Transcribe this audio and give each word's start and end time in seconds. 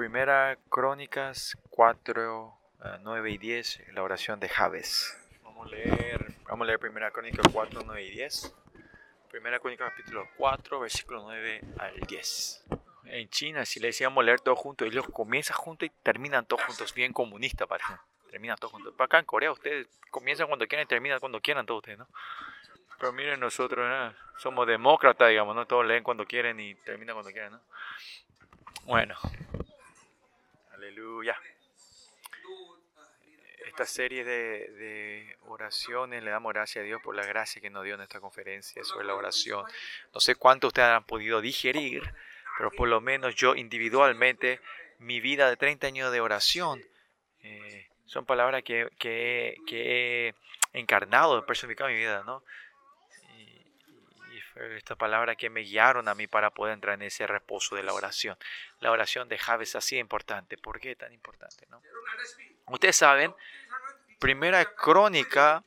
Primera 0.00 0.56
Crónicas 0.70 1.58
4, 1.68 2.54
9 3.02 3.30
y 3.32 3.36
10, 3.36 3.82
la 3.92 4.02
oración 4.02 4.40
de 4.40 4.48
Javes. 4.48 5.14
Vamos 5.42 5.66
a 5.66 5.70
leer, 5.70 6.32
vamos 6.48 6.64
a 6.64 6.68
leer 6.68 6.78
Primera 6.78 7.10
Crónica 7.10 7.42
4, 7.52 7.82
9 7.84 8.02
y 8.04 8.10
10. 8.12 8.56
Primera 9.30 9.58
Crónica 9.58 9.90
capítulo 9.90 10.26
4, 10.38 10.80
versículo 10.80 11.20
9 11.24 11.60
al 11.78 12.00
10. 12.00 12.64
En 13.04 13.28
China, 13.28 13.66
si 13.66 13.78
le 13.78 13.88
decíamos 13.88 14.24
leer 14.24 14.40
todos 14.40 14.58
juntos, 14.58 14.88
ellos 14.88 15.06
comienzan 15.12 15.58
juntos 15.58 15.86
y 15.86 15.92
terminan 16.02 16.46
todos 16.46 16.62
juntos, 16.64 16.94
bien 16.94 17.12
comunista 17.12 17.66
parece. 17.66 17.92
Terminan 18.30 18.56
todos 18.56 18.72
juntos. 18.72 18.94
Acá 18.98 19.18
en 19.18 19.26
Corea 19.26 19.52
ustedes 19.52 19.86
comienzan 20.10 20.46
cuando 20.46 20.66
quieran 20.66 20.86
y 20.86 20.88
terminan 20.88 21.20
cuando 21.20 21.42
quieran 21.42 21.66
todos 21.66 21.80
ustedes, 21.80 21.98
¿no? 21.98 22.08
Pero 22.98 23.12
miren 23.12 23.38
nosotros, 23.38 23.86
¿no? 23.86 24.14
somos 24.38 24.66
demócratas, 24.66 25.28
digamos, 25.28 25.54
¿no? 25.54 25.66
Todos 25.66 25.84
leen 25.84 26.02
cuando 26.02 26.24
quieren 26.24 26.58
y 26.58 26.74
terminan 26.74 27.14
cuando 27.14 27.32
quieren, 27.32 27.52
¿no? 27.52 27.60
Bueno. 28.86 29.14
Aleluya. 31.00 31.34
Esta 33.66 33.86
serie 33.86 34.22
de, 34.22 34.68
de, 34.68 35.36
oraciones 35.46 36.22
le 36.22 36.30
damos 36.30 36.52
gracias 36.52 36.82
a 36.82 36.84
Dios 36.84 37.00
por 37.02 37.16
la 37.16 37.24
gracia 37.24 37.62
que 37.62 37.70
nos 37.70 37.84
dio 37.84 37.94
en 37.94 38.02
esta 38.02 38.20
conferencia 38.20 38.84
sobre 38.84 39.06
la 39.06 39.14
oración. 39.14 39.64
No 40.12 40.20
sé 40.20 40.34
cuánto 40.34 40.66
ustedes 40.66 40.88
han 40.88 41.04
podido 41.04 41.40
digerir, 41.40 42.02
pero 42.58 42.70
por 42.70 42.86
lo 42.86 43.00
menos 43.00 43.34
yo 43.34 43.54
individualmente, 43.54 44.60
mi 44.98 45.20
vida 45.20 45.48
de 45.48 45.56
30 45.56 45.86
años 45.86 46.12
de 46.12 46.20
oración, 46.20 46.84
eh, 47.42 47.88
son 48.04 48.26
palabras 48.26 48.62
que, 48.62 48.90
que, 48.98 49.56
que, 49.66 50.34
he 50.74 50.78
encarnado, 50.78 51.46
personificado 51.46 51.88
en 51.88 51.96
mi 51.96 52.02
vida, 52.02 52.24
¿no? 52.26 52.44
Estas 54.76 54.96
palabras 54.96 55.36
que 55.36 55.50
me 55.50 55.60
guiaron 55.60 56.08
a 56.08 56.14
mí 56.14 56.26
para 56.26 56.50
poder 56.50 56.74
entrar 56.74 56.94
en 56.94 57.02
ese 57.02 57.26
reposo 57.26 57.76
de 57.76 57.82
la 57.82 57.92
oración. 57.92 58.36
La 58.80 58.90
oración 58.90 59.28
de 59.28 59.38
Javes 59.38 59.76
así 59.76 59.98
importante. 59.98 60.56
¿Por 60.58 60.80
qué 60.80 60.96
tan 60.96 61.12
importante? 61.12 61.66
No? 61.68 61.82
Ustedes 62.66 62.96
saben, 62.96 63.34
primera 64.18 64.64
crónica, 64.74 65.64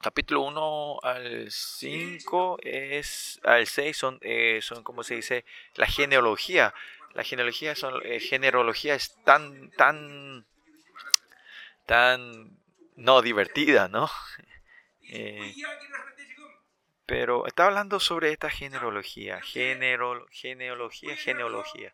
capítulo 0.00 0.42
1 0.42 1.00
al 1.02 1.50
5, 1.50 2.58
es, 2.62 3.40
al 3.42 3.66
6 3.66 3.96
son, 3.96 4.18
eh, 4.22 4.60
son, 4.62 4.82
como 4.82 5.02
se 5.02 5.16
dice, 5.16 5.44
la 5.74 5.86
genealogía. 5.86 6.74
La 7.14 7.24
genealogía, 7.24 7.74
son, 7.74 8.00
eh, 8.04 8.20
generología 8.20 8.94
es 8.94 9.16
tan, 9.24 9.70
tan, 9.72 10.46
tan 11.86 12.56
no 12.94 13.22
divertida, 13.22 13.88
¿no? 13.88 14.08
Eh, 15.12 15.52
pero 17.10 17.44
está 17.44 17.66
hablando 17.66 17.98
sobre 17.98 18.30
esta 18.30 18.48
generología, 18.48 19.40
genero, 19.42 20.28
genealogía, 20.30 21.16
genealogía. 21.16 21.92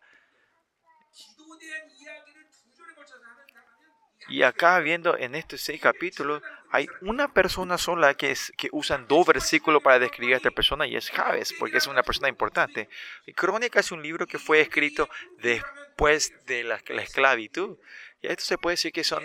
Y 4.28 4.42
acá 4.42 4.78
viendo 4.81 5.17
en 5.17 5.34
estos 5.34 5.62
seis 5.62 5.81
capítulos, 5.81 6.42
hay 6.70 6.87
una 7.00 7.33
persona 7.33 7.78
sola 7.78 8.12
que, 8.12 8.33
es, 8.33 8.53
que 8.59 8.69
usan 8.72 9.09
dos 9.09 9.27
versículos 9.27 9.83
para 9.83 9.98
describir 9.98 10.34
a 10.34 10.37
esta 10.37 10.50
persona 10.50 10.87
y 10.87 10.97
es 10.97 11.11
Javes, 11.11 11.55
porque 11.59 11.78
es 11.78 11.87
una 11.87 12.03
persona 12.03 12.28
importante. 12.28 12.91
Y 13.25 13.33
Crónica 13.33 13.81
es 13.81 13.92
un 13.92 14.03
libro 14.03 14.27
que 14.27 14.39
fue 14.39 14.61
escrito 14.61 15.09
después 15.39 16.34
de 16.44 16.62
la, 16.62 16.78
la 16.89 17.00
esclavitud. 17.00 17.78
Y 18.20 18.27
esto 18.27 18.44
se 18.44 18.59
puede 18.59 18.75
decir 18.75 18.92
que 18.92 19.03
son 19.03 19.25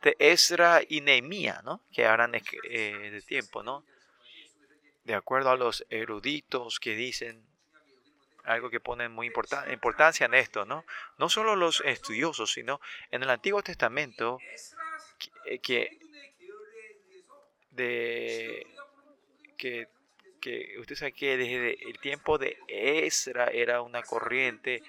de 0.00 0.16
Ezra 0.18 0.80
y 0.88 1.02
Nehemías, 1.02 1.62
¿no? 1.62 1.82
Que 1.92 2.06
harán 2.06 2.34
eh, 2.34 3.10
de 3.12 3.20
tiempo, 3.20 3.62
¿no? 3.62 3.84
De 5.06 5.14
acuerdo 5.14 5.50
a 5.50 5.56
los 5.56 5.86
eruditos 5.88 6.80
que 6.80 6.96
dicen 6.96 7.46
algo 8.44 8.70
que 8.70 8.80
ponen 8.80 9.12
muy 9.12 9.26
importancia 9.26 10.26
en 10.26 10.34
esto, 10.34 10.64
¿no? 10.64 10.84
No 11.18 11.28
solo 11.28 11.56
los 11.56 11.80
estudiosos, 11.84 12.52
sino 12.52 12.80
en 13.10 13.22
el 13.22 13.30
Antiguo 13.30 13.62
Testamento, 13.62 14.38
que, 15.62 15.82
eh, 15.82 15.98
de, 17.70 18.66
que, 19.56 19.88
que 20.40 20.74
usted 20.78 20.96
sabe 20.96 21.12
que 21.12 21.36
desde 21.36 21.88
el 21.88 21.98
tiempo 21.98 22.38
de 22.38 22.58
Ezra 22.68 23.46
era 23.46 23.82
una 23.82 24.02
corriente 24.02 24.82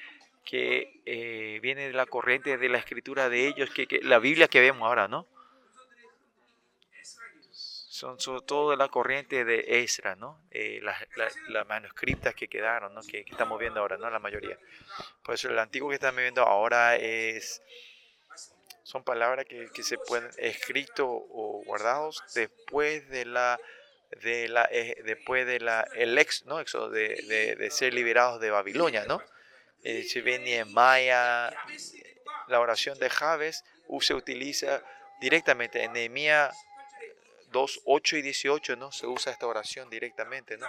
que 0.46 1.02
eh, 1.06 1.60
viene 1.62 1.88
de 1.88 1.94
la 1.94 2.06
corriente 2.06 2.58
de 2.58 2.70
la 2.70 2.78
escritura 2.78 3.30
de 3.30 3.48
ellos, 3.48 3.70
que, 3.70 3.88
que 3.88 4.02
la 4.02 4.18
Biblia 4.20 4.48
que 4.48 4.62
vemos 4.62 4.88
ahora, 4.88 5.08
¿no? 5.08 5.28
Son 7.98 8.20
sobre 8.20 8.42
todo 8.42 8.72
de 8.72 8.78
la 8.78 8.90
corriente 8.90 9.44
de 9.44 9.82
Ezra, 9.82 10.16
¿no? 10.16 10.40
Eh, 10.52 10.80
las, 10.82 11.66
manuscritas 11.68 12.36
que 12.36 12.48
quedaron, 12.48 12.94
¿no? 12.94 13.02
Que, 13.02 13.26
estamos 13.28 13.60
viendo 13.60 13.80
ahora, 13.80 13.98
¿no? 13.98 14.08
La 14.12 14.20
mayoría. 14.20 14.58
Por 15.24 15.34
eso 15.34 15.50
el 15.50 15.58
antiguo 15.58 15.90
que 15.90 15.96
estamos 15.96 16.22
viendo 16.22 16.44
ahora 16.44 16.96
es, 16.96 17.64
son 18.84 19.04
palabras 19.04 19.46
que, 19.46 19.84
se 19.84 19.98
pueden, 19.98 20.30
escrito 20.38 21.08
o 21.08 21.64
guardados 21.66 22.24
después 22.36 23.10
de 23.10 23.26
la, 23.26 23.60
de 24.22 24.48
la, 24.48 24.70
eh, 24.72 25.02
después 25.04 25.48
de 25.48 25.60
la, 25.60 25.88
el 25.96 26.16
ex, 26.20 26.46
¿no? 26.46 26.60
Éxodo 26.60 26.92
de, 26.92 27.56
de, 27.58 27.72
ser 27.72 27.96
liberados 27.96 28.40
de 28.40 28.52
Babilonia, 28.52 29.06
¿no? 29.08 29.24
Eh, 29.84 30.04
se 30.04 30.22
ve 30.22 30.66
Maya, 30.66 31.52
la 32.48 32.60
oración 32.60 33.00
de 33.00 33.10
Javes 33.10 33.64
se 34.02 34.14
utiliza 34.14 34.84
directamente 35.20 35.84
en 35.84 35.94
Nehemías 35.94 36.56
2, 37.48 37.82
8 37.86 38.18
y 38.18 38.22
18, 38.22 38.76
¿no? 38.76 38.92
Se 38.92 39.08
usa 39.08 39.32
esta 39.32 39.48
oración 39.48 39.90
directamente, 39.90 40.58
¿no? 40.58 40.68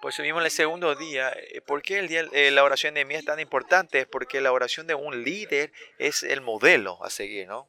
Por 0.00 0.12
eso 0.12 0.22
en 0.22 0.36
el 0.36 0.50
segundo 0.50 0.94
día, 0.94 1.30
eh, 1.30 1.60
¿por 1.62 1.82
qué 1.82 1.98
el 1.98 2.08
día, 2.08 2.24
eh, 2.32 2.50
la 2.50 2.62
oración 2.62 2.94
de 2.94 3.00
Nehemías 3.00 3.20
es 3.20 3.26
tan 3.26 3.40
importante? 3.40 4.00
Es 4.00 4.06
porque 4.06 4.40
la 4.40 4.52
oración 4.52 4.86
de 4.86 4.94
un 4.94 5.24
líder 5.24 5.72
es 5.98 6.22
el 6.22 6.40
modelo 6.40 7.02
a 7.02 7.10
seguir, 7.10 7.48
¿no? 7.48 7.68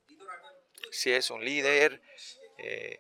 Si 0.92 1.12
es 1.12 1.30
un 1.30 1.44
líder, 1.44 2.02
eh, 2.58 3.00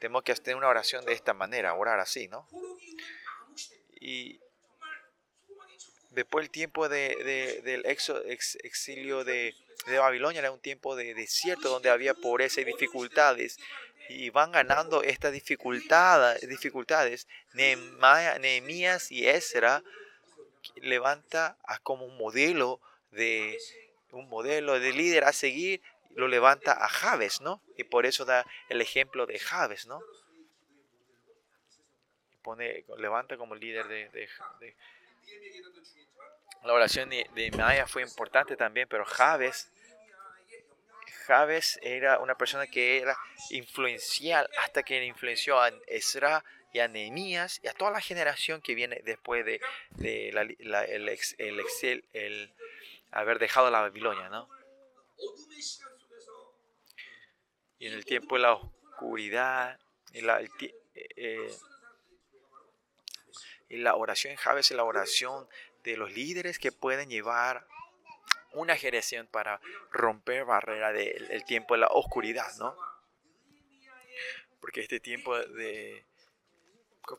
tenemos 0.00 0.22
que 0.24 0.32
hacer 0.32 0.56
una 0.56 0.68
oración 0.68 1.04
de 1.04 1.12
esta 1.12 1.34
manera, 1.34 1.74
orar 1.74 2.00
así, 2.00 2.28
¿no? 2.28 2.48
Y 4.00 4.40
después 6.14 6.44
el 6.44 6.50
tiempo 6.50 6.88
de, 6.88 7.60
del 7.64 7.84
exilio 7.86 9.24
de, 9.24 9.54
Babilonia 9.86 10.38
era 10.38 10.52
un 10.52 10.60
tiempo 10.60 10.94
de 10.94 11.14
desierto 11.14 11.68
donde 11.68 11.90
había 11.90 12.14
pobreza 12.14 12.60
y 12.60 12.64
dificultades. 12.64 13.58
Y 14.08 14.30
van 14.30 14.52
ganando 14.52 15.02
estas 15.02 15.32
dificultades. 15.32 17.26
Nehemías 17.54 19.10
y 19.10 19.26
Ezra 19.28 19.82
levanta 20.76 21.56
a 21.64 21.78
como 21.78 22.04
un 22.04 22.16
modelo 22.18 22.80
de 23.10 23.58
un 24.10 24.28
modelo 24.28 24.78
de 24.78 24.92
líder 24.92 25.24
a 25.24 25.32
seguir, 25.32 25.80
lo 26.10 26.28
levanta 26.28 26.72
a 26.72 26.88
Javes, 26.88 27.40
¿no? 27.40 27.62
Y 27.78 27.84
por 27.84 28.04
eso 28.04 28.26
da 28.26 28.46
el 28.68 28.82
ejemplo 28.82 29.24
de 29.24 29.38
Javes, 29.38 29.86
¿no? 29.86 30.02
Pone, 32.42 32.84
levanta 32.98 33.38
como 33.38 33.54
líder 33.54 33.88
de, 33.88 34.10
de 34.10 34.28
la 36.64 36.72
oración 36.72 37.10
de, 37.10 37.50
Maya 37.56 37.86
fue 37.86 38.02
importante 38.02 38.56
también, 38.56 38.86
pero 38.88 39.04
Javes, 39.04 39.70
Javes 41.26 41.78
era 41.82 42.18
una 42.20 42.36
persona 42.36 42.66
que 42.66 42.98
era 42.98 43.16
influencial 43.50 44.48
hasta 44.58 44.82
que 44.82 45.04
influenció 45.04 45.60
a 45.60 45.70
Ezra 45.86 46.44
y 46.72 46.78
a 46.78 46.88
Nehemías 46.88 47.60
y 47.62 47.68
a 47.68 47.74
toda 47.74 47.90
la 47.90 48.00
generación 48.00 48.62
que 48.62 48.74
viene 48.74 49.00
después 49.04 49.44
de, 49.44 49.60
el, 49.98 50.56
el, 51.38 51.66
el, 52.12 52.54
haber 53.10 53.38
dejado 53.38 53.70
la 53.70 53.80
Babilonia, 53.80 54.28
¿no? 54.30 54.48
Y 57.78 57.88
en 57.88 57.94
el 57.94 58.04
tiempo 58.04 58.36
de 58.36 58.42
la 58.42 58.52
oscuridad, 58.54 59.78
la, 60.14 60.40
eh, 60.94 61.50
y 63.72 63.78
la 63.78 63.94
oración 63.96 64.32
en 64.32 64.36
Javes 64.36 64.70
es 64.70 64.76
la 64.76 64.84
oración 64.84 65.48
de 65.82 65.96
los 65.96 66.12
líderes 66.12 66.58
que 66.58 66.72
pueden 66.72 67.08
llevar 67.08 67.66
una 68.52 68.76
generación 68.76 69.26
para 69.26 69.62
romper 69.90 70.44
barrera 70.44 70.92
del 70.92 71.42
tiempo 71.46 71.72
de 71.72 71.80
la 71.80 71.86
oscuridad, 71.86 72.54
¿no? 72.58 72.76
Porque 74.60 74.82
este 74.82 75.00
tiempo 75.00 75.38
de, 75.38 76.04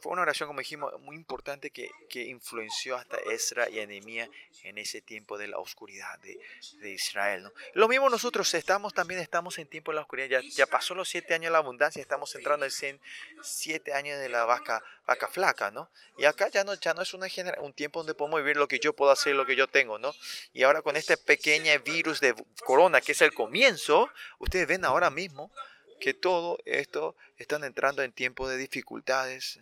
fue 0.02 0.12
una 0.12 0.22
oración, 0.22 0.48
como 0.48 0.60
dijimos, 0.60 0.94
muy 1.02 1.16
importante 1.16 1.70
que, 1.70 1.90
que 2.10 2.24
influenció 2.24 2.96
hasta 2.96 3.18
Ezra 3.32 3.70
y 3.70 3.80
Anemía 3.80 4.30
en 4.64 4.78
ese 4.78 5.02
tiempo 5.02 5.38
de 5.38 5.48
la 5.48 5.58
oscuridad 5.58 6.18
de, 6.20 6.40
de, 6.80 6.92
Israel. 6.92 7.44
¿no? 7.44 7.54
Lo 7.74 7.88
mismo 7.88 8.10
nosotros 8.10 8.54
estamos, 8.54 8.94
también 8.94 9.20
estamos 9.20 9.58
en 9.60 9.68
tiempo 9.68 9.92
de 9.92 9.96
la 9.96 10.02
oscuridad. 10.02 10.28
Ya, 10.28 10.42
ya 10.42 10.66
pasó 10.66 10.96
los 10.96 11.10
siete 11.10 11.34
años 11.34 11.46
de 11.46 11.52
la 11.52 11.58
abundancia, 11.58 12.02
estamos 12.02 12.34
entrando 12.36 12.66
en 12.66 13.02
siete 13.42 13.94
años 13.94 14.20
de 14.20 14.30
la 14.30 14.46
vaca, 14.46 14.84
vaca 15.06 15.28
flaca, 15.28 15.70
¿no? 15.72 15.90
Y 16.18 16.26
acá 16.26 16.48
ya 16.48 16.64
no, 16.64 16.74
ya 16.76 16.94
no 16.94 17.02
es 17.02 17.14
una 17.14 17.28
un 17.60 17.74
tiempo 17.74 18.00
donde 18.00 18.14
podemos 18.14 18.42
vivir 18.42 18.58
lo 18.58 18.68
que 18.68 18.80
yo 18.80 18.94
puedo 18.94 19.12
hacer, 19.12 19.36
lo 19.36 19.46
que 19.46 19.56
yo 19.56 19.68
tengo, 19.68 20.00
¿no? 20.00 20.14
Y 20.54 20.64
ahora 20.64 20.82
con 20.82 20.96
este 20.96 21.18
pequeño 21.18 21.72
virus 21.84 22.20
de 22.20 22.36
corona, 22.66 23.02
que 23.02 23.14
es 23.14 23.22
el 23.22 23.34
comienzo, 23.34 24.10
ustedes 24.40 24.68
ven 24.68 24.86
ahora 24.86 25.10
mismo 25.10 25.52
que 26.00 26.14
todo 26.14 26.58
esto 26.66 27.16
están 27.38 27.64
entrando 27.64 28.04
en 28.04 28.12
tiempos 28.12 28.50
de 28.50 28.58
dificultades, 28.58 29.60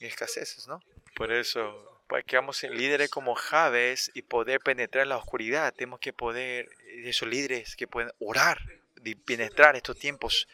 escaseces, 0.00 0.66
¿no? 0.68 0.82
Por 1.14 1.32
eso 1.32 1.94
para 2.06 2.22
que 2.22 2.32
seamos 2.32 2.62
líderes 2.62 3.10
como 3.10 3.34
Javes 3.34 4.10
y 4.14 4.22
poder 4.22 4.60
penetrar 4.60 5.06
la 5.06 5.16
oscuridad, 5.16 5.72
tenemos 5.74 6.00
que 6.00 6.12
poder, 6.12 6.68
esos 6.86 7.28
líderes 7.28 7.76
que 7.76 7.86
pueden 7.86 8.12
orar, 8.18 8.60
y 9.02 9.14
penetrar 9.14 9.76
estos 9.76 9.98
tiempos, 9.98 10.48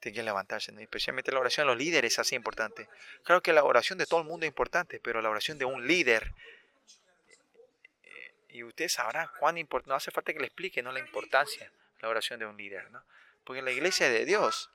tienen 0.00 0.16
que 0.16 0.22
levantarse, 0.24 0.72
especialmente 0.80 1.30
la 1.30 1.38
oración 1.38 1.66
de 1.66 1.74
los 1.74 1.82
líderes 1.82 2.14
es 2.14 2.18
así 2.18 2.34
importante. 2.34 2.88
Claro 3.22 3.40
que 3.40 3.52
la 3.52 3.62
oración 3.62 3.98
de 3.98 4.06
todo 4.06 4.20
el 4.20 4.26
mundo 4.26 4.44
es 4.44 4.50
importante, 4.50 5.00
pero 5.00 5.22
la 5.22 5.30
oración 5.30 5.58
de 5.58 5.64
un 5.64 5.86
líder, 5.86 6.34
eh, 8.02 8.34
y 8.48 8.64
usted 8.64 8.88
sabrá 8.88 9.30
cuán 9.38 9.58
importante, 9.58 9.90
no 9.90 9.94
hace 9.94 10.10
falta 10.10 10.32
que 10.32 10.40
le 10.40 10.46
explique 10.46 10.82
¿no? 10.82 10.90
la 10.90 10.98
importancia 10.98 11.70
la 12.00 12.08
oración 12.08 12.40
de 12.40 12.46
un 12.46 12.56
líder, 12.56 12.90
¿no? 12.90 13.04
porque 13.44 13.62
la 13.62 13.70
iglesia 13.70 14.08
es 14.08 14.12
de 14.12 14.24
Dios, 14.24 14.70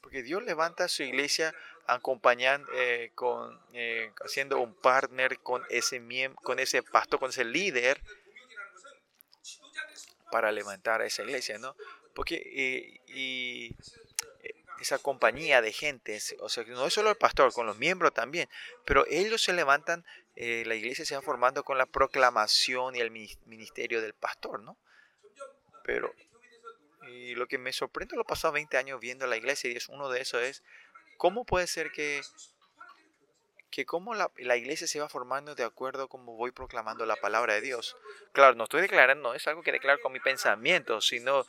porque 0.00 0.24
Dios 0.24 0.42
levanta 0.42 0.88
su 0.88 1.04
iglesia 1.04 1.54
acompañando, 1.86 2.70
eh, 2.74 3.10
con, 3.14 3.60
eh, 3.72 4.12
haciendo 4.24 4.58
un 4.60 4.74
partner 4.74 5.38
con 5.40 5.62
ese, 5.68 6.02
con 6.42 6.58
ese 6.58 6.82
pastor, 6.82 7.18
con 7.18 7.30
ese 7.30 7.44
líder 7.44 8.00
para 10.30 10.50
levantar 10.52 11.02
a 11.02 11.06
esa 11.06 11.22
iglesia, 11.22 11.58
¿no? 11.58 11.76
Porque 12.14 13.00
y, 13.06 13.74
esa 14.80 14.98
compañía 14.98 15.62
de 15.62 15.72
gente, 15.72 16.18
o 16.40 16.48
sea, 16.48 16.64
no 16.64 16.86
es 16.86 16.92
solo 16.92 17.10
el 17.10 17.16
pastor, 17.16 17.52
con 17.52 17.66
los 17.66 17.78
miembros 17.78 18.12
también, 18.12 18.48
pero 18.84 19.06
ellos 19.08 19.40
se 19.40 19.52
levantan, 19.52 20.04
eh, 20.34 20.64
la 20.66 20.74
iglesia 20.74 21.04
se 21.04 21.14
va 21.14 21.22
formando 21.22 21.62
con 21.62 21.78
la 21.78 21.86
proclamación 21.86 22.96
y 22.96 23.00
el 23.00 23.12
ministerio 23.12 24.02
del 24.02 24.14
pastor, 24.14 24.60
¿no? 24.60 24.76
Pero 25.84 26.12
y 27.12 27.34
lo 27.34 27.46
que 27.46 27.58
me 27.58 27.72
sorprende 27.72 28.16
los 28.16 28.26
pasados 28.26 28.54
20 28.54 28.76
años 28.76 29.00
viendo 29.00 29.26
la 29.26 29.36
iglesia, 29.36 29.70
y 29.70 29.76
es 29.76 29.88
uno 29.88 30.08
de 30.08 30.20
esos, 30.20 30.42
es 30.42 30.62
cómo 31.22 31.44
puede 31.44 31.68
ser 31.68 31.92
que, 31.92 32.20
que 33.70 33.86
cómo 33.86 34.12
la, 34.12 34.32
la, 34.38 34.56
iglesia 34.56 34.88
se 34.88 34.98
va 34.98 35.08
formando 35.08 35.54
de 35.54 35.62
acuerdo 35.62 36.02
a 36.02 36.08
cómo 36.08 36.34
voy 36.34 36.50
proclamando 36.50 37.06
la 37.06 37.14
palabra 37.14 37.54
de 37.54 37.60
Dios. 37.60 37.96
Claro, 38.32 38.56
no 38.56 38.64
estoy 38.64 38.80
declarando, 38.80 39.32
es 39.32 39.46
algo 39.46 39.62
que 39.62 39.70
declaro 39.70 40.00
con 40.02 40.12
mi 40.12 40.18
pensamiento, 40.18 41.00
sino 41.00 41.46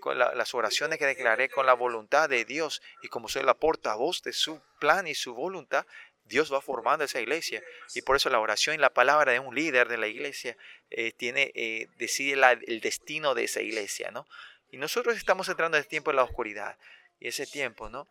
con 0.00 0.18
las 0.18 0.52
oraciones 0.52 0.98
que 0.98 1.06
declaré 1.06 1.48
con 1.48 1.64
la 1.64 1.74
voluntad 1.74 2.28
de 2.28 2.44
Dios. 2.44 2.82
Y 3.02 3.08
como 3.08 3.28
soy 3.28 3.44
la 3.44 3.54
portavoz 3.54 4.20
de 4.24 4.32
su 4.32 4.60
plan 4.80 5.06
y 5.06 5.14
su 5.14 5.32
voluntad, 5.32 5.86
Dios 6.24 6.52
va 6.52 6.60
formando 6.60 7.04
esa 7.04 7.20
iglesia. 7.20 7.62
Y 7.94 8.02
por 8.02 8.16
eso 8.16 8.30
la 8.30 8.40
oración 8.40 8.74
y 8.74 8.78
la 8.78 8.94
palabra 8.94 9.30
de 9.30 9.38
un 9.38 9.54
líder 9.54 9.86
de 9.86 9.96
la 9.96 10.08
iglesia 10.08 10.56
eh, 10.90 11.12
tiene, 11.12 11.52
eh, 11.54 11.86
decide 11.98 12.32
el 12.66 12.80
destino 12.80 13.36
de 13.36 13.44
esa 13.44 13.60
iglesia, 13.62 14.10
¿no? 14.10 14.26
Y 14.72 14.76
nosotros 14.76 15.16
estamos 15.16 15.48
entrando 15.48 15.76
en 15.76 15.84
el 15.84 15.88
tiempo 15.88 16.10
de 16.10 16.16
la 16.16 16.24
oscuridad. 16.24 16.76
Y 17.20 17.28
ese 17.28 17.46
tiempo, 17.46 17.88
¿no? 17.88 18.08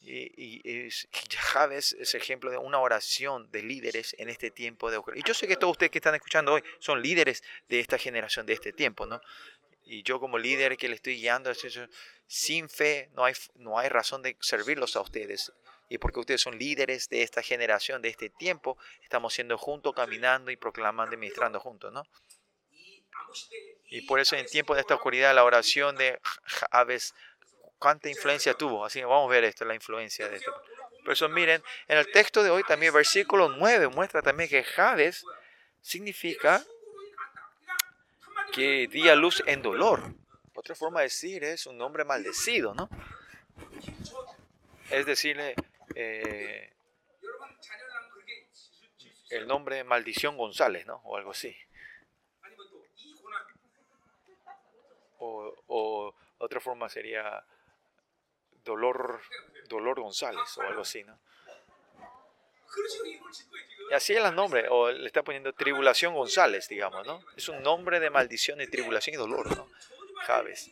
Y, 0.00 0.32
y, 0.36 0.86
es, 0.86 1.08
es 1.98 2.14
ejemplo 2.14 2.50
de 2.50 2.56
una 2.56 2.78
oración 2.78 3.50
de 3.50 3.62
líderes 3.62 4.14
en 4.18 4.28
este 4.28 4.50
tiempo 4.50 4.90
de 4.90 4.96
oscuridad. 4.96 5.24
Y 5.24 5.28
yo 5.28 5.34
sé 5.34 5.48
que 5.48 5.56
todos 5.56 5.72
ustedes 5.72 5.90
que 5.90 5.98
están 5.98 6.14
escuchando 6.14 6.52
hoy 6.52 6.62
son 6.78 7.02
líderes 7.02 7.42
de 7.68 7.80
esta 7.80 7.98
generación, 7.98 8.46
de 8.46 8.52
este 8.52 8.72
tiempo, 8.72 9.06
¿no? 9.06 9.20
Y 9.84 10.02
yo 10.02 10.20
como 10.20 10.38
líder 10.38 10.76
que 10.76 10.88
le 10.88 10.94
estoy 10.94 11.16
guiando, 11.16 11.50
sin 12.26 12.68
fe 12.68 13.08
no 13.14 13.24
hay, 13.24 13.34
no 13.54 13.78
hay 13.78 13.88
razón 13.88 14.22
de 14.22 14.36
servirlos 14.40 14.96
a 14.96 15.00
ustedes. 15.00 15.52
Y 15.88 15.96
porque 15.96 16.20
ustedes 16.20 16.42
son 16.42 16.58
líderes 16.58 17.08
de 17.08 17.22
esta 17.22 17.42
generación, 17.42 18.02
de 18.02 18.10
este 18.10 18.28
tiempo, 18.28 18.76
estamos 19.02 19.32
siendo 19.32 19.56
juntos, 19.56 19.94
caminando 19.94 20.50
y 20.50 20.56
proclamando 20.56 21.14
y 21.14 21.18
ministrando 21.18 21.58
juntos, 21.58 21.92
¿no? 21.92 22.04
Y 23.90 24.02
por 24.02 24.20
eso 24.20 24.36
en 24.36 24.46
tiempo 24.46 24.74
de 24.74 24.82
esta 24.82 24.94
oscuridad 24.94 25.34
la 25.34 25.44
oración 25.44 25.96
de 25.96 26.20
Javes, 26.44 27.14
¿cuánta 27.78 28.08
influencia 28.08 28.54
tuvo? 28.54 28.84
Así 28.84 29.00
que 29.00 29.04
vamos 29.04 29.30
a 29.30 29.32
ver 29.32 29.44
esto, 29.44 29.64
la 29.64 29.74
influencia 29.74 30.28
de 30.28 30.36
esto. 30.36 30.52
Por 31.04 31.12
eso 31.12 31.28
miren, 31.28 31.62
en 31.86 31.98
el 31.98 32.10
texto 32.10 32.42
de 32.42 32.50
hoy 32.50 32.62
también, 32.64 32.92
versículo 32.92 33.48
9, 33.48 33.88
muestra 33.88 34.20
también 34.22 34.50
que 34.50 34.62
Javes 34.62 35.24
significa 35.80 36.62
que 38.52 38.88
di 38.88 39.08
a 39.08 39.14
luz 39.14 39.42
en 39.46 39.62
dolor. 39.62 40.02
Otra 40.54 40.74
forma 40.74 41.00
de 41.00 41.04
decir 41.04 41.44
es 41.44 41.66
un 41.66 41.78
nombre 41.78 42.04
maldecido, 42.04 42.74
¿no? 42.74 42.88
Es 44.90 45.06
decirle 45.06 45.54
eh, 45.94 46.72
el 49.30 49.46
nombre 49.46 49.84
Maldición 49.84 50.36
González, 50.36 50.86
¿no? 50.86 50.96
O 51.04 51.16
algo 51.16 51.30
así. 51.30 51.56
O, 55.20 56.14
otra 56.38 56.60
forma 56.60 56.88
sería 56.88 57.44
Dolor, 58.68 59.22
Dolor 59.68 59.98
González 59.98 60.58
o 60.58 60.62
algo 60.62 60.82
así, 60.82 61.02
¿no? 61.02 61.18
Y 63.90 63.94
así 63.94 64.12
es 64.12 64.22
el 64.22 64.34
nombre, 64.34 64.66
o 64.68 64.90
le 64.90 65.06
está 65.06 65.22
poniendo 65.22 65.54
Tribulación 65.54 66.14
González, 66.14 66.68
digamos, 66.68 67.06
¿no? 67.06 67.24
Es 67.34 67.48
un 67.48 67.62
nombre 67.62 67.98
de 67.98 68.10
maldición 68.10 68.60
y 68.60 68.66
tribulación 68.66 69.14
y 69.14 69.16
dolor, 69.16 69.56
¿no? 69.56 69.70
Javes. 70.26 70.70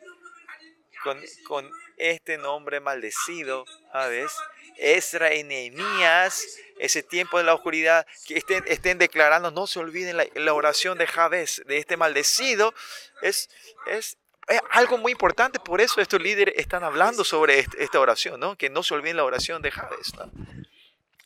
Con, 1.02 1.22
con 1.46 1.70
este 1.96 2.36
nombre 2.36 2.80
maldecido, 2.80 3.64
¿sabes? 3.92 4.30
Esra 4.76 5.34
y 5.34 5.42
Nehemías, 5.42 6.58
ese 6.78 7.02
tiempo 7.02 7.38
de 7.38 7.44
la 7.44 7.54
oscuridad, 7.54 8.06
que 8.26 8.36
estén, 8.36 8.62
estén 8.66 8.98
declarando, 8.98 9.50
no 9.50 9.66
se 9.66 9.78
olviden 9.78 10.18
la, 10.18 10.26
la 10.34 10.52
oración 10.52 10.98
de 10.98 11.06
Javes, 11.06 11.62
de 11.66 11.78
este 11.78 11.96
maldecido, 11.96 12.74
es, 13.22 13.48
es 13.86 14.18
es 14.48 14.60
algo 14.70 14.98
muy 14.98 15.12
importante, 15.12 15.58
por 15.58 15.80
eso 15.80 16.00
estos 16.00 16.20
líderes 16.20 16.54
están 16.56 16.84
hablando 16.84 17.24
sobre 17.24 17.58
esta 17.58 18.00
oración, 18.00 18.38
¿no? 18.38 18.56
Que 18.56 18.70
no 18.70 18.82
se 18.82 18.94
olviden 18.94 19.16
la 19.16 19.24
oración 19.24 19.62
de 19.62 19.70
Javes, 19.70 20.14
¿no? 20.14 20.30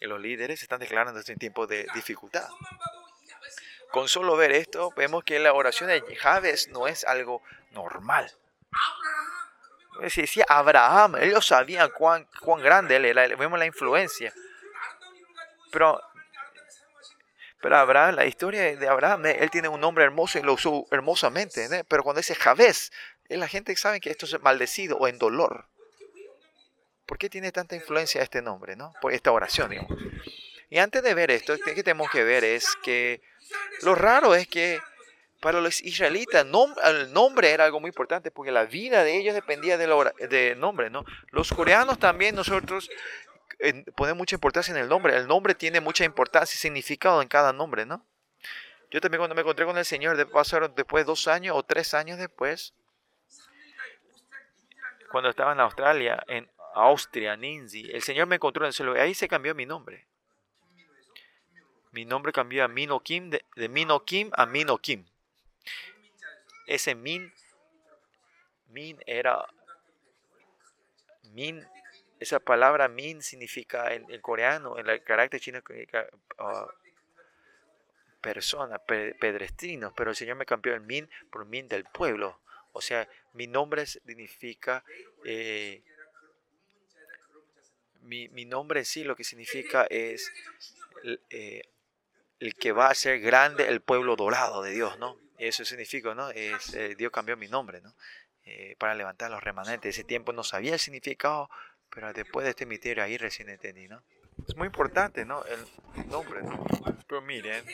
Y 0.00 0.06
los 0.06 0.20
líderes 0.20 0.62
están 0.62 0.80
declarando 0.80 1.20
este 1.20 1.36
tiempo 1.36 1.66
de 1.66 1.86
dificultad. 1.94 2.48
Con 3.90 4.08
solo 4.08 4.36
ver 4.36 4.52
esto, 4.52 4.92
vemos 4.96 5.24
que 5.24 5.38
la 5.38 5.52
oración 5.52 5.90
de 5.90 6.16
Javes 6.16 6.68
no 6.68 6.86
es 6.86 7.04
algo 7.04 7.42
normal. 7.72 8.32
Si 10.08 10.22
decía 10.22 10.46
Abraham, 10.48 11.16
ellos 11.16 11.46
sabían 11.46 11.90
cuán, 11.90 12.26
cuán 12.40 12.62
grande 12.62 12.96
él 12.96 13.04
era, 13.04 13.26
vemos 13.36 13.58
la 13.58 13.66
influencia. 13.66 14.32
Pero, 15.70 16.00
pero 17.60 17.76
Abraham, 17.76 18.14
la 18.14 18.24
historia 18.24 18.76
de 18.76 18.88
Abraham, 18.88 19.26
él 19.26 19.50
tiene 19.50 19.68
un 19.68 19.80
nombre 19.80 20.04
hermoso 20.04 20.38
y 20.38 20.42
lo 20.42 20.54
usó 20.54 20.86
hermosamente, 20.90 21.84
pero 21.84 22.02
cuando 22.02 22.20
dice 22.20 22.34
Javés, 22.34 22.92
la 23.38 23.48
gente 23.48 23.76
sabe 23.76 24.00
que 24.00 24.10
esto 24.10 24.26
es 24.26 24.40
maldecido 24.42 24.96
o 24.96 25.06
en 25.06 25.18
dolor. 25.18 25.66
¿Por 27.06 27.18
qué 27.18 27.28
tiene 27.28 27.52
tanta 27.52 27.76
influencia 27.76 28.22
este 28.22 28.42
nombre, 28.42 28.76
no? 28.76 28.92
Por 29.00 29.12
esta 29.12 29.32
oración, 29.32 29.70
digamos. 29.70 29.92
Y 30.68 30.78
antes 30.78 31.02
de 31.02 31.14
ver 31.14 31.30
esto, 31.30 31.54
¿qué 31.64 31.82
tenemos 31.82 32.10
que 32.10 32.22
ver? 32.22 32.44
Es 32.44 32.76
que 32.82 33.20
lo 33.82 33.94
raro 33.94 34.34
es 34.34 34.46
que 34.46 34.80
para 35.40 35.60
los 35.60 35.80
israelitas 35.80 36.46
el 36.84 37.12
nombre 37.12 37.50
era 37.50 37.64
algo 37.64 37.80
muy 37.80 37.88
importante 37.88 38.30
porque 38.30 38.52
la 38.52 38.66
vida 38.66 39.02
de 39.02 39.16
ellos 39.16 39.34
dependía 39.34 39.78
del 39.78 40.60
nombre, 40.60 40.90
¿no? 40.90 41.04
Los 41.30 41.52
coreanos 41.52 41.98
también, 41.98 42.34
nosotros 42.34 42.90
ponemos 43.96 44.18
mucha 44.18 44.36
importancia 44.36 44.72
en 44.72 44.78
el 44.78 44.88
nombre. 44.88 45.16
El 45.16 45.26
nombre 45.26 45.54
tiene 45.54 45.80
mucha 45.80 46.04
importancia 46.04 46.54
y 46.54 46.58
significado 46.58 47.22
en 47.22 47.28
cada 47.28 47.52
nombre, 47.52 47.86
¿no? 47.86 48.06
Yo 48.90 49.00
también 49.00 49.20
cuando 49.20 49.34
me 49.34 49.40
encontré 49.40 49.64
con 49.66 49.78
el 49.78 49.84
Señor, 49.84 50.16
de 50.16 50.26
pasaron 50.26 50.74
después 50.76 51.06
dos 51.06 51.26
años 51.26 51.56
o 51.56 51.62
tres 51.62 51.94
años 51.94 52.18
después, 52.18 52.74
cuando 55.10 55.28
estaba 55.28 55.52
en 55.52 55.60
Australia, 55.60 56.22
en 56.28 56.48
Austria, 56.74 57.36
Ninzi, 57.36 57.90
el 57.90 58.02
Señor 58.02 58.26
me 58.28 58.36
encontró 58.36 58.64
en 58.64 58.68
el 58.68 58.72
cielo 58.72 58.96
y 58.96 59.00
ahí 59.00 59.14
se 59.14 59.28
cambió 59.28 59.54
mi 59.54 59.66
nombre. 59.66 60.06
Mi 61.90 62.04
nombre 62.04 62.32
cambió 62.32 62.64
a 62.64 62.68
Mino 62.68 63.00
Kim, 63.00 63.30
de, 63.30 63.68
Mino 63.68 64.04
Kim 64.04 64.30
a 64.34 64.46
Mino 64.46 64.78
Kim. 64.78 65.04
Ese 66.68 66.94
Min, 66.94 67.32
Min 68.68 69.00
era, 69.04 69.44
Min, 71.32 71.66
esa 72.20 72.38
palabra 72.38 72.86
Min 72.86 73.20
significa 73.22 73.92
en, 73.92 74.06
coreano, 74.20 74.78
en 74.78 74.88
el 74.88 75.02
carácter 75.02 75.40
chino, 75.40 75.58
uh, 75.58 76.68
persona, 78.20 78.78
pedrestrino, 78.78 79.92
pero 79.92 80.10
el 80.10 80.16
Señor 80.16 80.36
me 80.36 80.46
cambió 80.46 80.74
el 80.74 80.82
Min 80.82 81.10
por 81.32 81.46
Min 81.46 81.66
del 81.66 81.82
pueblo. 81.84 82.40
O 82.72 82.80
sea, 82.80 83.08
mi 83.32 83.46
nombre 83.46 83.86
significa, 83.86 84.84
eh, 85.24 85.82
mi, 88.02 88.44
nombre 88.44 88.80
en 88.80 88.86
sí 88.86 89.04
lo 89.04 89.16
que 89.16 89.24
significa 89.24 89.86
es 89.90 90.30
eh, 91.30 91.62
el 92.38 92.54
que 92.54 92.72
va 92.72 92.88
a 92.88 92.94
ser 92.94 93.20
grande 93.20 93.68
el 93.68 93.80
pueblo 93.80 94.16
dorado 94.16 94.62
de 94.62 94.72
Dios, 94.72 94.98
¿no? 94.98 95.18
Eso 95.38 95.64
significa, 95.64 96.14
¿no? 96.14 96.30
Es, 96.30 96.74
eh, 96.74 96.94
Dios 96.96 97.12
cambió 97.12 97.36
mi 97.36 97.48
nombre, 97.48 97.80
¿no? 97.80 97.94
para 98.78 98.96
levantar 98.96 99.30
los 99.30 99.40
remanentes. 99.44 99.94
Ese 99.94 100.02
tiempo 100.02 100.32
no 100.32 100.42
sabía 100.42 100.72
el 100.72 100.80
significado, 100.80 101.48
pero 101.88 102.12
después 102.12 102.42
de 102.42 102.50
este 102.50 102.66
misterio 102.66 103.04
ahí 103.04 103.16
recién 103.16 103.48
entendí, 103.48 103.86
¿no? 103.86 104.02
Es 104.48 104.56
muy 104.56 104.66
importante, 104.66 105.24
¿no? 105.24 105.44
El 105.44 106.08
nombre, 106.08 106.42
¿no? 106.42 106.64
Pero 107.06 107.22
miren, 107.22 107.64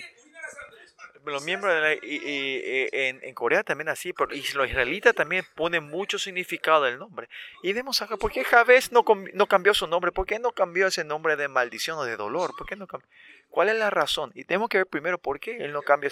los 1.33 1.45
miembros 1.45 1.75
de 1.75 1.81
la, 1.81 1.95
y, 1.95 2.91
en, 2.93 3.35
Corea 3.35 3.63
también 3.63 3.89
así, 3.89 4.13
pero, 4.13 4.35
y 4.35 4.43
los 4.55 4.69
israelitas 4.69 5.15
también 5.15 5.45
ponen 5.55 5.85
mucho 5.85 6.19
significado 6.19 6.85
del 6.85 6.99
nombre. 6.99 7.29
Y 7.63 7.73
vemos 7.73 8.03
acá, 8.03 8.17
¿por 8.17 8.33
qué 8.33 8.45
Javés 8.45 8.93
no, 8.93 9.05
no 9.35 9.47
cambió 9.47 9.75
su 9.75 9.87
nombre? 9.87 10.13
¿Por 10.13 10.27
qué 10.27 10.39
no 10.39 10.53
cambió 10.53 10.87
ese 10.87 11.05
nombre 11.05 11.37
de 11.37 11.49
maldición 11.49 11.99
o 11.99 12.05
de 12.05 12.17
dolor? 12.17 12.53
¿Por 12.57 12.67
qué 12.67 12.77
no 12.77 12.87
¿Cuál 13.49 13.69
es 13.69 13.77
la 13.77 13.91
razón? 13.91 14.33
Y 14.35 14.45
tenemos 14.45 14.69
que 14.69 14.79
ver 14.79 14.87
primero 14.87 15.19
por 15.19 15.41
qué 15.41 15.57
él 15.65 15.73
no 15.73 15.83
cambió, 15.83 16.11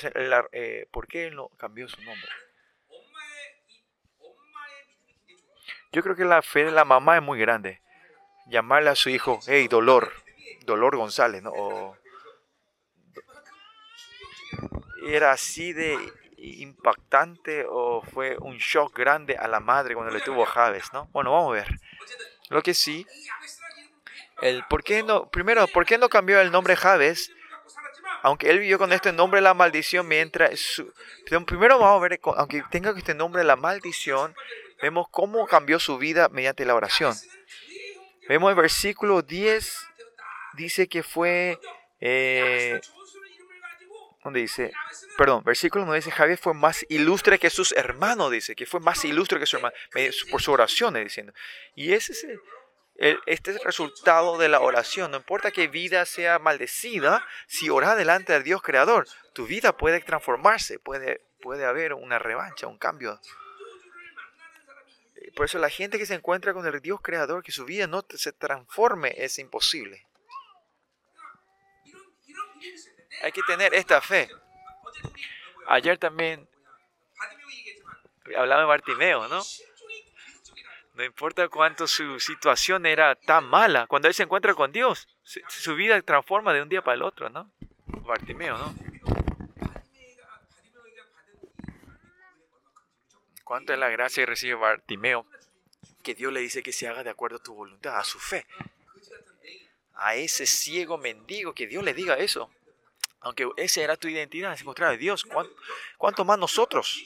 eh, 0.53 0.87
por 0.91 1.07
qué 1.07 1.27
él 1.27 1.37
no 1.37 1.49
cambió 1.57 1.89
su 1.89 2.01
nombre. 2.03 2.31
Yo 5.93 6.03
creo 6.03 6.17
que 6.17 6.25
la 6.25 6.43
fe 6.43 6.65
de 6.65 6.73
la 6.73 6.85
mamá 6.85 7.17
es 7.17 7.23
muy 7.23 7.39
grande. 7.39 7.81
Llamarle 8.49 8.91
a 8.91 8.95
su 8.97 9.11
hijo, 9.11 9.41
hey, 9.47 9.69
Dolor, 9.69 10.13
Dolor 10.65 10.97
González, 10.97 11.43
¿no? 11.43 11.53
¿Era 15.07 15.33
así 15.33 15.73
de 15.73 15.99
impactante 16.37 17.65
o 17.69 18.03
fue 18.03 18.37
un 18.39 18.59
shock 18.59 18.97
grande 18.97 19.37
a 19.37 19.49
la 19.49 19.61
madre 19.61 19.95
cuando 19.95 20.13
le 20.13 20.21
tuvo 20.21 20.45
a 20.45 20.47
Javes, 20.47 20.93
¿no? 20.93 21.09
Bueno, 21.13 21.33
vamos 21.33 21.51
a 21.51 21.55
ver. 21.55 21.81
Lo 22.51 22.63
que 22.63 22.75
sí, 22.75 23.07
el 24.43 24.65
por 24.65 24.83
qué 24.83 25.03
no, 25.03 25.29
primero, 25.31 25.67
¿por 25.69 25.87
qué 25.87 25.97
no 25.99 26.09
cambió 26.09 26.41
el 26.41 26.51
nombre 26.51 26.77
Javes? 26.77 27.33
Aunque 28.23 28.51
él 28.51 28.59
vivió 28.59 28.79
con 28.79 28.93
este 28.93 29.13
nombre 29.13 29.41
la 29.41 29.55
maldición 29.55 30.09
mientras 30.09 30.59
su, 30.59 30.93
primero 31.47 31.79
vamos 31.79 32.03
a 32.03 32.09
ver, 32.09 32.21
aunque 32.37 32.63
tenga 32.71 32.91
este 32.97 33.15
nombre 33.15 33.45
la 33.45 33.57
maldición, 33.57 34.35
vemos 34.81 35.09
cómo 35.11 35.47
cambió 35.47 35.79
su 35.79 35.99
vida 35.99 36.29
mediante 36.31 36.65
la 36.65 36.75
oración. 36.75 37.15
Vemos 38.29 38.49
el 38.51 38.57
versículo 38.57 39.21
10, 39.21 39.89
dice 40.55 40.89
que 40.89 41.03
fue, 41.03 41.59
eh, 42.01 42.81
¿dónde 44.25 44.41
dice? 44.41 44.73
Perdón, 45.17 45.45
versículo 45.45 45.85
9 45.85 45.99
dice, 45.99 46.11
Javier 46.11 46.39
fue 46.39 46.55
más 46.55 46.85
ilustre 46.89 47.39
que 47.39 47.51
sus 47.51 47.73
hermanos, 47.73 48.31
dice, 48.31 48.57
que 48.57 48.67
fue 48.67 48.81
más 48.81 49.05
ilustre 49.05 49.39
que 49.39 49.47
su 49.47 49.57
hermano, 49.57 49.75
por 50.31 50.43
su 50.43 50.51
oración, 50.51 50.95
diciendo. 50.95 51.33
Y 51.75 51.93
ese 51.93 52.13
es 52.13 52.25
el, 52.25 53.21
este 53.27 53.51
es 53.51 53.57
el 53.59 53.65
resultado 53.65 54.39
de 54.39 54.49
la 54.49 54.61
oración. 54.61 55.11
No 55.11 55.19
importa 55.19 55.51
que 55.51 55.69
vida 55.69 56.05
sea 56.07 56.39
maldecida, 56.39 57.27
si 57.47 57.69
oras 57.69 57.97
delante 57.97 58.33
del 58.33 58.45
Dios 58.45 58.63
creador, 58.63 59.07
tu 59.35 59.47
vida 59.47 59.77
puede 59.77 60.01
transformarse, 60.01 60.79
puede, 60.79 61.21
puede 61.41 61.67
haber 61.67 61.93
una 61.93 62.19
revancha, 62.19 62.67
un 62.67 62.79
cambio. 62.79 63.21
Por 65.37 65.47
eso 65.47 65.59
la 65.59 65.71
gente 65.71 65.99
que 65.99 66.07
se 66.07 66.15
encuentra 66.15 66.55
con 66.55 66.67
el 66.67 66.81
Dios 66.81 67.01
creador, 67.03 67.43
que 67.43 67.53
su 67.53 67.65
vida 67.65 67.87
no 67.87 68.05
se 68.09 68.33
transforme, 68.33 69.15
es 69.17 69.39
imposible. 69.39 70.07
Hay 73.23 73.33
que 73.33 73.43
tener 73.43 73.75
esta 73.75 74.01
fe. 74.01 74.29
Ayer 75.67 75.99
también 75.99 76.49
hablaba 78.37 78.63
de 78.63 78.67
Bartimeo, 78.67 79.29
¿no? 79.29 79.43
No 80.95 81.03
importa 81.03 81.49
cuánto 81.49 81.89
su 81.89 82.21
situación 82.21 82.87
era 82.87 83.17
tan 83.17 83.45
mala, 83.45 83.87
cuando 83.89 84.07
él 84.07 84.15
se 84.15 84.23
encuentra 84.23 84.55
con 84.55 84.71
Dios, 84.71 85.09
su 85.25 85.75
vida 85.75 86.01
transforma 86.03 86.53
de 86.53 86.63
un 86.63 86.69
día 86.69 86.83
para 86.83 86.95
el 86.95 87.03
otro, 87.03 87.29
¿no? 87.31 87.51
Bartimeo, 87.87 88.57
¿no? 88.57 88.75
¿Cuánto 93.43 93.73
es 93.73 93.79
la 93.79 93.89
gracia 93.89 94.23
que 94.23 94.27
recibe 94.27 94.55
Bartimeo? 94.55 95.27
Que 96.03 96.15
Dios 96.15 96.33
le 96.33 96.41
dice 96.41 96.63
que 96.63 96.73
se 96.73 96.89
haga 96.89 97.03
de 97.03 97.11
acuerdo 97.11 97.37
a 97.37 97.43
tu 97.43 97.55
voluntad, 97.55 97.99
a 97.99 98.05
su 98.05 98.19
fe. 98.19 98.47
A 99.95 100.15
ese 100.17 100.47
ciego 100.47 100.97
mendigo, 100.97 101.55
que 101.55 101.67
Dios 101.67 101.85
le 101.85 101.93
diga 101.93 102.17
eso. 102.17 102.51
Aunque 103.25 103.49
esa 103.57 103.81
era 103.81 103.97
tu 103.97 104.09
identidad, 104.09 104.55
se 104.55 104.63
encontraba 104.63 104.93
de 104.93 104.99
Dios. 104.99 105.25
¿Cuánto, 105.99 106.25
más 106.25 106.39
nosotros? 106.39 107.03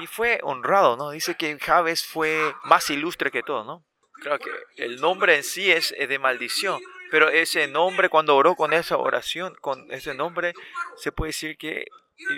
Y 0.00 0.06
fue 0.06 0.38
honrado, 0.42 0.96
¿no? 0.96 1.10
Dice 1.10 1.34
que 1.36 1.58
Javes 1.58 2.04
fue 2.04 2.54
más 2.64 2.88
ilustre 2.90 3.30
que 3.30 3.42
todo, 3.42 3.64
¿no? 3.64 3.84
Claro 4.20 4.38
que 4.38 4.50
el 4.76 5.00
nombre 5.00 5.36
en 5.36 5.42
sí 5.42 5.70
es 5.72 5.94
de 5.96 6.18
maldición, 6.18 6.80
pero 7.10 7.28
ese 7.28 7.66
nombre, 7.66 8.08
cuando 8.08 8.36
oró 8.36 8.54
con 8.54 8.72
esa 8.72 8.96
oración, 8.96 9.54
con 9.60 9.90
ese 9.90 10.14
nombre, 10.14 10.54
se 10.96 11.10
puede 11.10 11.30
decir 11.30 11.56
que 11.56 11.86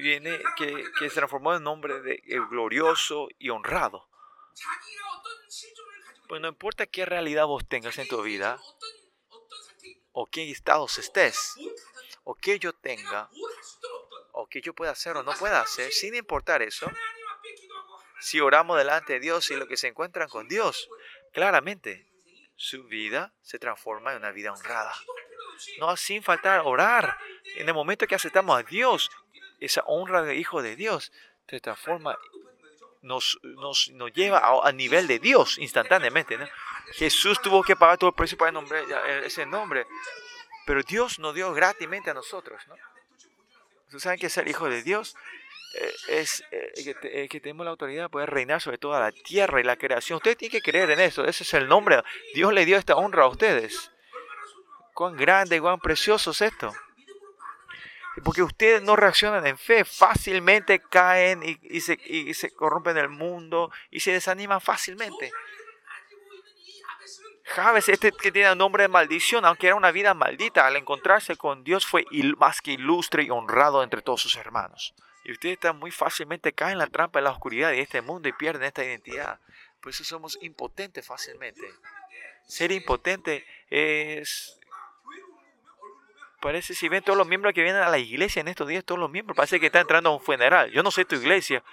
viene, 0.00 0.40
que, 0.56 0.84
que 0.98 1.08
se 1.08 1.16
transformó 1.16 1.54
en 1.54 1.62
nombre 1.62 2.00
de 2.00 2.22
glorioso 2.50 3.28
y 3.38 3.50
honrado. 3.50 4.08
Pues 6.28 6.40
no 6.40 6.48
importa 6.48 6.86
qué 6.86 7.04
realidad 7.04 7.46
vos 7.46 7.66
tengas 7.68 7.98
en 7.98 8.08
tu 8.08 8.22
vida, 8.22 8.58
o 10.18 10.26
qué 10.26 10.50
estados 10.50 10.98
estés, 10.98 11.54
o 12.28 12.34
que 12.34 12.58
yo 12.58 12.72
tenga, 12.72 13.30
o 14.32 14.48
que 14.48 14.60
yo 14.60 14.74
pueda 14.74 14.90
hacer 14.90 15.16
o 15.16 15.22
no 15.22 15.32
pueda 15.34 15.60
hacer, 15.60 15.92
sin 15.92 16.16
importar 16.16 16.60
eso, 16.60 16.90
si 18.18 18.40
oramos 18.40 18.76
delante 18.78 19.14
de 19.14 19.20
Dios 19.20 19.48
y 19.52 19.54
lo 19.54 19.68
que 19.68 19.76
se 19.76 19.86
encuentran 19.86 20.28
con 20.28 20.48
Dios, 20.48 20.88
claramente 21.32 22.10
su 22.56 22.82
vida 22.84 23.32
se 23.42 23.60
transforma 23.60 24.10
en 24.10 24.18
una 24.18 24.32
vida 24.32 24.52
honrada. 24.52 24.92
No 25.78 25.96
sin 25.96 26.22
faltar 26.22 26.62
orar. 26.64 27.16
En 27.56 27.68
el 27.68 27.74
momento 27.74 28.08
que 28.08 28.16
aceptamos 28.16 28.58
a 28.58 28.64
Dios, 28.64 29.08
esa 29.60 29.82
honra 29.86 30.22
de 30.22 30.34
hijo 30.34 30.62
de 30.62 30.74
Dios 30.74 31.12
se 31.48 31.60
transforma, 31.60 32.18
nos, 33.02 33.38
nos, 33.42 33.90
nos 33.90 34.12
lleva 34.12 34.42
a, 34.64 34.72
nivel 34.72 35.06
de 35.06 35.20
Dios 35.20 35.58
instantáneamente. 35.58 36.36
Jesús 36.94 37.40
tuvo 37.40 37.62
que 37.62 37.76
pagar 37.76 37.98
todo 37.98 38.10
el 38.10 38.16
precio 38.16 38.36
para 38.36 38.50
nombrar 38.50 38.82
ese 39.22 39.46
nombre. 39.46 39.86
Pero 40.66 40.82
Dios 40.82 41.18
nos 41.18 41.34
dio 41.34 41.52
gratismente 41.54 42.10
a 42.10 42.14
nosotros, 42.14 42.60
¿no? 42.66 42.74
Ustedes 43.84 44.02
saben 44.02 44.18
que 44.18 44.28
ser 44.28 44.48
hijo 44.48 44.68
de 44.68 44.82
Dios 44.82 45.14
eh, 45.74 45.94
es 46.08 46.44
eh, 46.50 47.28
que, 47.28 47.40
tenemos 47.40 47.64
la 47.64 47.70
autoridad 47.70 48.04
de 48.04 48.08
poder 48.08 48.30
reinar 48.30 48.60
sobre 48.60 48.76
toda 48.76 48.98
la 48.98 49.12
tierra 49.12 49.60
y 49.60 49.64
la 49.64 49.76
creación. 49.76 50.16
Ustedes 50.16 50.36
tienen 50.36 50.60
que 50.60 50.70
creer 50.70 50.90
en 50.90 51.00
eso. 51.00 51.24
Ese 51.24 51.44
es 51.44 51.54
el 51.54 51.68
nombre. 51.68 52.02
Dios 52.34 52.52
le 52.52 52.64
dio 52.64 52.76
esta 52.78 52.96
honra 52.96 53.24
a 53.24 53.28
ustedes. 53.28 53.92
Cuán 54.92 55.16
grande, 55.16 55.60
cuán 55.60 55.78
precioso 55.78 56.32
es 56.32 56.42
esto. 56.42 56.72
Porque 58.24 58.42
ustedes 58.42 58.82
no 58.82 58.96
reaccionan 58.96 59.46
en 59.46 59.58
fe, 59.58 59.84
fácilmente 59.84 60.80
caen 60.80 61.42
y, 61.42 61.58
y, 61.62 61.80
se, 61.82 61.98
y 62.06 62.32
se 62.34 62.50
corrompen 62.50 62.96
el 62.96 63.10
mundo 63.10 63.70
y 63.90 64.00
se 64.00 64.10
desaniman 64.10 64.60
fácilmente. 64.60 65.30
Javes, 67.46 67.88
este 67.88 68.12
que 68.12 68.32
tiene 68.32 68.50
el 68.50 68.58
nombre 68.58 68.82
de 68.82 68.88
maldición, 68.88 69.44
aunque 69.44 69.68
era 69.68 69.76
una 69.76 69.92
vida 69.92 70.14
maldita, 70.14 70.66
al 70.66 70.76
encontrarse 70.76 71.36
con 71.36 71.62
Dios 71.62 71.86
fue 71.86 72.04
más 72.36 72.60
que 72.60 72.72
ilustre 72.72 73.22
y 73.22 73.30
honrado 73.30 73.82
entre 73.82 74.02
todos 74.02 74.20
sus 74.20 74.36
hermanos. 74.36 74.94
Y 75.24 75.32
ustedes 75.32 75.54
están 75.54 75.78
muy 75.78 75.90
fácilmente 75.90 76.52
caen 76.52 76.72
en 76.72 76.78
la 76.78 76.86
trampa 76.86 77.18
de 77.18 77.24
la 77.24 77.30
oscuridad 77.30 77.70
de 77.70 77.80
este 77.80 78.00
mundo 78.00 78.28
y 78.28 78.32
pierden 78.32 78.64
esta 78.64 78.84
identidad. 78.84 79.40
Por 79.80 79.90
eso 79.90 80.04
somos 80.04 80.38
impotentes 80.40 81.06
fácilmente. 81.06 81.62
Ser 82.46 82.72
impotente 82.72 83.44
es... 83.70 84.58
Parece, 86.40 86.74
si 86.74 86.88
ven 86.88 87.02
todos 87.02 87.16
los 87.16 87.26
miembros 87.26 87.54
que 87.54 87.62
vienen 87.62 87.82
a 87.82 87.88
la 87.88 87.98
iglesia 87.98 88.40
en 88.40 88.48
estos 88.48 88.68
días, 88.68 88.84
todos 88.84 89.00
los 89.00 89.10
miembros, 89.10 89.36
parece 89.36 89.58
que 89.58 89.66
están 89.66 89.82
entrando 89.82 90.10
a 90.10 90.12
un 90.12 90.20
funeral. 90.20 90.70
Yo 90.70 90.82
no 90.82 90.90
sé 90.90 91.04
tu 91.04 91.16
iglesia, 91.16 91.64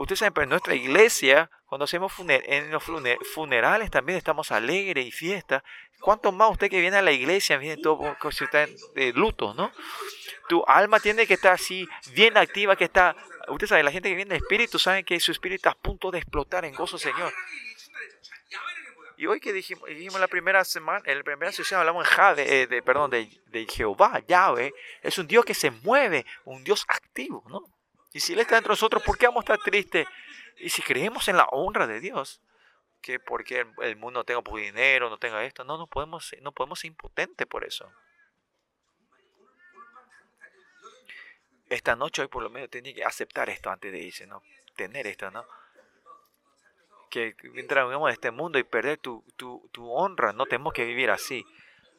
Ustedes 0.00 0.20
saben, 0.20 0.32
pero 0.32 0.44
en 0.44 0.48
nuestra 0.48 0.74
iglesia, 0.74 1.50
cuando 1.66 1.84
hacemos 1.84 2.10
en 2.26 2.70
los 2.70 2.82
funerales 3.34 3.90
también 3.90 4.16
estamos 4.16 4.50
alegres 4.50 5.04
y 5.04 5.10
fiesta. 5.10 5.62
¿Cuánto 6.00 6.32
más 6.32 6.52
usted 6.52 6.70
que 6.70 6.80
viene 6.80 6.96
a 6.96 7.02
la 7.02 7.12
iglesia, 7.12 7.58
viene 7.58 7.76
todo 7.82 8.16
está 8.30 8.66
de 8.94 9.12
luto, 9.12 9.52
¿no? 9.52 9.70
Tu 10.48 10.64
alma 10.66 11.00
tiene 11.00 11.26
que 11.26 11.34
estar 11.34 11.52
así, 11.52 11.86
bien 12.14 12.38
activa, 12.38 12.76
que 12.76 12.84
está... 12.84 13.14
Usted 13.48 13.66
sabe, 13.66 13.82
la 13.82 13.92
gente 13.92 14.08
que 14.08 14.14
viene 14.14 14.30
de 14.30 14.38
espíritu 14.38 14.78
sabe 14.78 15.04
que 15.04 15.20
su 15.20 15.32
espíritu 15.32 15.56
está 15.56 15.70
a 15.72 15.82
punto 15.82 16.10
de 16.10 16.18
explotar 16.20 16.64
en 16.64 16.74
gozo, 16.74 16.96
Señor. 16.96 17.30
Y 19.18 19.26
hoy 19.26 19.38
que 19.38 19.52
dijimos, 19.52 19.86
dijimos 19.86 20.18
la 20.18 20.28
primera 20.28 20.64
semana, 20.64 21.02
en 21.04 21.18
la 21.18 21.24
primera 21.24 21.52
sesión 21.52 21.78
hablamos 21.78 22.04
de, 22.04 22.10
Jave, 22.10 22.62
eh, 22.62 22.66
de 22.66 22.82
perdón, 22.82 23.10
de, 23.10 23.28
de 23.48 23.66
Jehová, 23.66 24.22
Yahweh, 24.26 24.72
es 25.02 25.18
un 25.18 25.26
Dios 25.26 25.44
que 25.44 25.52
se 25.52 25.70
mueve, 25.70 26.24
un 26.46 26.64
Dios 26.64 26.86
activo, 26.88 27.44
¿no? 27.50 27.79
Y 28.12 28.20
si 28.20 28.32
Él 28.32 28.40
está 28.40 28.56
entre 28.56 28.70
nosotros, 28.70 29.02
¿por 29.02 29.16
qué 29.16 29.26
vamos 29.26 29.42
a 29.42 29.54
estar 29.54 29.58
tristes? 29.58 30.06
Y 30.58 30.70
si 30.70 30.82
creemos 30.82 31.28
en 31.28 31.36
la 31.36 31.46
honra 31.50 31.86
de 31.86 32.00
Dios, 32.00 32.40
que 33.00 33.20
porque 33.20 33.66
el 33.82 33.96
mundo 33.96 34.20
no 34.20 34.24
tenga 34.24 34.42
dinero, 34.60 35.08
no 35.08 35.18
tenga 35.18 35.44
esto, 35.44 35.64
no, 35.64 35.78
no 35.78 35.86
podemos, 35.86 36.34
no 36.42 36.52
podemos 36.52 36.80
ser 36.80 36.88
impotentes 36.88 37.46
por 37.46 37.64
eso. 37.64 37.90
Esta 41.68 41.94
noche 41.94 42.22
hoy 42.22 42.28
por 42.28 42.42
lo 42.42 42.50
menos 42.50 42.68
tenía 42.68 42.92
que 42.92 43.04
aceptar 43.04 43.48
esto 43.48 43.70
antes 43.70 43.92
de 43.92 44.00
irse, 44.00 44.26
¿no? 44.26 44.42
Tener 44.74 45.06
esto, 45.06 45.30
¿no? 45.30 45.46
Que 47.10 47.36
mientras 47.52 47.86
vivimos 47.86 48.08
en 48.08 48.14
este 48.14 48.32
mundo 48.32 48.58
y 48.58 48.64
perder 48.64 48.98
tu, 48.98 49.24
honra, 49.76 50.32
no 50.32 50.46
tenemos 50.46 50.72
que 50.72 50.84
vivir 50.84 51.10
así. 51.10 51.46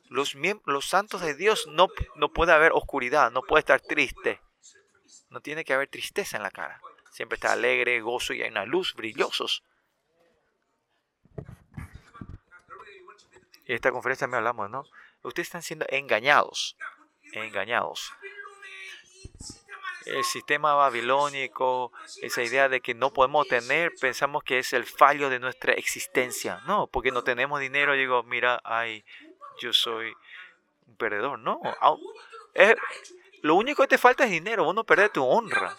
Los, 0.10 0.36
los 0.66 0.86
santos 0.86 1.22
de 1.22 1.36
Dios 1.36 1.68
no, 1.68 1.88
no 2.16 2.34
puede 2.34 2.52
haber 2.52 2.74
oscuridad, 2.74 3.32
no 3.32 3.44
puede 3.44 3.62
estar 3.62 3.80
triste 3.80 4.42
no 5.32 5.40
tiene 5.42 5.64
que 5.64 5.74
haber 5.74 5.88
tristeza 5.88 6.38
en 6.38 6.44
la 6.44 6.52
cara. 6.52 6.80
Siempre 7.10 7.36
está 7.36 7.54
alegre, 7.54 8.00
gozo 8.02 8.34
y 8.34 8.44
hay 8.44 8.50
una 8.50 8.66
luz 8.66 8.94
brillosos. 8.94 9.64
Y 13.66 13.74
esta 13.74 13.92
conferencia 13.92 14.28
me 14.28 14.38
hablamos, 14.38 14.70
¿no? 14.70 14.84
Ustedes 15.24 15.48
están 15.48 15.64
siendo 15.64 15.86
engañados. 15.90 16.76
Engañados. 17.32 18.12
El 20.06 20.24
sistema 20.26 20.74
babilónico, 20.74 21.94
esa 22.22 22.44
idea 22.44 22.68
de 22.68 22.82
que 22.82 22.94
no 22.94 23.14
podemos 23.14 23.48
tener, 23.48 23.94
pensamos 24.02 24.44
que 24.44 24.60
es 24.60 24.74
el 24.74 24.86
fallo 24.86 25.30
de 25.30 25.40
nuestra 25.40 25.74
existencia. 25.74 26.62
No, 26.66 26.88
porque 26.88 27.12
no 27.12 27.24
tenemos 27.24 27.62
dinero. 27.62 27.94
Digo, 27.94 28.24
mira, 28.24 28.60
ay, 28.66 29.06
yo 29.60 29.72
soy 29.72 30.14
un 30.88 30.98
perdedor. 30.98 31.40
No, 31.40 31.62
lo 33.42 33.56
único 33.56 33.84
que 33.84 33.90
te 33.90 33.98
falta 33.98 34.24
es 34.26 34.32
dinero, 34.32 34.64
vos 34.64 34.76
no 34.76 34.84
tu 34.84 35.26
honra. 35.26 35.76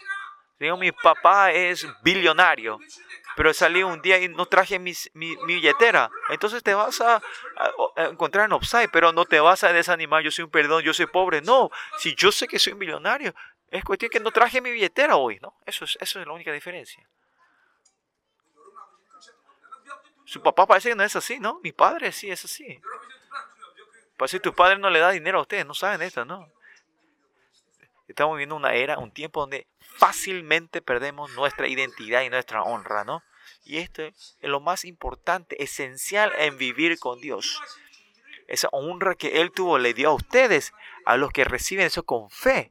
Digo, 0.59 0.77
mi 0.77 0.93
papá 0.93 1.51
es 1.51 1.87
billonario, 2.03 2.79
pero 3.35 3.53
salí 3.53 3.83
un 3.83 4.01
día 4.01 4.19
y 4.19 4.29
no 4.29 4.47
traje 4.47 4.79
mi, 4.79 4.95
billetera. 5.45 6.09
Entonces 6.29 6.63
te 6.63 6.73
vas 6.75 7.01
a, 7.01 7.21
encontrar 7.97 8.47
en 8.47 8.53
upside, 8.53 8.89
pero 8.93 9.13
no 9.13 9.25
te 9.25 9.41
vas 9.41 9.65
a 9.65 9.73
desanimar. 9.73 10.23
Yo 10.23 10.31
soy 10.31 10.45
un 10.45 10.51
perdón, 10.51 10.85
yo 10.85 10.95
soy 10.95 11.07
pobre. 11.07 11.41
No, 11.41 11.71
si 11.99 12.15
yo 12.15 12.31
sé 12.31 12.47
que 12.47 12.61
soy 12.61 12.75
un 12.75 12.79
billonario, 12.79 13.35
es 13.71 13.83
cuestión 13.83 14.11
que 14.11 14.21
no 14.21 14.31
traje 14.31 14.61
mi 14.61 14.71
billetera 14.71 15.17
hoy, 15.17 15.41
¿no? 15.41 15.57
Eso 15.67 15.85
es, 15.85 15.99
eso 16.01 16.21
es 16.21 16.27
la 16.27 16.33
única 16.33 16.53
diferencia. 16.53 17.09
Su 20.25 20.41
papá 20.43 20.67
parece 20.67 20.91
que 20.91 20.95
no 20.95 21.03
es 21.03 21.17
así, 21.17 21.41
¿no? 21.41 21.59
Mi 21.63 21.73
padre 21.73 22.13
sí 22.13 22.31
es 22.31 22.45
así. 22.45 22.81
Parece 24.17 24.37
que 24.37 24.45
tu 24.45 24.55
padre 24.55 24.79
no 24.79 24.91
le 24.91 25.01
da 25.01 25.11
dinero 25.11 25.41
a 25.41 25.43
ustedes, 25.43 25.67
no 25.67 25.75
saben 25.75 26.03
esto, 26.03 26.25
¿no? 26.25 26.49
Estamos 28.13 28.37
viviendo 28.37 28.57
una 28.57 28.75
era, 28.75 28.99
un 28.99 29.11
tiempo 29.11 29.41
donde 29.41 29.67
fácilmente 29.81 30.83
perdemos 30.83 31.31
nuestra 31.33 31.67
identidad 31.67 32.21
y 32.21 32.29
nuestra 32.29 32.63
honra, 32.63 33.05
¿no? 33.05 33.23
Y 33.65 33.79
esto 33.79 34.03
es 34.03 34.37
lo 34.43 34.61
más 34.61 34.85
importante, 34.85 35.63
esencial 35.63 36.31
en 36.37 36.59
vivir 36.59 36.99
con 36.99 37.23
Dios. 37.23 37.63
Esa 38.49 38.69
honra 38.71 39.15
que 39.15 39.41
Él 39.41 39.51
tuvo 39.51 39.79
le 39.79 39.95
dio 39.95 40.11
a 40.11 40.15
ustedes, 40.15 40.75
a 41.07 41.17
los 41.17 41.33
que 41.33 41.45
reciben 41.45 41.87
eso 41.87 42.03
con 42.03 42.29
fe. 42.29 42.71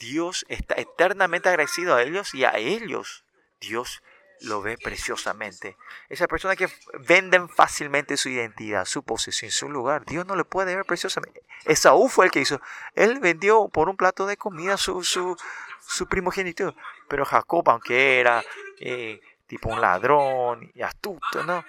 Dios 0.00 0.44
está 0.50 0.74
eternamente 0.74 1.48
agradecido 1.48 1.94
a 1.94 2.02
ellos 2.02 2.34
y 2.34 2.44
a 2.44 2.58
ellos. 2.58 3.24
Dios 3.58 4.02
lo 4.42 4.62
ve 4.62 4.76
preciosamente. 4.76 5.76
Esa 6.08 6.26
persona 6.28 6.56
que 6.56 6.68
venden 7.00 7.48
fácilmente 7.48 8.16
su 8.16 8.28
identidad, 8.28 8.84
su 8.84 9.02
posesión, 9.02 9.50
su 9.50 9.68
lugar, 9.68 10.04
Dios 10.04 10.26
no 10.26 10.36
le 10.36 10.44
puede 10.44 10.74
ver 10.74 10.84
preciosamente. 10.84 11.42
Esaú 11.64 12.08
fue 12.08 12.26
el 12.26 12.30
que 12.30 12.40
hizo. 12.40 12.60
Él 12.94 13.18
vendió 13.20 13.68
por 13.68 13.88
un 13.88 13.96
plato 13.96 14.26
de 14.26 14.36
comida 14.36 14.76
su, 14.76 15.02
su, 15.02 15.36
su 15.80 16.06
primogenitura. 16.06 16.74
Pero 17.08 17.24
Jacob, 17.24 17.68
aunque 17.70 18.20
era 18.20 18.44
eh, 18.80 19.20
tipo 19.46 19.68
un 19.70 19.80
ladrón 19.80 20.70
y 20.74 20.82
astuto, 20.82 21.42
¿no? 21.44 21.64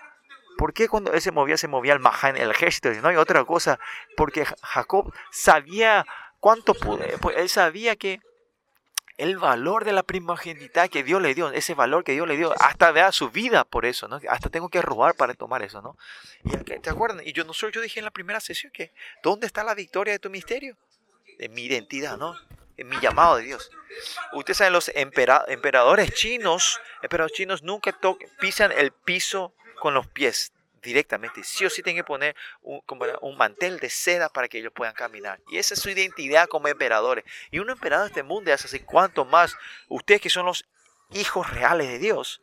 ¿Por 0.58 0.74
qué 0.74 0.88
cuando 0.88 1.14
él 1.14 1.22
se 1.22 1.32
movía, 1.32 1.56
se 1.56 1.68
movía 1.68 1.94
el 1.94 2.00
Mahan, 2.00 2.36
el 2.36 2.50
ejército? 2.50 2.90
No 3.02 3.10
hay 3.10 3.16
otra 3.16 3.44
cosa. 3.46 3.80
Porque 4.16 4.46
Jacob 4.64 5.14
sabía 5.32 6.06
cuánto 6.40 6.74
pude. 6.74 7.18
Pues 7.20 7.38
él 7.38 7.48
sabía 7.48 7.96
que 7.96 8.20
el 9.18 9.38
valor 9.38 9.84
de 9.84 9.94
la 9.94 10.04
primogenitura 10.04 10.88
que 10.88 11.04
Dios 11.04 11.22
le 11.22 11.34
dio, 11.34 11.52
ese 11.52 11.74
valor 11.74 12.04
que 12.04 12.12
Dios 12.12 12.28
le 12.28 12.38
dio, 12.38 12.54
hasta 12.60 12.94
da 12.94 13.12
su 13.12 13.30
vida 13.32 13.64
por 13.64 13.86
eso, 13.86 14.08
¿no? 14.08 14.20
Hasta 14.30 14.50
tengo 14.50 14.70
que 14.70 14.82
robar 14.82 15.16
para 15.16 15.34
tomar 15.34 15.64
eso, 15.64 15.82
¿no? 15.82 15.98
Y, 16.44 16.56
¿Te 16.58 16.90
acuerdan? 16.90 17.26
Y 17.26 17.34
yo, 17.34 17.44
no 17.44 17.54
yo 17.54 17.82
dije 17.82 18.00
en 18.00 18.06
la 18.06 18.12
primera 18.12 18.40
sesión 18.40 18.72
que, 18.72 18.92
¿dónde 19.24 19.48
está 19.48 19.64
la 19.64 19.74
victoria 19.74 20.14
de 20.14 20.20
tu 20.20 20.30
misterio? 20.30 20.78
De 21.40 21.50
mi 21.50 21.64
identidad, 21.64 22.18
¿no? 22.18 22.36
En 22.78 22.88
mi 22.88 23.00
llamado 23.00 23.38
de 23.38 23.44
Dios. 23.44 23.72
Ustedes 24.34 24.58
saben, 24.58 24.74
los 24.74 24.92
emperadores 24.94 26.14
chinos, 26.14 26.80
emperadores 27.02 27.36
chinos 27.36 27.64
nunca 27.64 27.98
pisan 28.40 28.72
el 28.72 28.92
piso 28.92 29.54
con 29.80 29.96
los 29.96 30.06
pies 30.08 30.54
directamente. 30.82 31.44
Sí 31.44 31.66
o 31.66 31.70
sí 31.70 31.82
tienen 31.82 32.04
que 32.04 32.08
poner 32.08 32.36
un, 32.62 32.82
como 32.82 33.06
un 33.22 33.38
mantel 33.38 33.80
de 33.80 33.90
seda 33.90 34.30
para 34.30 34.48
que 34.48 34.60
ellos 34.60 34.74
puedan 34.74 34.94
caminar. 34.94 35.40
Y 35.50 35.58
esa 35.58 35.74
es 35.74 35.82
su 35.82 35.90
identidad 35.90 36.48
como 36.48 36.68
emperadores. 36.68 37.26
Y 37.52 37.60
un 37.60 37.70
emperador 37.70 38.06
de 38.06 38.12
este 38.12 38.24
mundo 38.24 38.52
es 38.52 38.64
así. 38.64 38.80
Cuanto 38.80 39.26
más 39.26 39.56
ustedes 39.88 40.22
que 40.22 40.30
son 40.30 40.46
los 40.46 40.66
hijos 41.12 41.50
reales 41.50 41.88
de 41.88 42.00
Dios 42.00 42.42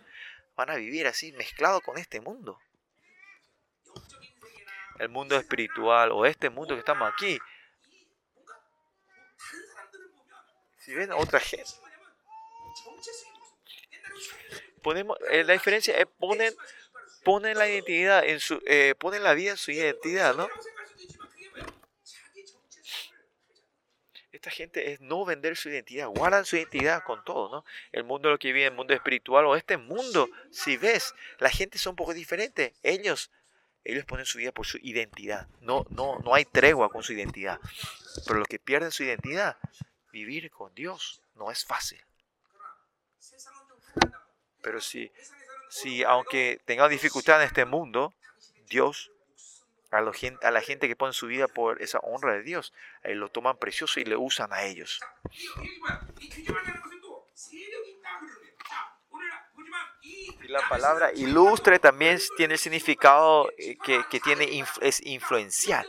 van 0.56 0.70
a 0.70 0.76
vivir 0.76 1.06
así 1.06 1.32
mezclado 1.32 1.80
con 1.80 1.98
este 1.98 2.20
mundo. 2.20 2.58
El 4.98 5.08
mundo 5.08 5.36
espiritual 5.36 6.12
o 6.12 6.24
este 6.24 6.50
mundo 6.50 6.74
que 6.74 6.80
estamos 6.80 7.12
aquí. 7.12 7.38
Si 10.78 10.94
ven 10.94 11.12
otra 11.12 11.40
gente. 11.40 11.70
Eh, 15.30 15.44
la 15.44 15.54
diferencia 15.54 15.97
es 15.97 16.06
ponen 16.18 16.54
ponen 17.25 17.58
la 17.58 17.69
identidad 17.69 18.25
en 18.25 18.41
su, 18.41 18.63
eh, 18.67 18.95
la 19.21 19.34
vida 19.34 19.52
en 19.52 19.56
su 19.56 19.71
identidad, 19.71 20.34
¿no? 20.34 20.49
Esta 24.30 24.50
gente 24.50 24.93
es 24.93 25.00
no 25.00 25.25
vender 25.25 25.56
su 25.56 25.71
identidad, 25.71 26.08
guardan 26.08 26.45
su 26.45 26.56
identidad 26.56 27.02
con 27.04 27.25
todo, 27.25 27.49
¿no? 27.49 27.65
El 27.93 28.04
mundo 28.04 28.30
lo 28.30 28.39
que 28.39 28.52
vive, 28.52 28.67
el 28.67 28.75
mundo 28.75 28.93
espiritual 28.93 29.47
o 29.47 29.56
este 29.56 29.76
mundo, 29.76 30.28
si 30.50 30.76
ves, 30.76 31.15
la 31.39 31.49
gente 31.49 31.78
son 31.78 31.93
un 31.93 31.97
poco 31.97 32.13
diferente. 32.13 32.75
Ellos, 32.82 33.30
ellos 33.84 34.04
ponen 34.04 34.26
su 34.26 34.39
vida 34.39 34.52
por 34.52 34.67
su 34.67 34.78
identidad. 34.82 35.49
No, 35.60 35.87
no, 35.89 36.19
no 36.19 36.34
hay 36.34 36.45
tregua 36.45 36.91
con 36.91 37.02
su 37.02 37.13
identidad. 37.13 37.58
Pero 38.26 38.41
los 38.41 38.49
que 38.49 38.58
pierden 38.58 38.91
su 38.91 39.04
identidad, 39.04 39.56
vivir 40.13 40.50
con 40.50 40.75
Dios 40.75 41.23
no 41.37 41.50
es 41.50 41.65
fácil. 41.65 42.04
Pero 44.60 44.80
si 44.80 45.10
si 45.75 46.04
aunque 46.04 46.60
tenga 46.67 46.89
dificultad 46.89 47.41
en 47.41 47.49
este 47.49 47.65
mundo, 47.65 48.15
Dios, 48.69 49.10
a, 49.91 50.00
la 50.00 50.60
gente 50.60 50.87
que 50.87 50.95
pone 50.95 51.13
su 51.13 51.26
vida 51.26 51.49
por 51.49 51.82
esa 51.82 51.99
honra 51.99 52.34
de 52.34 52.43
Dios, 52.43 52.73
eh, 53.02 53.17
lo 53.17 53.28
toman 53.28 53.56
precioso 53.56 53.99
y 53.99 54.04
le 54.04 54.15
usan 54.15 54.52
a 54.52 54.63
ellos. 54.63 55.00
Y 60.43 60.49
la 60.49 60.60
palabra 60.69 61.13
ilustre 61.13 61.80
también 61.80 62.21
tiene 62.37 62.54
el 62.54 62.60
significado 62.60 63.50
eh, 63.58 63.76
que, 63.82 64.04
que 64.08 64.21
tiene, 64.21 64.65
es 64.80 65.04
influencial. 65.04 65.84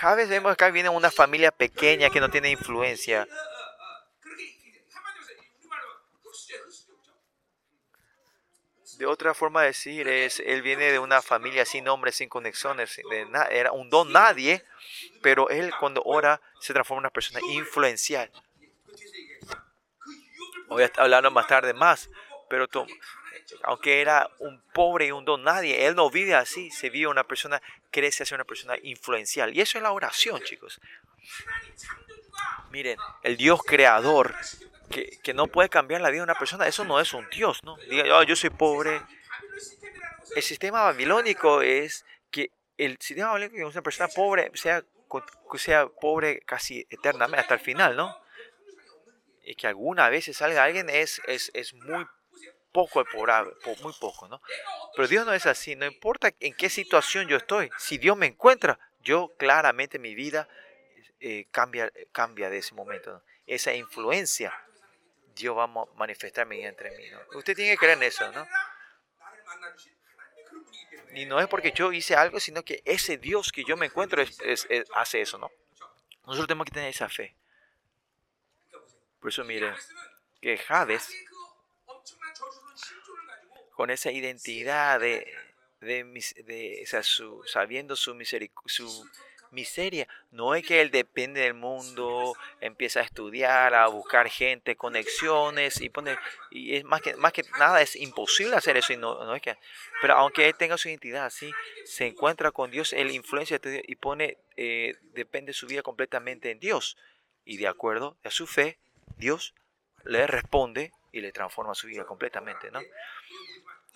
A 0.00 0.16
veces 0.16 0.30
vemos 0.30 0.50
acá 0.50 0.70
viene 0.70 0.88
una 0.88 1.12
familia 1.12 1.52
pequeña 1.52 2.10
que 2.10 2.18
no 2.18 2.30
tiene 2.30 2.50
influencia. 2.50 3.28
De 8.98 9.06
otra 9.06 9.34
forma 9.34 9.62
de 9.62 9.68
decir 9.68 10.06
es, 10.08 10.40
él 10.40 10.62
viene 10.62 10.92
de 10.92 10.98
una 10.98 11.20
familia 11.20 11.64
sin 11.64 11.84
nombre, 11.84 12.12
sin 12.12 12.28
conexiones, 12.28 13.00
era 13.50 13.72
un 13.72 13.90
don 13.90 14.12
nadie, 14.12 14.64
pero 15.22 15.48
él 15.50 15.72
cuando 15.80 16.02
ora 16.04 16.40
se 16.60 16.72
transforma 16.72 17.00
en 17.00 17.04
una 17.04 17.10
persona 17.10 17.40
influencial. 17.48 18.30
Voy 20.68 20.84
a 20.84 20.92
hablar 20.96 21.30
más 21.30 21.46
tarde 21.46 21.74
más, 21.74 22.08
pero 22.48 22.66
aunque 23.62 24.00
era 24.00 24.30
un 24.38 24.62
pobre 24.72 25.06
y 25.06 25.12
un 25.12 25.24
don 25.24 25.42
nadie, 25.42 25.86
él 25.86 25.94
no 25.94 26.10
vive 26.10 26.34
así, 26.34 26.70
se 26.70 26.90
vive 26.90 27.08
una 27.08 27.24
persona, 27.24 27.60
crece 27.90 28.22
a 28.22 28.26
ser 28.26 28.36
una 28.36 28.44
persona 28.44 28.76
influencial. 28.82 29.54
Y 29.54 29.60
eso 29.60 29.78
es 29.78 29.82
la 29.82 29.92
oración, 29.92 30.42
chicos. 30.42 30.80
Miren, 32.70 32.98
el 33.22 33.36
Dios 33.36 33.60
creador 33.62 34.34
que, 35.22 35.34
no 35.34 35.48
puede 35.48 35.68
cambiar 35.68 36.00
la 36.00 36.10
vida 36.10 36.20
de 36.20 36.24
una 36.24 36.38
persona, 36.38 36.68
eso 36.68 36.84
no 36.84 37.00
es 37.00 37.12
un 37.12 37.28
Dios, 37.30 37.62
¿no? 37.64 37.76
Diga, 37.88 38.24
yo 38.24 38.36
soy 38.36 38.50
pobre. 38.50 39.02
El 40.36 40.42
sistema 40.42 40.84
babilónico 40.84 41.62
es 41.62 42.04
que 42.30 42.50
el 42.78 42.96
sistema 43.00 43.30
babilónico 43.30 43.56
que 43.56 43.64
una 43.64 43.82
persona 43.82 44.08
pobre 44.08 44.50
sea, 44.54 44.84
sea 45.56 45.88
pobre 45.88 46.40
casi 46.40 46.86
eternamente, 46.90 47.40
hasta 47.40 47.54
el 47.54 47.60
final, 47.60 47.96
¿no? 47.96 48.16
Y 49.42 49.54
que 49.56 49.66
alguna 49.66 50.08
vez 50.08 50.24
salga 50.36 50.64
alguien 50.64 50.88
es, 50.88 51.20
es, 51.26 51.50
es 51.54 51.74
muy 51.74 52.06
poco 52.72 53.00
el 53.00 53.06
pobre, 53.06 53.32
muy 53.82 53.92
poco, 54.00 54.28
¿no? 54.28 54.40
Pero 54.96 55.08
Dios 55.08 55.26
no 55.26 55.34
es 55.34 55.46
así, 55.46 55.76
no 55.76 55.86
importa 55.86 56.32
en 56.40 56.54
qué 56.54 56.70
situación 56.70 57.28
yo 57.28 57.36
estoy, 57.36 57.70
si 57.78 57.98
Dios 57.98 58.16
me 58.16 58.26
encuentra, 58.26 58.78
yo 59.00 59.32
claramente 59.36 59.98
mi 59.98 60.14
vida 60.14 60.48
eh, 61.20 61.46
cambia, 61.50 61.92
cambia 62.12 62.48
de 62.48 62.58
ese 62.58 62.74
momento, 62.74 63.12
¿no? 63.12 63.22
Esa 63.46 63.74
influencia 63.74 64.54
Dios 65.34 65.56
va 65.56 65.64
a 65.64 65.96
manifestar 65.96 66.50
entre 66.52 66.90
mí. 66.96 67.04
Usted 67.34 67.54
tiene 67.54 67.72
que 67.72 67.78
creer 67.78 67.98
en 67.98 68.04
eso, 68.04 68.30
¿no? 68.32 68.46
Y 71.14 71.26
no 71.26 71.40
es 71.40 71.46
porque 71.46 71.72
yo 71.72 71.92
hice 71.92 72.16
algo, 72.16 72.40
sino 72.40 72.64
que 72.64 72.82
ese 72.84 73.18
Dios 73.18 73.52
que 73.52 73.64
yo 73.64 73.76
me 73.76 73.86
encuentro 73.86 74.22
hace 74.94 75.20
eso, 75.20 75.38
¿no? 75.38 75.50
Nosotros 76.26 76.48
tenemos 76.48 76.64
que 76.64 76.72
tener 76.72 76.90
esa 76.90 77.08
fe. 77.08 77.36
Por 79.20 79.30
eso 79.30 79.44
miren, 79.44 79.74
que 80.40 80.60
Hades, 80.68 81.08
con 83.74 83.90
esa 83.90 84.10
identidad 84.10 85.00
de, 85.00 85.32
de, 85.80 86.04
de, 86.44 86.86
sabiendo 87.46 87.96
su, 87.96 88.14
su 88.66 89.10
miseria. 89.54 90.06
No 90.30 90.54
es 90.54 90.66
que 90.66 90.80
él 90.80 90.90
depende 90.90 91.40
del 91.40 91.54
mundo, 91.54 92.34
empieza 92.60 93.00
a 93.00 93.04
estudiar, 93.04 93.74
a 93.74 93.86
buscar 93.86 94.28
gente, 94.28 94.76
conexiones 94.76 95.80
y 95.80 95.88
pone 95.88 96.18
y 96.50 96.76
es 96.76 96.84
más 96.84 97.00
que 97.00 97.16
más 97.16 97.32
que 97.32 97.44
nada 97.58 97.80
es 97.80 97.96
imposible 97.96 98.56
hacer 98.56 98.76
eso 98.76 98.92
y 98.92 98.96
no, 98.96 99.24
no 99.24 99.34
es 99.34 99.42
que 99.42 99.56
pero 100.00 100.14
aunque 100.14 100.46
él 100.46 100.54
tenga 100.54 100.76
su 100.76 100.88
identidad 100.88 101.24
así, 101.24 101.50
se 101.84 102.06
encuentra 102.06 102.50
con 102.50 102.70
Dios, 102.70 102.92
él 102.92 103.10
influencia 103.10 103.60
y 103.64 103.94
pone 103.94 104.36
eh, 104.56 104.96
depende 105.14 105.52
su 105.52 105.66
vida 105.66 105.82
completamente 105.82 106.50
en 106.50 106.58
Dios 106.58 106.96
y 107.44 107.56
de 107.56 107.68
acuerdo 107.68 108.16
a 108.24 108.30
su 108.30 108.46
fe, 108.46 108.78
Dios 109.16 109.54
le 110.04 110.26
responde 110.26 110.92
y 111.12 111.20
le 111.20 111.32
transforma 111.32 111.74
su 111.74 111.86
vida 111.86 112.04
completamente, 112.04 112.70
¿no? 112.70 112.80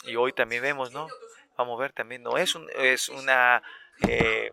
Y 0.05 0.17
hoy 0.17 0.33
también 0.33 0.63
vemos, 0.63 0.93
¿no? 0.93 1.09
Vamos 1.57 1.79
a 1.79 1.83
ver 1.83 1.93
también, 1.93 2.23
no 2.23 2.37
es, 2.37 2.55
un, 2.55 2.69
es 2.77 3.09
una 3.09 3.63
eh, 4.07 4.53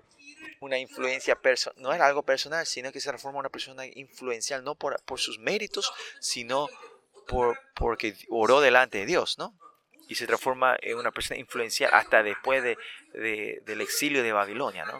una 0.59 0.77
influencia 0.77 1.35
personal, 1.35 1.81
no 1.81 1.93
es 1.93 2.01
algo 2.01 2.23
personal, 2.23 2.65
sino 2.65 2.91
que 2.91 2.99
se 2.99 3.09
transforma 3.09 3.37
en 3.37 3.41
una 3.41 3.49
persona 3.49 3.85
influencial, 3.85 4.63
no 4.63 4.75
por, 4.75 5.01
por 5.03 5.19
sus 5.19 5.39
méritos, 5.39 5.91
sino 6.19 6.67
por, 7.27 7.59
porque 7.73 8.15
oró 8.29 8.61
delante 8.61 8.99
de 8.99 9.05
Dios, 9.05 9.37
¿no? 9.37 9.57
Y 10.07 10.15
se 10.15 10.27
transforma 10.27 10.77
en 10.81 10.97
una 10.97 11.11
persona 11.11 11.39
influencial 11.39 11.89
hasta 11.93 12.21
después 12.21 12.63
de, 12.63 12.77
del 13.13 13.81
exilio 13.81 14.21
de 14.23 14.31
Babilonia, 14.31 14.85
¿no? 14.85 14.99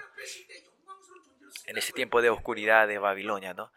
En 1.68 1.78
ese 1.78 1.94
tiempo 1.94 2.22
de 2.22 2.30
oscuridad 2.30 2.88
de 2.88 2.98
Babilonia, 2.98 3.54
¿no? 3.54 3.72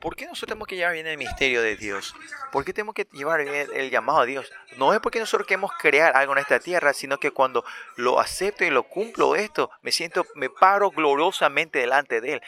¿Por 0.00 0.14
qué 0.14 0.26
nosotros 0.26 0.48
tenemos 0.48 0.68
que 0.68 0.76
llevar 0.76 0.92
bien 0.92 1.06
el 1.06 1.18
misterio 1.18 1.60
de 1.60 1.76
Dios? 1.76 2.14
¿Por 2.52 2.64
qué 2.64 2.72
tenemos 2.72 2.94
que 2.94 3.08
llevar 3.12 3.44
bien 3.44 3.68
el 3.74 3.90
llamado 3.90 4.20
a 4.20 4.26
Dios? 4.26 4.52
No 4.76 4.94
es 4.94 5.00
porque 5.00 5.18
nosotros 5.18 5.46
queremos 5.46 5.72
crear 5.78 6.16
algo 6.16 6.34
en 6.34 6.38
esta 6.38 6.60
tierra, 6.60 6.92
sino 6.92 7.18
que 7.18 7.32
cuando 7.32 7.64
lo 7.96 8.20
acepto 8.20 8.64
y 8.64 8.70
lo 8.70 8.84
cumplo 8.84 9.34
esto, 9.34 9.70
me 9.82 9.90
siento, 9.90 10.24
me 10.34 10.50
paro 10.50 10.90
gloriosamente 10.90 11.80
delante 11.80 12.20
de 12.20 12.34
Él. 12.34 12.42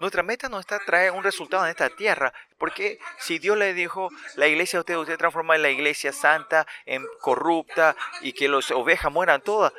Nuestra 0.00 0.22
meta 0.22 0.48
no 0.48 0.58
está 0.58 0.78
traer 0.78 1.12
un 1.12 1.22
resultado 1.22 1.64
en 1.64 1.70
esta 1.70 1.90
tierra, 1.90 2.32
porque 2.58 2.98
si 3.18 3.38
Dios 3.38 3.56
le 3.56 3.74
dijo, 3.74 4.08
la 4.36 4.48
iglesia 4.48 4.78
de 4.78 4.80
usted, 4.80 4.96
usted 4.96 5.18
transforma 5.18 5.54
en 5.54 5.62
la 5.62 5.70
iglesia 5.70 6.12
santa, 6.12 6.66
en 6.86 7.06
corrupta 7.20 7.94
y 8.22 8.32
que 8.32 8.48
las 8.48 8.70
ovejas 8.70 9.12
mueran 9.12 9.42
todas, 9.42 9.72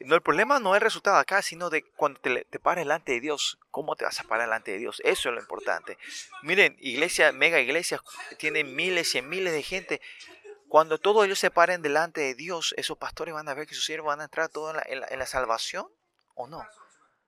no, 0.00 0.14
el 0.14 0.22
problema 0.22 0.58
no 0.58 0.74
es 0.74 0.80
el 0.80 0.84
resultado 0.84 1.16
acá, 1.16 1.42
sino 1.42 1.70
de 1.70 1.82
cuando 1.82 2.20
te, 2.20 2.44
te 2.44 2.58
pares 2.58 2.84
delante 2.84 3.12
de 3.12 3.20
Dios, 3.20 3.58
cómo 3.70 3.96
te 3.96 4.04
vas 4.04 4.20
a 4.20 4.24
parar 4.24 4.46
delante 4.46 4.72
de 4.72 4.78
Dios. 4.78 5.00
Eso 5.04 5.28
es 5.28 5.34
lo 5.34 5.40
importante. 5.40 5.98
Miren, 6.42 6.76
iglesia, 6.80 7.32
mega 7.32 7.60
iglesias, 7.60 8.00
tienen 8.38 8.74
miles 8.74 9.14
y 9.14 9.22
miles 9.22 9.52
de 9.52 9.62
gente. 9.62 10.00
Cuando 10.68 10.98
todos 10.98 11.24
ellos 11.24 11.38
se 11.38 11.50
paren 11.50 11.82
delante 11.82 12.20
de 12.20 12.34
Dios, 12.34 12.74
esos 12.76 12.98
pastores 12.98 13.34
van 13.34 13.48
a 13.48 13.54
ver 13.54 13.66
que 13.66 13.74
sus 13.74 13.84
siervos 13.84 14.08
van 14.08 14.20
a 14.20 14.24
entrar 14.24 14.48
todos 14.48 14.76
en 14.86 15.00
la, 15.00 15.06
en 15.08 15.18
la, 15.18 15.26
salvación 15.26 15.86
o 16.34 16.46
no. 16.46 16.66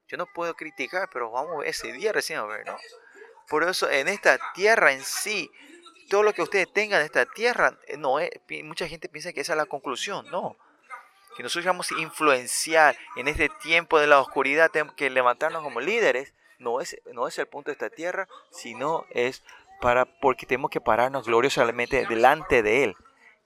Yo 0.09 0.17
no 0.17 0.27
puedo 0.27 0.55
criticar, 0.55 1.09
pero 1.13 1.31
vamos 1.31 1.55
a 1.55 1.59
ver 1.59 1.69
ese 1.69 1.93
día 1.93 2.13
recién 2.13 2.39
a 2.39 2.45
ver, 2.45 2.67
¿no? 2.67 2.77
Por 3.49 3.63
eso 3.63 3.89
en 3.89 4.09
esta 4.09 4.39
tierra 4.55 4.93
en 4.93 5.03
sí, 5.03 5.51
todo 6.11 6.23
lo 6.23 6.33
que 6.33 6.43
ustedes 6.43 6.71
tengan 6.73 7.01
en 7.01 7.07
esta 7.07 7.27
tierra, 7.27 7.79
no 7.99 8.19
es, 8.19 8.31
mucha 8.65 8.89
gente 8.89 9.09
piensa 9.09 9.33
que 9.33 9.41
esa 9.41 9.53
es 9.53 9.59
la 9.59 9.67
conclusión, 9.67 10.27
no 10.31 10.57
que 11.39 11.45
nosotros 11.45 11.67
vamos 11.67 11.93
a 11.93 12.01
influenciar 12.01 12.99
en 13.15 13.29
este 13.29 13.49
tiempo 13.49 14.01
de 14.01 14.09
la 14.09 14.21
oscuridad, 14.21 14.73
tenemos 14.73 14.95
que 14.95 15.09
levantarnos 15.09 15.63
como 15.63 15.79
líderes, 15.79 16.35
no 16.59 16.81
es, 16.81 17.01
no 17.13 17.29
es 17.29 17.39
el 17.39 17.47
punto 17.47 17.71
de 17.71 17.75
esta 17.75 17.91
tierra, 17.91 18.27
sino 18.51 19.07
es 19.11 19.45
para, 19.81 20.05
porque 20.19 20.47
tenemos 20.47 20.73
que 20.73 20.81
pararnos 20.81 21.27
gloriosamente 21.27 22.05
delante 22.07 22.65
de 22.65 22.83
Él. 22.83 22.97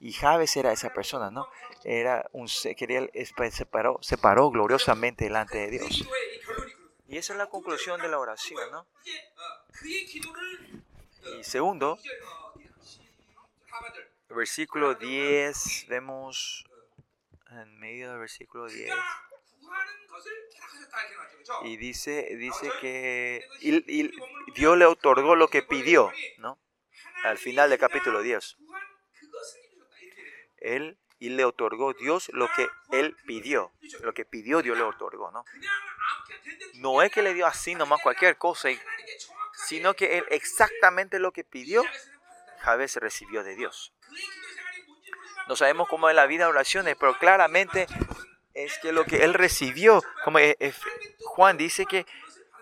Y 0.00 0.14
Javes 0.14 0.56
era 0.56 0.72
esa 0.72 0.94
persona, 0.94 1.30
¿no? 1.30 1.46
Era 1.84 2.24
un, 2.32 2.48
quería, 2.78 3.06
se, 3.50 3.66
paró, 3.66 3.98
se 4.00 4.16
paró 4.16 4.48
gloriosamente 4.48 5.24
delante 5.24 5.58
de 5.58 5.70
Dios. 5.72 6.08
Y 7.08 7.18
esa 7.18 7.34
es 7.34 7.38
la 7.38 7.50
conclusión 7.50 8.00
de 8.00 8.08
la 8.08 8.18
oración, 8.18 8.70
¿no? 8.70 8.86
Y 11.38 11.44
segundo, 11.44 11.98
versículo 14.30 14.94
10, 14.94 15.88
vemos 15.90 16.64
en 17.54 17.78
medio 17.78 18.10
del 18.10 18.20
versículo 18.20 18.66
10. 18.66 18.92
Y 21.64 21.76
dice, 21.76 22.36
dice 22.36 22.70
que 22.80 23.44
Dios 24.54 24.76
le 24.76 24.86
otorgó 24.86 25.36
lo 25.36 25.48
que 25.48 25.62
pidió, 25.62 26.10
¿no? 26.38 26.58
Al 27.24 27.38
final 27.38 27.70
del 27.70 27.78
capítulo 27.78 28.22
10. 28.22 28.56
Él 30.58 30.98
y 31.18 31.28
le 31.28 31.44
otorgó 31.44 31.92
Dios 31.94 32.30
lo 32.32 32.48
que 32.52 32.68
él 32.90 33.16
pidió. 33.26 33.72
Lo 34.00 34.12
que 34.12 34.24
pidió 34.24 34.60
Dios 34.62 34.76
le 34.76 34.82
otorgó, 34.82 35.30
¿no? 35.30 35.44
No 36.74 37.02
es 37.02 37.12
que 37.12 37.22
le 37.22 37.34
dio 37.34 37.46
así 37.46 37.74
nomás 37.74 38.02
cualquier 38.02 38.36
cosa, 38.36 38.68
sino 39.66 39.94
que 39.94 40.18
él 40.18 40.24
exactamente 40.30 41.18
lo 41.18 41.32
que 41.32 41.44
pidió, 41.44 41.84
Javés 42.58 42.96
recibió 42.96 43.44
de 43.44 43.54
Dios. 43.54 43.92
No 45.52 45.56
sabemos 45.56 45.86
cómo 45.86 46.08
es 46.08 46.16
la 46.16 46.24
vida 46.24 46.44
de 46.44 46.50
oraciones, 46.50 46.96
pero 46.98 47.12
claramente 47.18 47.86
es 48.54 48.78
que 48.78 48.90
lo 48.90 49.04
que 49.04 49.22
él 49.22 49.34
recibió, 49.34 50.02
como 50.24 50.38
Juan 51.26 51.58
dice 51.58 51.84
que, 51.84 52.06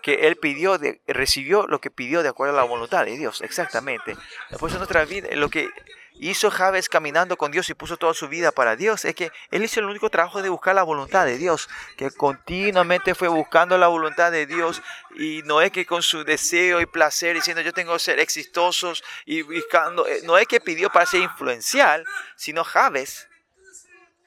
que 0.01 0.27
él 0.27 0.35
pidió, 0.35 0.77
de, 0.77 0.99
recibió 1.07 1.67
lo 1.67 1.79
que 1.79 1.89
pidió 1.89 2.21
de 2.21 2.27
acuerdo 2.27 2.53
a 2.53 2.57
la 2.57 2.67
voluntad 2.67 3.05
de 3.05 3.17
Dios, 3.17 3.39
exactamente. 3.43 4.17
Después 4.49 4.73
en 4.73 4.79
nuestra 4.79 5.05
vida, 5.05 5.29
lo 5.37 5.47
que 5.47 5.69
hizo 6.15 6.51
Javes 6.51 6.89
caminando 6.89 7.37
con 7.37 7.51
Dios 7.51 7.69
y 7.69 7.73
puso 7.73 7.97
toda 7.97 8.13
su 8.13 8.27
vida 8.27 8.51
para 8.51 8.75
Dios, 8.75 9.05
es 9.05 9.15
que 9.15 9.31
él 9.49 9.63
hizo 9.63 9.79
el 9.79 9.87
único 9.87 10.09
trabajo 10.09 10.41
de 10.41 10.49
buscar 10.49 10.75
la 10.75 10.83
voluntad 10.83 11.25
de 11.25 11.37
Dios, 11.37 11.69
que 11.97 12.11
continuamente 12.11 13.15
fue 13.15 13.27
buscando 13.27 13.77
la 13.77 13.87
voluntad 13.87 14.31
de 14.31 14.45
Dios 14.45 14.81
y 15.15 15.41
no 15.45 15.61
es 15.61 15.71
que 15.71 15.85
con 15.85 16.03
su 16.03 16.23
deseo 16.23 16.81
y 16.81 16.85
placer 16.85 17.35
diciendo 17.35 17.61
yo 17.61 17.73
tengo 17.73 17.93
que 17.93 17.99
ser 17.99 18.19
exitosos 18.19 19.03
y 19.25 19.41
buscando, 19.41 20.07
eh, 20.07 20.21
no 20.23 20.37
es 20.37 20.47
que 20.47 20.61
pidió 20.61 20.91
para 20.91 21.05
ser 21.05 21.21
influencial, 21.21 22.05
sino 22.35 22.63
Javes 22.63 23.27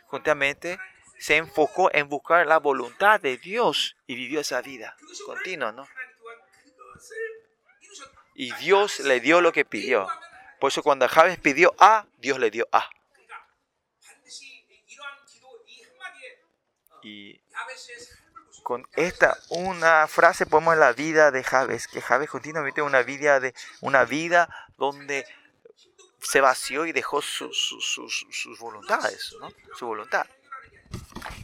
continuamente 0.09 0.79
se 1.19 1.37
enfocó 1.37 1.91
en 1.93 2.09
buscar 2.09 2.47
la 2.47 2.59
voluntad 2.59 3.21
de 3.21 3.39
Dios 3.39 3.97
y 4.07 4.15
vivió 4.15 4.41
esa 4.41 4.61
vida 4.61 4.97
continua, 5.27 5.73
¿no? 5.73 5.89
Y 8.35 8.53
Dios 8.57 9.01
le 9.01 9.21
dio 9.21 9.41
lo 9.41 9.53
que 9.53 9.65
pidió. 9.65 10.09
Por 10.65 10.73
eso 10.73 10.83
cuando 10.83 11.07
Javes 11.07 11.37
pidió 11.37 11.75
A, 11.79 12.07
Dios 12.17 12.39
le 12.39 12.51
dio 12.51 12.67
A. 12.73 12.89
Y 17.03 17.39
con 18.63 18.89
esta 18.95 19.37
una 19.51 20.07
frase 20.09 20.47
ponemos 20.47 20.79
la 20.79 20.95
vida 20.95 21.31
de 21.31 21.45
Javes, 21.45 21.87
que 21.87 22.01
Javes 22.01 22.31
continuamente 22.31 22.81
una 22.81 23.03
vida 23.03 23.41
de 23.41 23.55
una 23.83 24.07
vida 24.07 24.49
donde 24.79 25.27
se 26.23 26.41
vació 26.41 26.87
y 26.87 26.93
dejó 26.93 27.21
sus 27.21 28.57
voluntades, 28.59 29.37
¿no? 29.39 29.51
su 29.77 29.87
voluntad. 29.87 30.27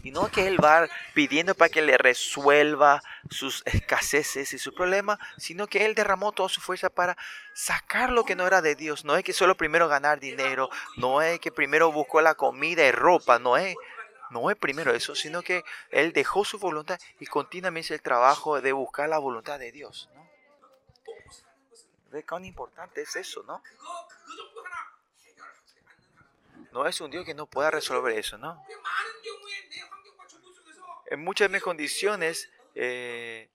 Y 0.03 0.11
no 0.11 0.31
que 0.31 0.47
Él 0.47 0.63
va 0.63 0.89
pidiendo 1.15 1.55
para 1.55 1.69
que 1.69 1.83
le 1.83 1.99
resuelva 1.99 3.03
sus 3.29 3.63
escaseces 3.67 4.53
y 4.53 4.59
sus 4.59 4.75
problemas, 4.75 5.19
sino 5.37 5.67
que 5.67 5.85
Él 5.85 5.95
derramó 5.95 6.33
toda 6.33 6.49
su 6.49 6.61
fuerza 6.61 6.89
para 6.89 7.17
sacar 7.55 8.11
lo 8.11 8.25
que 8.25 8.37
no 8.37 8.47
era 8.47 8.63
de 8.63 8.75
Dios. 8.75 9.05
No 9.05 9.17
es 9.17 9.25
que 9.25 9.33
solo 9.33 9.57
primero 9.57 9.89
ganar 9.89 10.21
dinero, 10.21 10.71
no 10.97 11.23
es 11.23 11.39
que 11.41 11.53
primero 11.53 11.93
buscó 11.93 12.21
la 12.21 12.35
comida 12.35 12.87
y 12.87 12.93
ropa, 12.93 13.39
no 13.39 13.57
es, 13.57 13.77
no 14.31 14.51
es 14.51 14.57
primero 14.57 14.95
eso, 14.95 15.15
sino 15.15 15.43
que 15.43 15.63
Él 15.91 16.13
dejó 16.13 16.45
su 16.45 16.59
voluntad 16.59 16.99
y 17.19 17.27
continuamente 17.27 17.95
el 17.95 18.03
trabajo 18.03 18.61
de 18.61 18.73
buscar 18.73 19.09
la 19.09 19.19
voluntad 19.19 19.59
de 19.59 19.73
Dios. 19.73 20.09
¿no? 20.15 20.21
¿Ve 22.11 22.25
cuán 22.25 22.45
importante 22.45 23.03
es 23.03 23.15
eso, 23.17 23.43
no? 23.45 23.63
No 26.73 26.87
es 26.87 27.01
un 27.01 27.11
Dios 27.11 27.25
que 27.25 27.35
no 27.35 27.47
pueda 27.47 27.71
resolver 27.71 28.17
eso, 28.17 28.39
¿no? 28.39 28.65
En 31.11 31.25
muchas 31.25 31.49
de 31.49 31.55
mis 31.55 31.63
condiciones, 31.63 32.51
eh, 32.77 33.51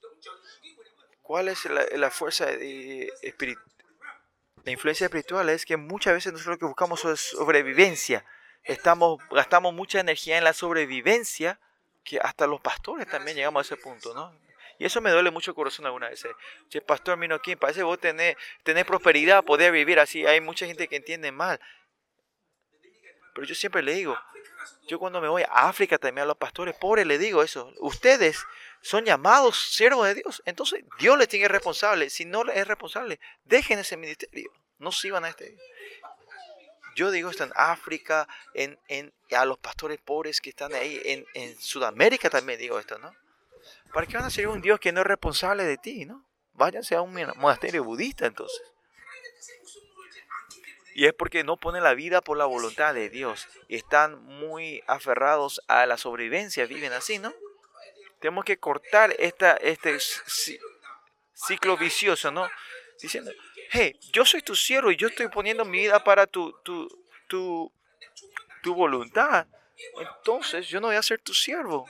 ¿cuál 1.21 1.47
es 1.47 1.65
la, 1.65 2.11
fuerza 2.11 2.45
de 2.47 3.11
La 4.63 4.71
influencia 4.71 5.05
espiritual 5.05 5.49
es 5.49 5.65
que 5.65 5.77
muchas 5.77 6.13
veces 6.13 6.33
nosotros 6.33 6.55
lo 6.55 6.59
que 6.59 6.65
buscamos 6.65 7.05
es 7.05 7.21
sobrevivencia. 7.21 8.25
Estamos, 8.63 9.21
gastamos 9.31 9.73
mucha 9.73 10.01
energía 10.01 10.37
en 10.37 10.43
la 10.43 10.51
sobrevivencia, 10.53 11.59
que 12.03 12.19
hasta 12.19 12.45
los 12.45 12.59
pastores 12.59 13.07
también 13.07 13.37
llegamos 13.37 13.59
a 13.59 13.73
ese 13.73 13.81
punto, 13.81 14.13
¿no? 14.13 14.37
Y 14.77 14.85
eso 14.85 14.99
me 14.99 15.09
duele 15.09 15.31
mucho 15.31 15.51
el 15.51 15.55
corazón 15.55 15.85
alguna 15.85 16.09
vez. 16.09 16.27
Che, 16.67 16.81
pastor 16.81 17.17
Minoquín, 17.17 17.57
parece 17.57 17.83
vos 17.83 17.99
tenés, 17.99 18.35
tenés 18.63 18.83
prosperidad, 18.83 19.45
poder 19.45 19.71
vivir 19.71 19.99
así. 19.99 20.25
Hay 20.25 20.41
mucha 20.41 20.65
gente 20.65 20.89
que 20.89 20.97
entiende 20.97 21.31
mal. 21.31 21.59
Pero 23.33 23.47
yo 23.47 23.55
siempre 23.55 23.81
le 23.81 23.93
digo, 23.93 24.17
yo 24.87 24.99
cuando 24.99 25.21
me 25.21 25.27
voy 25.27 25.43
a 25.43 25.67
África 25.67 25.97
también 25.97 26.23
a 26.23 26.27
los 26.27 26.37
pastores 26.37 26.75
pobres 26.75 27.05
le 27.05 27.17
digo 27.17 27.43
eso. 27.43 27.71
Ustedes 27.79 28.37
son 28.81 29.05
llamados 29.05 29.73
siervos 29.73 30.07
de 30.07 30.15
Dios. 30.15 30.41
Entonces 30.45 30.83
Dios 30.99 31.17
les 31.17 31.27
tiene 31.27 31.47
responsable. 31.47 32.09
Si 32.09 32.25
no 32.25 32.43
es 32.49 32.67
responsable, 32.67 33.19
dejen 33.43 33.79
ese 33.79 33.97
ministerio. 33.97 34.51
No 34.77 34.91
sigan 34.91 35.25
a 35.25 35.29
este. 35.29 35.57
Yo 36.95 37.11
digo 37.11 37.29
esto 37.29 37.43
en 37.43 37.51
África, 37.55 38.27
en, 38.53 38.79
en, 38.87 39.13
a 39.31 39.45
los 39.45 39.57
pastores 39.57 39.99
pobres 39.99 40.39
que 40.39 40.51
están 40.51 40.73
ahí, 40.73 41.01
en, 41.03 41.25
en 41.33 41.59
Sudamérica 41.59 42.29
también 42.29 42.57
digo 42.57 42.79
esto, 42.79 42.97
¿no? 42.99 43.11
¿Para 43.93 44.07
qué 44.07 44.15
van 44.15 44.25
a 44.25 44.29
ser 44.29 44.47
un 44.47 44.61
Dios 44.61 44.79
que 44.79 44.93
no 44.93 45.01
es 45.01 45.07
responsable 45.07 45.65
de 45.65 45.77
ti, 45.77 46.05
no? 46.05 46.25
Váyanse 46.53 46.95
a 46.95 47.01
un 47.01 47.13
monasterio 47.35 47.83
budista 47.83 48.25
entonces. 48.25 48.61
Y 50.95 51.07
es 51.07 51.13
porque 51.13 51.43
no 51.43 51.57
ponen 51.57 51.83
la 51.83 51.93
vida 51.93 52.21
por 52.21 52.37
la 52.37 52.45
voluntad 52.45 52.93
de 52.93 53.09
Dios. 53.09 53.49
Están 53.67 54.23
muy 54.23 54.81
aferrados 54.87 55.61
a 55.67 55.85
la 55.85 55.97
sobrevivencia, 55.97 56.65
viven 56.67 56.93
así, 56.93 57.19
¿no? 57.19 57.33
Tenemos 58.21 58.45
que 58.45 58.57
cortar 58.57 59.13
esta, 59.19 59.57
este 59.57 59.97
ciclo 61.33 61.75
vicioso, 61.75 62.31
¿no? 62.31 62.49
Diciendo, 63.01 63.29
hey, 63.71 63.99
yo 64.13 64.23
soy 64.23 64.41
tu 64.41 64.55
siervo 64.55 64.89
y 64.89 64.95
yo 64.95 65.09
estoy 65.09 65.27
poniendo 65.27 65.65
mi 65.65 65.79
vida 65.79 66.01
para 66.01 66.27
tu, 66.27 66.53
tu, 66.63 66.87
tu, 67.27 67.69
tu 68.63 68.73
voluntad. 68.73 69.47
Entonces 69.99 70.65
yo 70.69 70.79
no 70.79 70.87
voy 70.87 70.95
a 70.95 71.03
ser 71.03 71.19
tu 71.19 71.33
siervo. 71.33 71.89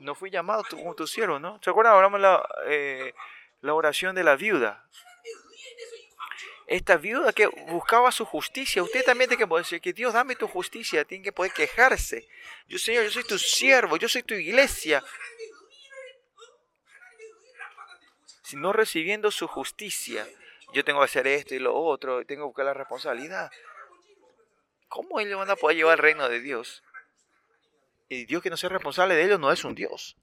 No 0.00 0.14
fui 0.14 0.28
llamado 0.28 0.64
como 0.68 0.94
tu 0.94 1.06
siervo, 1.06 1.38
¿no? 1.38 1.58
¿Se 1.62 1.70
acuerdan? 1.70 1.94
Hablamos 1.94 2.20
la, 2.20 2.46
eh, 2.66 3.14
la 3.62 3.72
oración 3.72 4.14
de 4.14 4.22
la 4.22 4.36
viuda. 4.36 4.86
Esta 6.66 6.96
viuda 6.96 7.32
que 7.32 7.46
buscaba 7.46 8.10
su 8.10 8.24
justicia, 8.24 8.82
usted 8.82 9.04
también 9.04 9.28
tiene 9.28 9.42
que 9.42 9.46
poder 9.46 9.64
decir 9.64 9.80
que 9.80 9.92
Dios 9.92 10.14
dame 10.14 10.34
tu 10.34 10.48
justicia, 10.48 11.04
tiene 11.04 11.22
que 11.22 11.32
poder 11.32 11.52
quejarse. 11.52 12.26
Yo, 12.68 12.78
Señor, 12.78 13.04
yo 13.04 13.10
soy 13.10 13.24
tu 13.24 13.38
siervo, 13.38 13.96
yo 13.96 14.08
soy 14.08 14.22
tu 14.22 14.34
iglesia. 14.34 15.04
Si 18.42 18.56
no 18.56 18.72
recibiendo 18.72 19.30
su 19.30 19.46
justicia, 19.46 20.26
yo 20.72 20.84
tengo 20.84 21.00
que 21.00 21.04
hacer 21.04 21.26
esto 21.26 21.54
y 21.54 21.58
lo 21.58 21.74
otro, 21.74 22.24
tengo 22.24 22.44
que 22.44 22.46
buscar 22.46 22.64
la 22.64 22.74
responsabilidad. 22.74 23.50
¿Cómo 24.88 25.20
ellos 25.20 25.38
van 25.38 25.50
a 25.50 25.56
poder 25.56 25.76
llevar 25.76 25.98
el 25.98 26.02
reino 26.02 26.28
de 26.28 26.40
Dios? 26.40 26.82
Y 28.08 28.26
Dios 28.26 28.42
que 28.42 28.50
no 28.50 28.56
sea 28.56 28.70
responsable 28.70 29.14
de 29.14 29.24
ellos 29.24 29.40
no 29.40 29.52
es 29.52 29.64
un 29.64 29.74
Dios. 29.74 30.16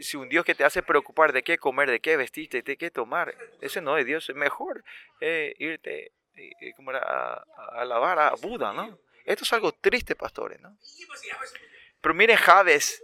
Si 0.00 0.16
un 0.16 0.28
Dios 0.28 0.44
que 0.44 0.54
te 0.54 0.64
hace 0.64 0.82
preocupar 0.82 1.32
de 1.32 1.42
qué 1.42 1.58
comer, 1.58 1.90
de 1.90 2.00
qué 2.00 2.16
vestirte, 2.16 2.62
de 2.62 2.76
qué 2.76 2.90
tomar, 2.90 3.34
ese 3.60 3.80
no 3.80 3.96
es 3.98 4.06
Dios. 4.06 4.28
Es 4.28 4.36
mejor 4.36 4.84
eh, 5.20 5.54
irte 5.58 6.12
eh, 6.36 6.72
como 6.76 6.90
a, 6.90 7.44
alabar 7.72 8.18
a 8.18 8.34
Buda, 8.34 8.72
¿no? 8.72 8.98
Esto 9.24 9.44
es 9.44 9.52
algo 9.52 9.72
triste, 9.72 10.14
pastores, 10.14 10.60
¿no? 10.60 10.76
Pero 12.00 12.14
miren, 12.14 12.36
Javes 12.36 13.02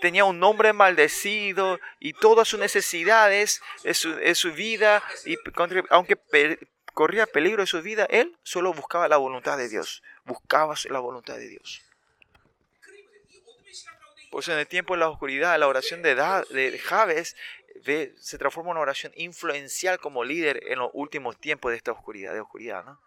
tenía 0.00 0.24
un 0.24 0.38
nombre 0.38 0.72
maldecido 0.72 1.78
y 1.98 2.12
todas 2.12 2.48
sus 2.48 2.58
necesidades 2.58 3.62
de 3.84 3.94
su, 4.34 4.52
vida, 4.52 5.02
y 5.24 5.36
aunque 5.90 6.18
corría 6.94 7.26
peligro 7.26 7.62
de 7.62 7.66
su 7.66 7.80
vida, 7.82 8.06
él 8.10 8.36
solo 8.42 8.72
buscaba 8.72 9.08
la 9.08 9.16
voluntad 9.16 9.56
de 9.56 9.68
Dios, 9.68 10.02
buscaba 10.24 10.74
la 10.88 10.98
voluntad 10.98 11.36
de 11.36 11.48
Dios. 11.48 11.87
Pues 14.30 14.48
en 14.48 14.58
el 14.58 14.66
tiempo 14.66 14.94
de 14.94 15.00
la 15.00 15.08
oscuridad, 15.08 15.58
la 15.58 15.68
oración 15.68 16.02
de, 16.02 16.14
de 16.14 16.78
Javes 16.78 17.36
se 17.84 18.38
transforma 18.38 18.70
en 18.70 18.72
una 18.72 18.80
oración 18.80 19.12
influencial 19.16 19.98
como 19.98 20.24
líder 20.24 20.60
en 20.66 20.78
los 20.78 20.90
últimos 20.92 21.38
tiempos 21.38 21.70
de 21.70 21.76
esta 21.76 21.92
oscuridad, 21.92 22.34
de 22.34 22.40
oscuridad, 22.40 22.84
¿no? 22.84 23.00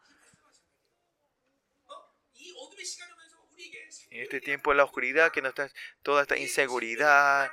En 4.10 4.24
este 4.24 4.42
tiempo 4.42 4.72
de 4.72 4.78
la 4.78 4.84
oscuridad, 4.84 5.32
que 5.32 5.42
no 5.42 5.50
está 5.50 5.70
toda 6.02 6.24
esta 6.24 6.38
inseguridad 6.38 7.52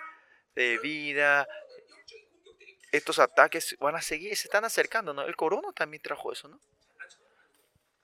de 0.54 0.78
vida, 0.78 1.46
estos 2.90 3.18
ataques 3.18 3.76
van 3.78 3.96
a 3.96 4.02
seguir, 4.02 4.36
se 4.36 4.48
están 4.48 4.64
acercando, 4.64 5.12
¿no? 5.12 5.22
El 5.22 5.36
corona 5.36 5.72
también 5.72 6.02
trajo 6.02 6.32
eso, 6.32 6.48
¿no? 6.48 6.60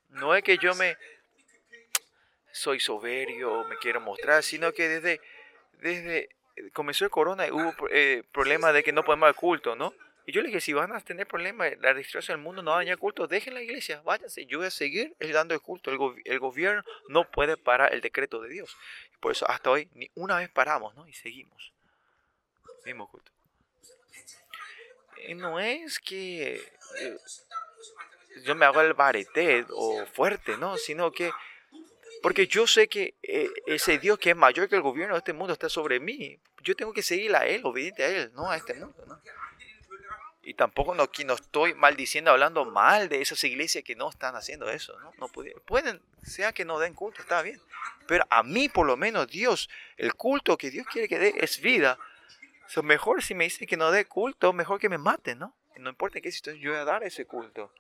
No 0.09 0.35
es 0.35 0.44
que 0.44 0.59
yo 0.59 0.74
me 0.74 0.96
soy 2.53 2.79
soberbio, 2.79 3.64
me 3.64 3.77
quiero 3.79 4.00
mostrar, 4.00 4.42
sino 4.44 4.72
que 4.72 4.88
desde, 4.88 5.20
desde 5.81 6.29
comenzó 6.73 7.05
el 7.05 7.11
corona 7.11 7.47
hubo 7.51 7.75
eh, 7.91 8.23
problemas 8.33 8.73
de 8.75 8.83
que 8.83 8.93
no 8.93 9.05
podemos 9.05 9.27
dar 9.27 9.35
culto, 9.35 9.75
¿no? 9.75 9.93
Y 10.27 10.33
yo 10.33 10.41
le 10.41 10.49
dije, 10.49 10.61
si 10.61 10.73
van 10.73 10.93
a 10.93 11.01
tener 11.01 11.27
problemas, 11.27 11.73
la 11.81 11.93
destrucción 11.93 12.39
del 12.39 12.45
mundo, 12.45 12.63
no 12.63 12.75
haya 12.75 12.97
culto, 12.97 13.27
dejen 13.27 13.53
la 13.53 13.63
iglesia, 13.63 14.01
váyanse, 14.03 14.47
yo 14.47 14.59
voy 14.59 14.69
a 14.69 14.71
seguir 14.71 15.15
dando 15.33 15.53
el 15.53 15.61
culto. 15.61 15.91
El, 15.91 16.39
gobierno 16.39 16.83
no 17.09 17.31
puede 17.31 17.59
parar 17.59 17.93
el 17.93 18.01
decreto 18.01 18.41
de 18.41 18.49
Dios. 18.49 18.75
Por 19.21 19.33
eso 19.33 19.49
hasta 19.51 19.71
hoy 19.71 19.89
ni 19.93 20.11
una 20.15 20.39
vez 20.39 20.49
paramos, 20.49 20.95
¿no? 20.95 21.07
Y 21.07 21.13
seguimos. 21.13 21.73
Mismo 22.87 23.07
culto. 23.11 23.31
Y 25.27 25.35
no 25.35 25.61
es 25.61 25.99
que 25.99 26.55
eh, 27.01 27.19
yo 28.45 28.55
me 28.55 28.65
hago 28.65 28.81
el 28.81 28.95
barete 28.95 29.67
o 29.71 30.07
fuerte, 30.07 30.57
¿no? 30.57 30.79
Sino 30.79 31.13
que 31.13 31.31
porque 32.25 32.47
yo 32.47 32.67
sé 32.67 32.89
que 32.89 33.17
eh, 33.23 33.51
ese 33.67 33.99
Dios 33.99 34.19
que 34.19 34.31
es 34.31 34.37
mayor 34.37 34.67
que 34.67 34.77
el 34.77 34.81
gobierno 34.81 35.13
de 35.13 35.19
este 35.19 35.35
mundo 35.35 35.53
está 35.53 35.69
sobre 35.69 36.01
mí. 36.01 36.39
Yo 36.63 36.75
tengo 36.75 36.95
que 36.95 37.03
seguir 37.03 37.37
a 37.37 37.45
Él, 37.45 37.61
obediente 37.65 38.03
a 38.03 38.09
Él, 38.09 38.33
no 38.33 38.51
a 38.51 38.57
este 38.57 38.73
mundo, 38.73 39.05
¿no? 39.07 39.21
Y 40.43 40.55
tampoco 40.55 40.95
no, 40.95 41.07
no 41.27 41.35
estoy 41.35 41.75
maldiciendo, 41.75 42.31
hablando 42.31 42.65
mal 42.65 43.11
de 43.11 43.21
esas 43.21 43.45
iglesias 43.45 43.85
que 43.85 43.95
no 43.95 44.09
están 44.09 44.37
haciendo 44.37 44.71
eso. 44.71 44.99
No, 45.01 45.13
no 45.19 45.29
pueden, 45.29 45.53
pueden, 45.67 46.01
sea 46.23 46.55
que 46.55 46.65
no 46.65 46.79
den 46.79 46.95
culto, 46.95 47.21
está 47.21 47.43
bien. 47.43 47.61
Pero 48.07 48.25
a 48.31 48.43
mí, 48.43 48.71
por 48.71 48.87
lo 48.87 48.97
menos, 48.97 49.29
Dios, 49.29 49.69
el 49.99 50.15
culto 50.15 50.57
que 50.57 50.71
Dios 50.71 50.87
quiere 50.87 51.09
que 51.09 51.19
dé 51.19 51.35
es 51.37 51.61
vida. 51.61 51.99
So, 52.69 52.83
mejor 52.83 53.23
si 53.23 53.35
me 53.35 53.45
dicen 53.45 53.69
que 53.69 53.77
no 53.77 53.91
dé 53.91 54.07
culto, 54.07 54.55
mejor 54.55 54.81
que 54.81 54.89
me 54.89 54.97
maten, 54.97 55.41
¿no? 55.41 55.55
No 55.77 55.91
importa 55.91 56.23
qué 56.23 56.33
situación, 56.33 56.63
yo 56.63 56.71
voy 56.71 56.81
a 56.81 56.87
dar 56.87 57.05
ese 57.05 57.27
culto. 57.27 57.71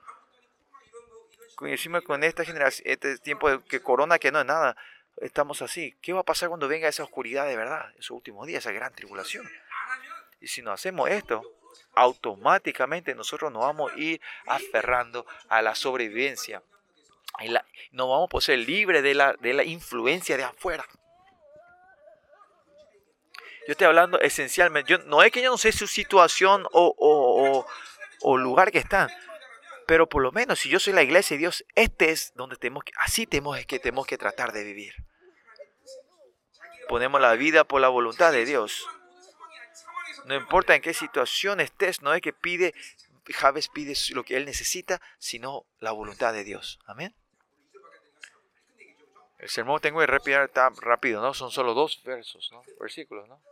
Encima 1.62 2.00
con 2.00 2.24
esta 2.24 2.44
generación, 2.44 2.88
este 2.88 3.18
tiempo 3.18 3.50
de 3.50 3.62
que 3.64 3.80
corona 3.80 4.18
que 4.18 4.32
no 4.32 4.40
es 4.40 4.46
nada, 4.46 4.76
estamos 5.18 5.62
así. 5.62 5.94
¿Qué 6.02 6.12
va 6.12 6.20
a 6.20 6.24
pasar 6.24 6.48
cuando 6.48 6.68
venga 6.68 6.88
esa 6.88 7.04
oscuridad 7.04 7.46
de 7.46 7.56
verdad, 7.56 7.92
esos 7.98 8.10
últimos 8.10 8.46
días, 8.46 8.64
esa 8.64 8.72
gran 8.72 8.92
tribulación? 8.94 9.48
Y 10.40 10.48
si 10.48 10.62
no 10.62 10.72
hacemos 10.72 11.08
esto, 11.10 11.42
automáticamente 11.94 13.14
nosotros 13.14 13.52
nos 13.52 13.62
vamos 13.62 13.92
a 13.92 13.98
ir 13.98 14.20
aferrando 14.46 15.26
a 15.48 15.62
la 15.62 15.74
sobrevivencia. 15.74 16.62
Y 17.40 17.48
la, 17.48 17.64
nos 17.92 18.08
vamos 18.08 18.28
a 18.32 18.40
ser 18.40 18.58
libres 18.58 19.02
de 19.02 19.14
la, 19.14 19.34
de 19.34 19.54
la 19.54 19.64
influencia 19.64 20.36
de 20.36 20.44
afuera. 20.44 20.84
Yo 23.66 23.72
estoy 23.72 23.86
hablando 23.86 24.20
esencialmente, 24.20 24.90
yo, 24.90 24.98
no 25.06 25.22
es 25.22 25.32
que 25.32 25.40
yo 25.40 25.50
no 25.50 25.56
sé 25.56 25.72
su 25.72 25.86
situación 25.86 26.66
o, 26.72 26.94
o, 26.98 27.66
o, 28.20 28.36
lugar 28.36 28.70
que 28.70 28.78
están, 28.78 29.08
pero 29.86 30.08
por 30.08 30.22
lo 30.22 30.32
menos 30.32 30.60
si 30.60 30.68
yo 30.68 30.78
soy 30.78 30.92
la 30.92 31.02
iglesia 31.02 31.36
de 31.36 31.40
Dios, 31.40 31.64
este 31.74 32.10
es 32.10 32.32
donde 32.34 32.56
tenemos 32.56 32.84
que, 32.84 32.92
así 32.96 33.26
tenemos 33.26 33.58
que, 33.66 33.78
tenemos 33.78 34.06
que 34.06 34.18
tratar 34.18 34.52
de 34.52 34.64
vivir. 34.64 34.94
Ponemos 36.88 37.20
la 37.20 37.34
vida 37.34 37.64
por 37.64 37.80
la 37.80 37.88
voluntad 37.88 38.32
de 38.32 38.44
Dios. 38.44 38.86
No 40.26 40.34
importa 40.34 40.74
en 40.74 40.82
qué 40.82 40.94
situación 40.94 41.60
estés, 41.60 42.02
no 42.02 42.14
es 42.14 42.22
que 42.22 42.32
pide, 42.32 42.74
Javes 43.26 43.68
pide 43.68 43.94
lo 44.12 44.24
que 44.24 44.36
él 44.36 44.44
necesita, 44.44 45.00
sino 45.18 45.66
la 45.80 45.92
voluntad 45.92 46.32
de 46.32 46.44
Dios. 46.44 46.78
Amén. 46.86 47.14
El 49.38 49.50
sermón 49.50 49.80
tengo 49.80 50.00
que 50.00 50.06
repetir 50.06 50.48
tan 50.48 50.74
rápido, 50.76 51.20
¿no? 51.20 51.34
Son 51.34 51.50
solo 51.50 51.74
dos 51.74 52.02
versos, 52.02 52.48
¿no? 52.52 52.62
Versículos, 52.80 53.28
¿no? 53.28 53.42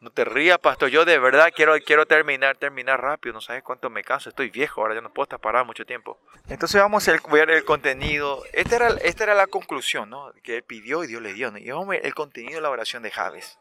No 0.00 0.10
te 0.10 0.24
rías, 0.24 0.58
pastor. 0.58 0.88
Yo 0.88 1.04
de 1.04 1.18
verdad 1.18 1.52
quiero, 1.54 1.74
quiero 1.84 2.06
terminar, 2.06 2.56
terminar 2.56 3.02
rápido. 3.02 3.34
No 3.34 3.42
sabes 3.42 3.62
cuánto 3.62 3.90
me 3.90 4.02
canso. 4.02 4.30
Estoy 4.30 4.48
viejo, 4.48 4.80
ahora 4.80 4.94
ya 4.94 5.02
no 5.02 5.12
puedo 5.12 5.24
estar 5.24 5.38
parado 5.38 5.66
mucho 5.66 5.84
tiempo. 5.84 6.18
Entonces 6.48 6.80
vamos 6.80 7.06
a 7.06 7.12
ver 7.30 7.50
el 7.50 7.64
contenido. 7.66 8.42
Esta 8.54 8.76
era, 8.76 8.88
esta 9.02 9.24
era 9.24 9.34
la 9.34 9.46
conclusión, 9.46 10.08
¿no? 10.08 10.32
Que 10.42 10.56
él 10.56 10.62
pidió 10.62 11.04
y 11.04 11.06
Dios 11.06 11.20
le 11.20 11.34
dio. 11.34 11.54
Y 11.54 11.70
vamos 11.70 11.86
a 11.88 11.90
ver 11.90 12.06
el 12.06 12.14
contenido 12.14 12.54
de 12.54 12.62
la 12.62 12.70
oración 12.70 13.02
de 13.02 13.10
Javes. 13.10 13.58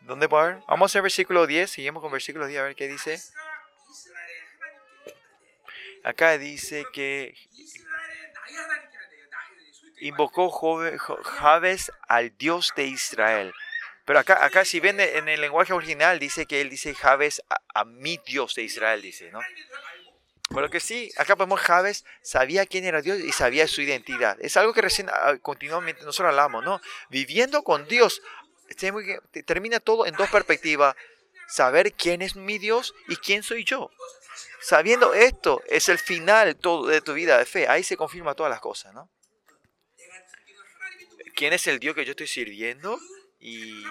¿Dónde 0.00 0.26
va 0.26 0.42
a 0.42 0.46
ver? 0.46 0.62
Vamos 0.66 0.96
a 0.96 1.00
versículo 1.00 1.46
10. 1.46 1.70
Seguimos 1.70 2.02
con 2.02 2.10
versículo 2.10 2.48
10 2.48 2.60
a 2.60 2.64
ver 2.64 2.74
qué 2.74 2.88
dice. 2.88 3.20
Acá 6.02 6.38
dice 6.38 6.84
que 6.92 7.36
invocó 10.00 10.50
Javes 11.22 11.92
al 12.08 12.36
Dios 12.36 12.72
de 12.74 12.86
Israel. 12.86 13.54
Pero 14.04 14.18
acá, 14.18 14.44
acá 14.44 14.64
si 14.64 14.80
ven 14.80 14.98
en 15.00 15.28
el 15.28 15.40
lenguaje 15.40 15.72
original, 15.72 16.18
dice 16.18 16.46
que 16.46 16.60
él 16.60 16.70
dice 16.70 16.94
Javes 16.94 17.42
a, 17.48 17.84
mi 17.84 18.18
Dios 18.26 18.54
de 18.54 18.62
Israel, 18.62 19.02
dice, 19.02 19.30
¿no? 19.30 19.40
Por 20.48 20.68
que 20.68 20.80
sí, 20.80 21.12
acá 21.16 21.36
podemos 21.36 21.60
Javes 21.60 22.04
sabía 22.22 22.66
quién 22.66 22.84
era 22.84 23.02
Dios 23.02 23.20
y 23.20 23.30
sabía 23.30 23.68
su 23.68 23.82
identidad. 23.82 24.36
Es 24.40 24.56
algo 24.56 24.72
que 24.72 24.82
recién 24.82 25.08
ah, 25.08 25.36
continuamente 25.40 26.02
nosotros 26.02 26.30
hablamos, 26.30 26.64
¿no? 26.64 26.80
Viviendo 27.08 27.62
con 27.62 27.86
Dios, 27.86 28.20
termina 29.46 29.78
todo 29.78 30.06
en 30.06 30.14
dos 30.16 30.28
perspectivas. 30.28 30.96
Saber 31.46 31.92
quién 31.92 32.22
es 32.22 32.36
mi 32.36 32.58
Dios 32.58 32.94
y 33.08 33.16
quién 33.16 33.42
soy 33.42 33.64
yo. 33.64 33.90
Sabiendo 34.60 35.14
esto, 35.14 35.62
es 35.66 35.88
el 35.88 35.98
final 35.98 36.56
todo 36.56 36.86
de 36.86 37.00
tu 37.00 37.12
vida 37.14 37.38
de 37.38 37.46
fe. 37.46 37.68
Ahí 37.68 37.82
se 37.82 37.96
confirma 37.96 38.34
todas 38.34 38.50
las 38.50 38.60
cosas, 38.60 38.92
¿no? 38.92 39.08
¿Quién 41.34 41.52
es 41.52 41.66
el 41.66 41.78
Dios 41.78 41.94
que 41.94 42.04
yo 42.04 42.10
estoy 42.10 42.26
sirviendo? 42.26 42.98
Y, 43.40 43.84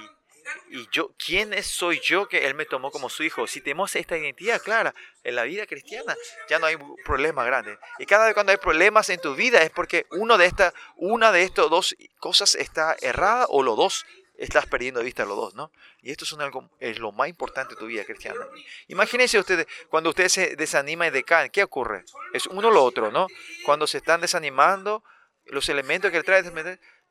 y 0.70 0.88
yo, 0.92 1.14
¿quién 1.24 1.54
es, 1.54 1.68
soy 1.68 2.00
yo 2.00 2.28
que 2.28 2.46
Él 2.46 2.56
me 2.56 2.66
tomó 2.66 2.92
como 2.92 3.10
su 3.10 3.24
hijo? 3.24 3.48
Si 3.48 3.62
tenemos 3.62 3.96
esta 3.96 4.18
identidad 4.18 4.62
clara 4.62 4.94
en 5.24 5.36
la 5.36 5.44
vida 5.44 5.66
cristiana, 5.66 6.16
ya 6.48 6.60
no 6.60 6.66
hay 6.66 6.78
problema 7.06 7.44
grande. 7.44 7.78
Y 7.98 8.06
cada 8.06 8.26
vez 8.26 8.34
cuando 8.34 8.52
hay 8.52 8.58
problemas 8.58 9.10
en 9.10 9.20
tu 9.20 9.36
vida 9.36 9.62
es 9.62 9.72
porque 9.72 10.06
uno 10.12 10.38
de 10.38 10.46
esta, 10.46 10.74
una 10.96 11.32
de 11.32 11.44
estas 11.44 11.70
dos 11.70 11.96
cosas 12.20 12.56
está 12.56 12.96
errada 13.02 13.46
o 13.50 13.64
los 13.64 13.76
dos 13.76 14.06
estás 14.38 14.66
perdiendo 14.68 15.02
de 15.02 15.06
vista 15.06 15.26
los 15.26 15.36
dos, 15.36 15.54
¿no? 15.54 15.72
Y 16.02 16.12
esto 16.12 16.24
es, 16.24 16.34
algo, 16.34 16.70
es 16.80 16.98
lo 16.98 17.12
más 17.12 17.28
importante 17.28 17.76
de 17.76 17.80
tu 17.80 17.88
vida 17.88 18.06
cristiana. 18.06 18.40
Imagínense 18.88 19.38
ustedes, 19.38 19.68
cuando 19.90 20.12
ustedes 20.12 20.32
se 20.32 20.56
desaniman 20.56 21.10
y 21.10 21.12
decaen, 21.12 21.52
¿qué 21.52 21.62
ocurre? 21.62 22.06
Es 22.34 22.48
uno 22.48 22.70
o 22.70 22.72
lo 22.72 22.84
otro, 22.84 23.12
¿no? 23.12 23.28
Cuando 23.66 23.86
se 23.86 23.98
están 23.98 24.22
desanimando, 24.22 25.04
los 25.46 25.68
elementos 25.68 26.10
que 26.12 26.24
trae 26.24 26.44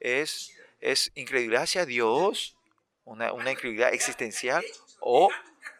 es 0.00 0.52
es 0.80 1.10
incredulidad 1.14 1.62
hacia 1.62 1.86
Dios, 1.86 2.56
una, 3.04 3.32
una 3.32 3.50
incredulidad 3.50 3.92
existencial, 3.92 4.64
o, 5.00 5.30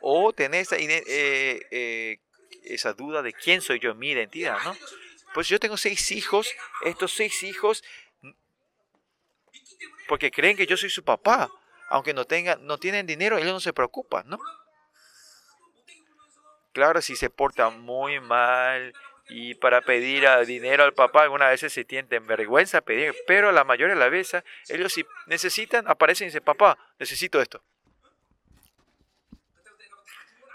o 0.01 0.33
tener 0.33 0.63
esa, 0.63 0.77
eh, 0.77 1.61
eh, 1.71 2.19
esa 2.65 2.93
duda 2.93 3.23
de 3.23 3.33
quién 3.33 3.61
soy 3.61 3.79
yo, 3.79 3.95
mi 3.95 4.11
identidad, 4.11 4.59
¿no? 4.65 4.77
Pues 5.35 5.49
yo 5.49 5.61
tengo 5.61 5.77
seis 5.77 6.11
hijos, 6.11 6.51
estos 6.85 7.13
seis 7.13 7.43
hijos 7.43 7.85
Porque 10.09 10.31
creen 10.31 10.57
que 10.57 10.67
yo 10.67 10.77
soy 10.77 10.91
su 10.91 11.05
papá. 11.05 11.51
Aunque 11.91 12.15
no, 12.15 12.25
tengan, 12.25 12.67
no 12.67 12.79
tienen 12.79 13.07
dinero, 13.07 13.39
ellos 13.39 13.53
no 13.53 13.61
se 13.61 13.73
preocupan, 13.73 14.29
¿no? 14.29 14.39
Claro, 16.73 17.01
si 17.03 17.17
se 17.17 17.31
porta 17.31 17.71
muy 17.71 18.21
mal 18.21 18.95
y 19.29 19.55
para 19.55 19.83
pedir 19.83 20.27
dinero 20.47 20.85
al 20.85 20.95
papá, 20.95 21.23
algunas 21.23 21.51
veces 21.51 21.73
se 21.73 21.85
tienten 21.85 22.27
vergüenza 22.27 22.81
pedir, 22.81 23.15
pero 23.27 23.53
la 23.53 23.65
mayoría 23.65 23.95
de 23.95 24.01
las 24.01 24.11
veces 24.11 24.43
ellos 24.69 24.93
si 24.93 25.05
necesitan, 25.27 25.87
aparecen 25.87 26.27
y 26.27 26.29
dicen, 26.29 26.43
papá, 26.43 26.79
necesito 26.99 27.41
esto. 27.41 27.63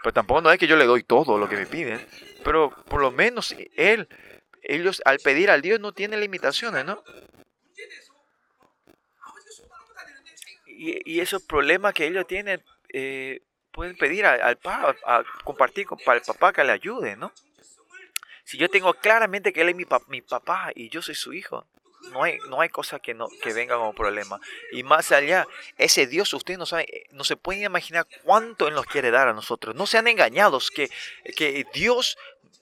Pero 0.01 0.13
tampoco 0.13 0.41
no 0.41 0.51
es 0.51 0.59
que 0.59 0.67
yo 0.67 0.75
le 0.75 0.85
doy 0.85 1.03
todo 1.03 1.37
lo 1.37 1.47
que 1.47 1.55
me 1.55 1.65
piden, 1.67 2.05
pero 2.43 2.71
por 2.89 2.99
lo 2.99 3.11
menos 3.11 3.55
él, 3.75 4.07
ellos 4.63 5.01
al 5.05 5.19
pedir 5.19 5.49
al 5.49 5.61
Dios 5.61 5.79
no 5.79 5.93
tienen 5.93 6.19
limitaciones, 6.19 6.83
¿no? 6.83 7.03
Y, 10.65 11.21
esos 11.21 11.41
problemas 11.43 11.93
que 11.93 12.05
ellos 12.07 12.27
tienen, 12.27 12.61
eh, 12.91 13.41
pueden 13.71 13.95
pedir 13.95 14.25
al, 14.25 14.41
al 14.41 14.57
papá, 14.57 14.97
a 15.05 15.23
compartir 15.45 15.85
con 15.85 15.97
el 15.99 16.21
papá 16.21 16.51
que 16.51 16.63
le 16.63 16.73
ayude, 16.73 17.15
¿no? 17.15 17.31
Si 18.43 18.57
yo 18.57 18.69
tengo 18.69 18.93
claramente 18.93 19.53
que 19.53 19.61
él 19.61 19.69
es 19.69 19.75
mi, 19.75 19.85
mi 20.07 20.21
papá 20.21 20.71
y 20.75 20.89
yo 20.89 21.01
soy 21.01 21.15
su 21.15 21.33
hijo, 21.33 21.67
no 22.11 22.23
hay, 22.23 22.37
no 22.49 22.59
hay 22.59 22.69
cosa 22.69 22.99
que, 22.99 23.13
no, 23.13 23.27
que 23.41 23.53
venga 23.53 23.75
como 23.77 23.93
problema. 23.93 24.39
Y 24.71 24.83
más 24.83 25.11
allá, 25.11 25.47
ese 25.77 26.07
Dios, 26.07 26.33
ustedes 26.33 26.59
no 26.59 26.65
saben, 26.65 26.85
eh, 26.89 27.05
no 27.11 27.23
se 27.23 27.37
pueden 27.37 27.63
imaginar 27.63 28.07
cuánto 28.23 28.67
Él 28.67 28.73
nos 28.73 28.85
quiere 28.85 29.11
dar 29.11 29.27
a 29.27 29.33
nosotros. 29.33 29.75
No 29.75 29.87
sean 29.87 30.07
engañados, 30.07 30.69
que, 30.69 30.89
que 31.35 31.65
Dios, 31.73 32.17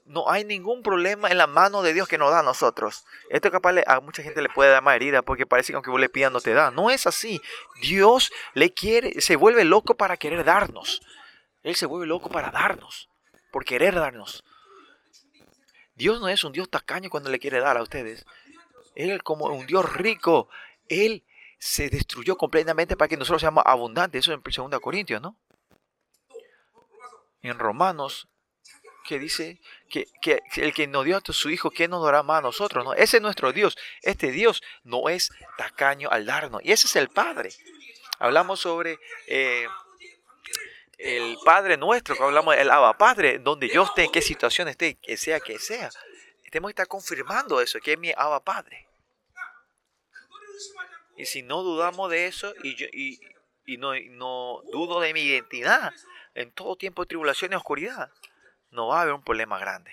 no 0.05 0.29
hay 0.29 0.43
ningún 0.43 0.83
problema 0.83 1.29
en 1.29 1.37
la 1.37 1.47
mano 1.47 1.81
de 1.81 1.93
Dios 1.93 2.07
que 2.07 2.17
nos 2.17 2.31
da 2.31 2.39
a 2.39 2.43
nosotros. 2.43 3.03
Esto 3.29 3.51
capaz 3.51 3.75
a 3.87 3.99
mucha 3.99 4.23
gente 4.23 4.41
le 4.41 4.49
puede 4.49 4.71
dar 4.71 4.83
más 4.83 4.95
herida 4.95 5.21
porque 5.21 5.45
parece 5.45 5.71
que 5.71 5.75
aunque 5.75 5.91
vos 5.91 5.99
le 5.99 6.09
pidas 6.09 6.31
no 6.31 6.41
te 6.41 6.53
da. 6.53 6.71
No 6.71 6.89
es 6.89 7.07
así. 7.07 7.41
Dios 7.81 8.31
le 8.53 8.73
quiere, 8.73 9.21
se 9.21 9.35
vuelve 9.35 9.63
loco 9.63 9.95
para 9.95 10.17
querer 10.17 10.43
darnos. 10.43 11.01
Él 11.63 11.75
se 11.75 11.85
vuelve 11.85 12.07
loco 12.07 12.29
para 12.29 12.51
darnos, 12.51 13.09
por 13.51 13.65
querer 13.65 13.95
darnos. 13.95 14.43
Dios 16.01 16.19
no 16.19 16.29
es 16.29 16.43
un 16.43 16.51
Dios 16.51 16.67
tacaño 16.67 17.11
cuando 17.11 17.29
le 17.29 17.37
quiere 17.37 17.59
dar 17.59 17.77
a 17.77 17.83
ustedes. 17.83 18.25
Él 18.95 19.21
como 19.21 19.45
un 19.45 19.67
Dios 19.67 19.87
rico, 19.93 20.49
Él 20.89 21.23
se 21.59 21.91
destruyó 21.91 22.37
completamente 22.37 22.97
para 22.97 23.07
que 23.07 23.17
nosotros 23.17 23.39
seamos 23.39 23.63
abundantes. 23.67 24.25
Eso 24.25 24.33
en 24.33 24.41
2 24.41 24.79
Corintios, 24.81 25.21
¿no? 25.21 25.37
En 27.43 27.59
Romanos, 27.59 28.27
que 29.07 29.19
dice 29.19 29.61
que, 29.91 30.07
el 30.55 30.73
que 30.73 30.87
nos 30.87 31.05
dio 31.05 31.17
a 31.17 31.21
su 31.33 31.51
Hijo, 31.51 31.69
¿qué 31.69 31.87
nos 31.87 32.03
dará 32.03 32.23
más 32.23 32.39
a 32.39 32.41
nosotros? 32.41 32.83
¿no? 32.83 32.95
Ese 32.95 33.17
es 33.17 33.23
nuestro 33.23 33.53
Dios. 33.53 33.77
Este 34.01 34.31
Dios 34.31 34.63
no 34.83 35.07
es 35.07 35.29
tacaño 35.55 36.09
al 36.09 36.25
darnos. 36.25 36.61
Y 36.63 36.71
ese 36.71 36.87
es 36.87 36.95
el 36.95 37.09
Padre. 37.09 37.51
Hablamos 38.17 38.59
sobre 38.59 38.97
eh, 39.27 39.67
el 41.03 41.37
Padre 41.43 41.77
nuestro, 41.77 42.15
que 42.15 42.23
hablamos 42.23 42.55
del 42.55 42.69
Abba 42.69 42.97
Padre, 42.97 43.39
donde 43.39 43.67
yo 43.69 43.83
esté, 43.83 44.03
en 44.05 44.11
qué 44.11 44.21
situación 44.21 44.67
esté, 44.67 44.95
que 44.95 45.17
sea 45.17 45.39
que 45.39 45.57
sea. 45.57 45.89
Tenemos 46.51 46.69
que 46.69 46.73
estar 46.73 46.87
confirmando 46.87 47.61
eso, 47.61 47.79
que 47.79 47.93
es 47.93 47.99
mi 47.99 48.11
Abba 48.15 48.43
Padre. 48.43 48.87
Y 51.17 51.25
si 51.25 51.43
no 51.43 51.63
dudamos 51.63 52.09
de 52.09 52.27
eso 52.27 52.53
y, 52.63 52.75
yo, 52.75 52.87
y, 52.91 53.19
no, 53.77 53.93
no 54.11 54.61
dudo 54.71 54.99
de 54.99 55.13
mi 55.13 55.21
identidad 55.21 55.93
en 56.33 56.51
todo 56.51 56.75
tiempo 56.75 57.03
de 57.03 57.07
tribulación 57.07 57.53
y 57.53 57.55
oscuridad, 57.55 58.11
no 58.69 58.87
va 58.87 58.99
a 58.99 59.01
haber 59.03 59.13
un 59.13 59.23
problema 59.23 59.59
grande. 59.59 59.91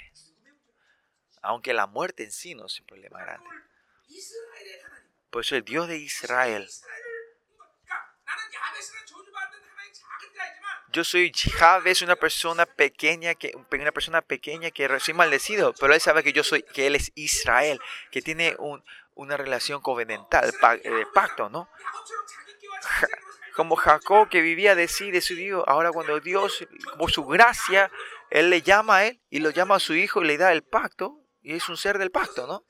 Aunque 1.43 1.73
la 1.73 1.87
muerte 1.87 2.25
en 2.25 2.33
sí 2.33 2.55
no 2.55 2.67
es 2.67 2.81
un 2.81 2.87
problema 2.87 3.21
grande. 3.21 3.49
Por 5.31 5.43
eso 5.43 5.57
el 5.57 5.65
Dios 5.65 5.89
de 5.89 5.99
Israel 5.99 6.69
yo 10.99 11.05
soy 11.05 11.33
Javes, 11.33 12.03
una 12.03 12.17
persona 12.17 12.67
pequeña 12.67 13.37
que 13.37 13.53
una 13.71 13.93
persona 13.93 14.21
pequeña 14.21 14.73
que 14.73 14.99
soy 14.99 15.15
maldecido, 15.15 15.73
pero 15.79 15.95
él 15.95 16.01
sabe 16.01 16.25
que 16.25 16.33
yo 16.33 16.43
soy 16.43 16.65
que 16.65 16.89
él 16.89 16.97
es 16.97 17.13
Israel, 17.15 17.79
que 18.11 18.21
tiene 18.21 18.57
una 19.15 19.37
relación 19.37 19.81
covenantal, 19.81 20.51
de 20.51 21.07
pacto, 21.15 21.51
¿no? 21.51 21.71
Como 23.55 23.77
Jacob 23.77 24.29
que 24.29 24.41
vivía 24.41 24.75
de 24.75 24.89
sí, 24.89 25.13
de 25.13 25.21
su 25.21 25.37
Dios, 25.37 25.63
ahora 25.69 25.93
cuando 25.93 26.19
Dios, 26.19 26.67
por 26.99 27.13
su 27.13 27.25
gracia, 27.25 27.93
él 28.31 28.51
le 28.51 28.63
llama 28.63 28.97
a 28.97 29.07
él 29.07 29.21
y 29.31 29.39
lo 29.39 29.51
llama 29.51 29.77
a 29.77 29.81
su 29.81 29.95
hijo 29.95 30.25
y 30.25 30.27
le 30.27 30.37
da 30.37 30.51
el 30.51 30.65
pacto 30.65 31.21
y 31.43 31.55
es 31.55 31.69
un 31.69 31.77
ser 31.77 31.99
del 31.99 32.11
pacto, 32.11 32.49
¿no? 32.49 32.65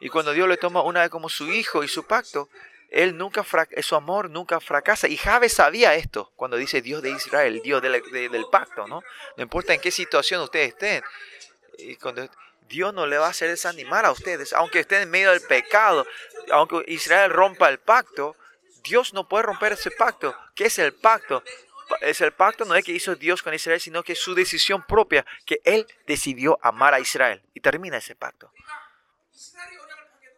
Y 0.00 0.08
cuando 0.08 0.32
Dios 0.32 0.48
le 0.48 0.56
toma 0.56 0.80
una 0.82 1.02
vez 1.02 1.10
como 1.10 1.28
su 1.28 1.52
hijo 1.52 1.84
y 1.84 1.88
su 1.88 2.06
pacto, 2.06 2.48
él 2.92 3.16
nunca 3.16 3.44
su 3.80 3.96
amor 3.96 4.28
nunca 4.28 4.60
fracasa. 4.60 5.08
Y 5.08 5.16
Javes 5.16 5.54
sabía 5.54 5.94
esto 5.94 6.30
cuando 6.36 6.58
dice 6.58 6.82
Dios 6.82 7.02
de 7.02 7.10
Israel, 7.10 7.62
Dios 7.64 7.80
del 7.80 8.44
pacto, 8.50 8.86
¿no? 8.86 9.02
No 9.36 9.42
importa 9.42 9.72
en 9.72 9.80
qué 9.80 9.90
situación 9.90 10.42
ustedes 10.42 10.68
estén. 10.68 11.02
Y 11.78 11.96
cuando 11.96 12.28
Dios 12.68 12.92
no 12.92 13.06
le 13.06 13.16
va 13.16 13.28
a 13.28 13.30
hacer 13.30 13.48
desanimar 13.48 14.04
a 14.04 14.12
ustedes, 14.12 14.52
aunque 14.52 14.80
estén 14.80 15.02
en 15.02 15.10
medio 15.10 15.30
del 15.30 15.40
pecado, 15.40 16.06
aunque 16.50 16.84
Israel 16.86 17.30
rompa 17.30 17.70
el 17.70 17.78
pacto, 17.78 18.36
Dios 18.84 19.14
no 19.14 19.26
puede 19.26 19.44
romper 19.44 19.72
ese 19.72 19.90
pacto. 19.90 20.36
¿Qué 20.54 20.66
es 20.66 20.78
el 20.78 20.92
pacto? 20.92 21.42
Es 22.02 22.20
el 22.20 22.32
pacto 22.32 22.66
no 22.66 22.74
es 22.74 22.84
que 22.84 22.92
hizo 22.92 23.14
Dios 23.14 23.42
con 23.42 23.54
Israel, 23.54 23.80
sino 23.80 24.02
que 24.02 24.12
es 24.12 24.18
su 24.18 24.34
decisión 24.34 24.86
propia, 24.86 25.24
que 25.46 25.60
Él 25.64 25.86
decidió 26.06 26.58
amar 26.62 26.92
a 26.92 27.00
Israel. 27.00 27.42
Y 27.54 27.60
termina 27.60 27.96
ese 27.96 28.14
pacto. 28.14 28.52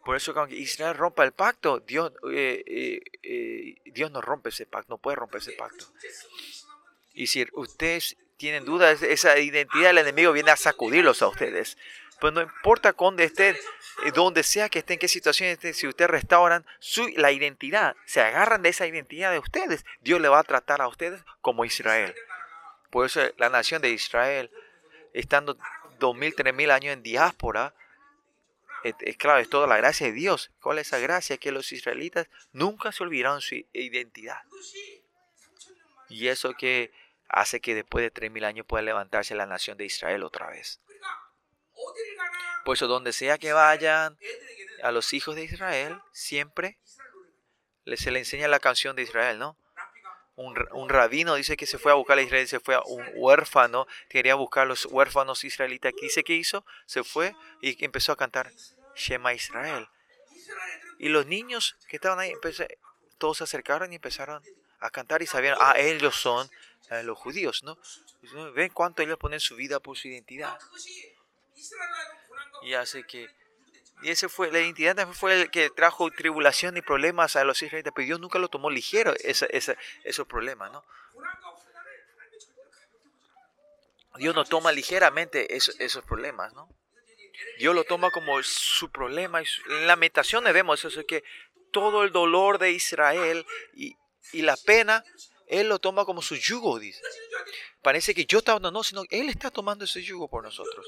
Por 0.05 0.15
eso 0.15 0.35
cuando 0.35 0.53
Israel 0.53 0.95
rompa 0.95 1.23
el 1.23 1.31
pacto, 1.31 1.79
Dios, 1.79 2.13
eh, 2.31 2.63
eh, 2.67 3.01
eh, 3.23 3.75
Dios 3.85 4.11
no 4.11 4.21
rompe 4.21 4.49
ese 4.49 4.67
pacto, 4.67 4.93
no 4.93 4.97
puede 4.99 5.15
romper 5.15 5.41
ese 5.41 5.53
pacto. 5.53 5.87
Y 7.15 7.25
si 7.25 7.47
ustedes 7.53 8.15
tienen 8.37 8.65
dudas, 8.65 9.01
esa 9.01 9.39
identidad 9.39 9.87
del 9.87 9.97
enemigo 9.97 10.31
viene 10.31 10.51
a 10.51 10.57
sacudirlos 10.57 11.23
a 11.23 11.27
ustedes. 11.27 11.75
Pues 12.21 12.33
no 12.33 12.41
importa 12.43 12.91
dónde 12.91 13.23
estén, 13.23 13.57
donde 14.13 14.43
sea 14.43 14.69
que 14.69 14.79
estén, 14.79 14.99
qué 14.99 15.07
situación 15.07 15.49
estén, 15.49 15.73
si 15.73 15.87
ustedes 15.87 16.11
restauran 16.11 16.63
su, 16.77 17.07
la 17.15 17.31
identidad, 17.31 17.95
se 18.05 18.21
agarran 18.21 18.61
de 18.61 18.69
esa 18.69 18.85
identidad 18.85 19.31
de 19.31 19.39
ustedes, 19.39 19.85
Dios 20.01 20.21
le 20.21 20.29
va 20.29 20.39
a 20.39 20.43
tratar 20.43 20.81
a 20.83 20.87
ustedes 20.87 21.19
como 21.41 21.65
Israel. 21.65 22.13
Por 22.91 23.07
eso 23.07 23.21
la 23.37 23.49
nación 23.49 23.81
de 23.81 23.89
Israel, 23.89 24.51
estando 25.13 25.57
dos 25.97 26.15
mil, 26.15 26.35
tres 26.35 26.53
mil 26.53 26.69
años 26.69 26.93
en 26.93 27.01
diáspora, 27.01 27.73
es, 28.85 29.17
claro, 29.17 29.39
es 29.39 29.49
toda 29.49 29.65
la 29.65 29.77
gracia 29.77 30.07
de 30.07 30.13
Dios. 30.13 30.51
¿Cuál 30.61 30.77
es 30.77 30.87
esa 30.87 30.99
gracia? 30.99 31.37
Que 31.37 31.51
los 31.51 31.71
israelitas 31.71 32.27
nunca 32.51 32.91
se 32.91 33.03
olvidaron 33.03 33.41
su 33.41 33.55
identidad. 33.73 34.41
Y 36.07 36.27
eso 36.27 36.53
que 36.53 36.91
hace 37.27 37.59
que 37.59 37.73
después 37.73 38.03
de 38.03 38.13
3.000 38.13 38.45
años 38.45 38.65
pueda 38.67 38.83
levantarse 38.83 39.33
la 39.33 39.47
nación 39.47 39.77
de 39.77 39.85
Israel 39.85 40.23
otra 40.23 40.49
vez. 40.49 40.79
Por 42.63 42.75
eso 42.75 42.87
donde 42.87 43.11
sea 43.11 43.37
que 43.37 43.53
vayan 43.53 44.17
a 44.83 44.91
los 44.91 45.13
hijos 45.13 45.35
de 45.35 45.43
Israel, 45.43 45.99
siempre 46.11 46.77
se 47.95 48.11
le 48.11 48.19
enseña 48.19 48.47
la 48.47 48.59
canción 48.59 48.95
de 48.95 49.01
Israel, 49.01 49.39
¿no? 49.39 49.57
Un, 50.37 50.89
rabino 50.89 51.35
dice 51.35 51.55
que 51.55 51.65
se 51.65 51.77
fue 51.77 51.93
a 51.93 51.95
buscar 51.95 52.17
a 52.17 52.21
Israel, 52.21 52.45
se 52.45 52.59
fue 52.59 52.75
a 52.75 52.81
un 52.81 53.05
huérfano, 53.13 53.87
quería 54.09 54.35
buscar 54.35 54.63
a 54.63 54.65
los 54.65 54.85
huérfanos 54.85 55.45
israelitas. 55.45 55.93
¿Qué 55.97 56.07
dice 56.07 56.25
que 56.25 56.33
hizo? 56.33 56.65
Se 56.85 57.05
fue 57.05 57.33
y 57.61 57.83
empezó 57.85 58.11
a 58.11 58.17
cantar 58.17 58.51
Shema 58.95 59.33
Israel. 59.33 59.87
Y 60.99 61.09
los 61.09 61.25
niños 61.25 61.75
que 61.87 61.97
estaban 61.97 62.19
ahí, 62.19 62.33
todos 63.17 63.37
se 63.37 63.43
acercaron 63.43 63.91
y 63.91 63.95
empezaron 63.95 64.43
a 64.79 64.89
cantar 64.89 65.21
y 65.21 65.27
sabían, 65.27 65.57
ah, 65.59 65.75
ellos 65.77 66.15
son 66.15 66.49
eh, 66.89 67.03
los 67.03 67.17
judíos, 67.17 67.63
¿no? 67.63 67.77
Ven 68.53 68.71
cuánto 68.71 69.01
ellos 69.01 69.17
ponen 69.17 69.39
su 69.39 69.55
vida 69.55 69.79
por 69.79 69.97
su 69.97 70.07
identidad. 70.07 70.57
Y 72.63 72.73
hace 72.73 73.03
que 73.03 73.29
y 74.01 74.11
ese 74.11 74.29
fue, 74.29 74.51
la 74.51 74.59
identidad 74.59 75.07
fue 75.13 75.41
el 75.41 75.51
que 75.51 75.69
trajo 75.69 76.11
tribulación 76.11 76.77
y 76.77 76.81
problemas 76.81 77.35
a 77.35 77.43
los 77.43 77.61
israelitas, 77.61 77.93
pero 77.95 78.05
Dios 78.05 78.19
nunca 78.19 78.39
lo 78.39 78.49
tomó 78.49 78.69
ligero, 78.69 79.13
ese, 79.19 79.47
esos 80.03 80.27
problemas, 80.27 80.71
¿no? 80.71 80.83
Dios 84.17 84.35
no 84.35 84.45
toma 84.45 84.71
ligeramente 84.71 85.55
esos 85.55 86.03
problemas, 86.05 86.53
¿no? 86.53 86.69
Dios 87.57 87.75
lo 87.75 87.83
toma 87.83 88.11
como 88.11 88.41
su 88.43 88.89
problema. 88.89 89.39
En 89.41 89.87
la 89.87 89.95
meditación 89.95 90.43
vemos 90.45 90.83
eso, 90.83 90.99
es 90.99 91.05
que 91.05 91.23
todo 91.71 92.03
el 92.03 92.11
dolor 92.11 92.57
de 92.57 92.71
Israel 92.71 93.45
y, 93.73 93.95
la 94.33 94.57
pena, 94.57 95.03
Él 95.47 95.69
lo 95.69 95.79
toma 95.79 96.05
como 96.05 96.21
su 96.21 96.35
yugo, 96.35 96.79
dice. 96.79 97.01
Parece 97.81 98.13
que 98.13 98.25
yo 98.25 98.39
estaba, 98.39 98.59
no, 98.59 98.71
no, 98.71 98.83
sino 98.83 99.03
Él 99.09 99.29
está 99.29 99.51
tomando 99.51 99.85
ese 99.85 100.01
yugo 100.01 100.27
por 100.27 100.43
nosotros. 100.43 100.85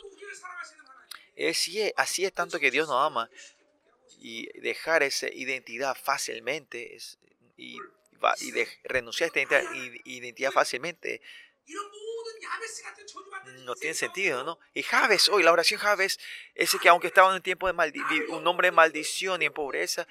Es, 1.35 1.69
así 1.95 2.25
es 2.25 2.33
tanto 2.33 2.59
que 2.59 2.71
Dios 2.71 2.87
nos 2.87 3.05
ama 3.05 3.29
y 4.19 4.47
dejar 4.59 5.03
esa 5.03 5.29
identidad 5.29 5.95
fácilmente 5.95 6.95
es, 6.95 7.19
y, 7.55 7.77
y 8.39 8.51
de, 8.51 8.67
renunciar 8.83 9.31
a 9.33 9.39
esta 9.39 9.61
identidad 10.05 10.51
fácilmente 10.51 11.21
no 13.67 13.75
tiene 13.75 13.93
sentido, 13.93 14.43
¿no? 14.43 14.59
Y 14.73 14.83
Javes, 14.83 15.29
hoy 15.29 15.43
la 15.43 15.51
oración 15.51 15.79
Javes, 15.79 16.19
ese 16.55 16.79
que 16.79 16.89
aunque 16.89 17.07
estaba 17.07 17.29
en 17.29 17.35
un 17.35 17.41
tiempo 17.41 17.67
de 17.67 18.25
un 18.29 18.47
hombre 18.47 18.67
de 18.67 18.71
maldición 18.71 19.41
y 19.41 19.45
en 19.45 19.53
pobreza, 19.53 20.07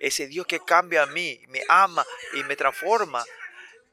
ese 0.00 0.26
Dios 0.26 0.46
que 0.46 0.60
cambia 0.60 1.04
a 1.04 1.06
mí, 1.06 1.40
me 1.48 1.62
ama 1.68 2.04
y 2.34 2.42
me 2.42 2.56
transforma. 2.56 3.24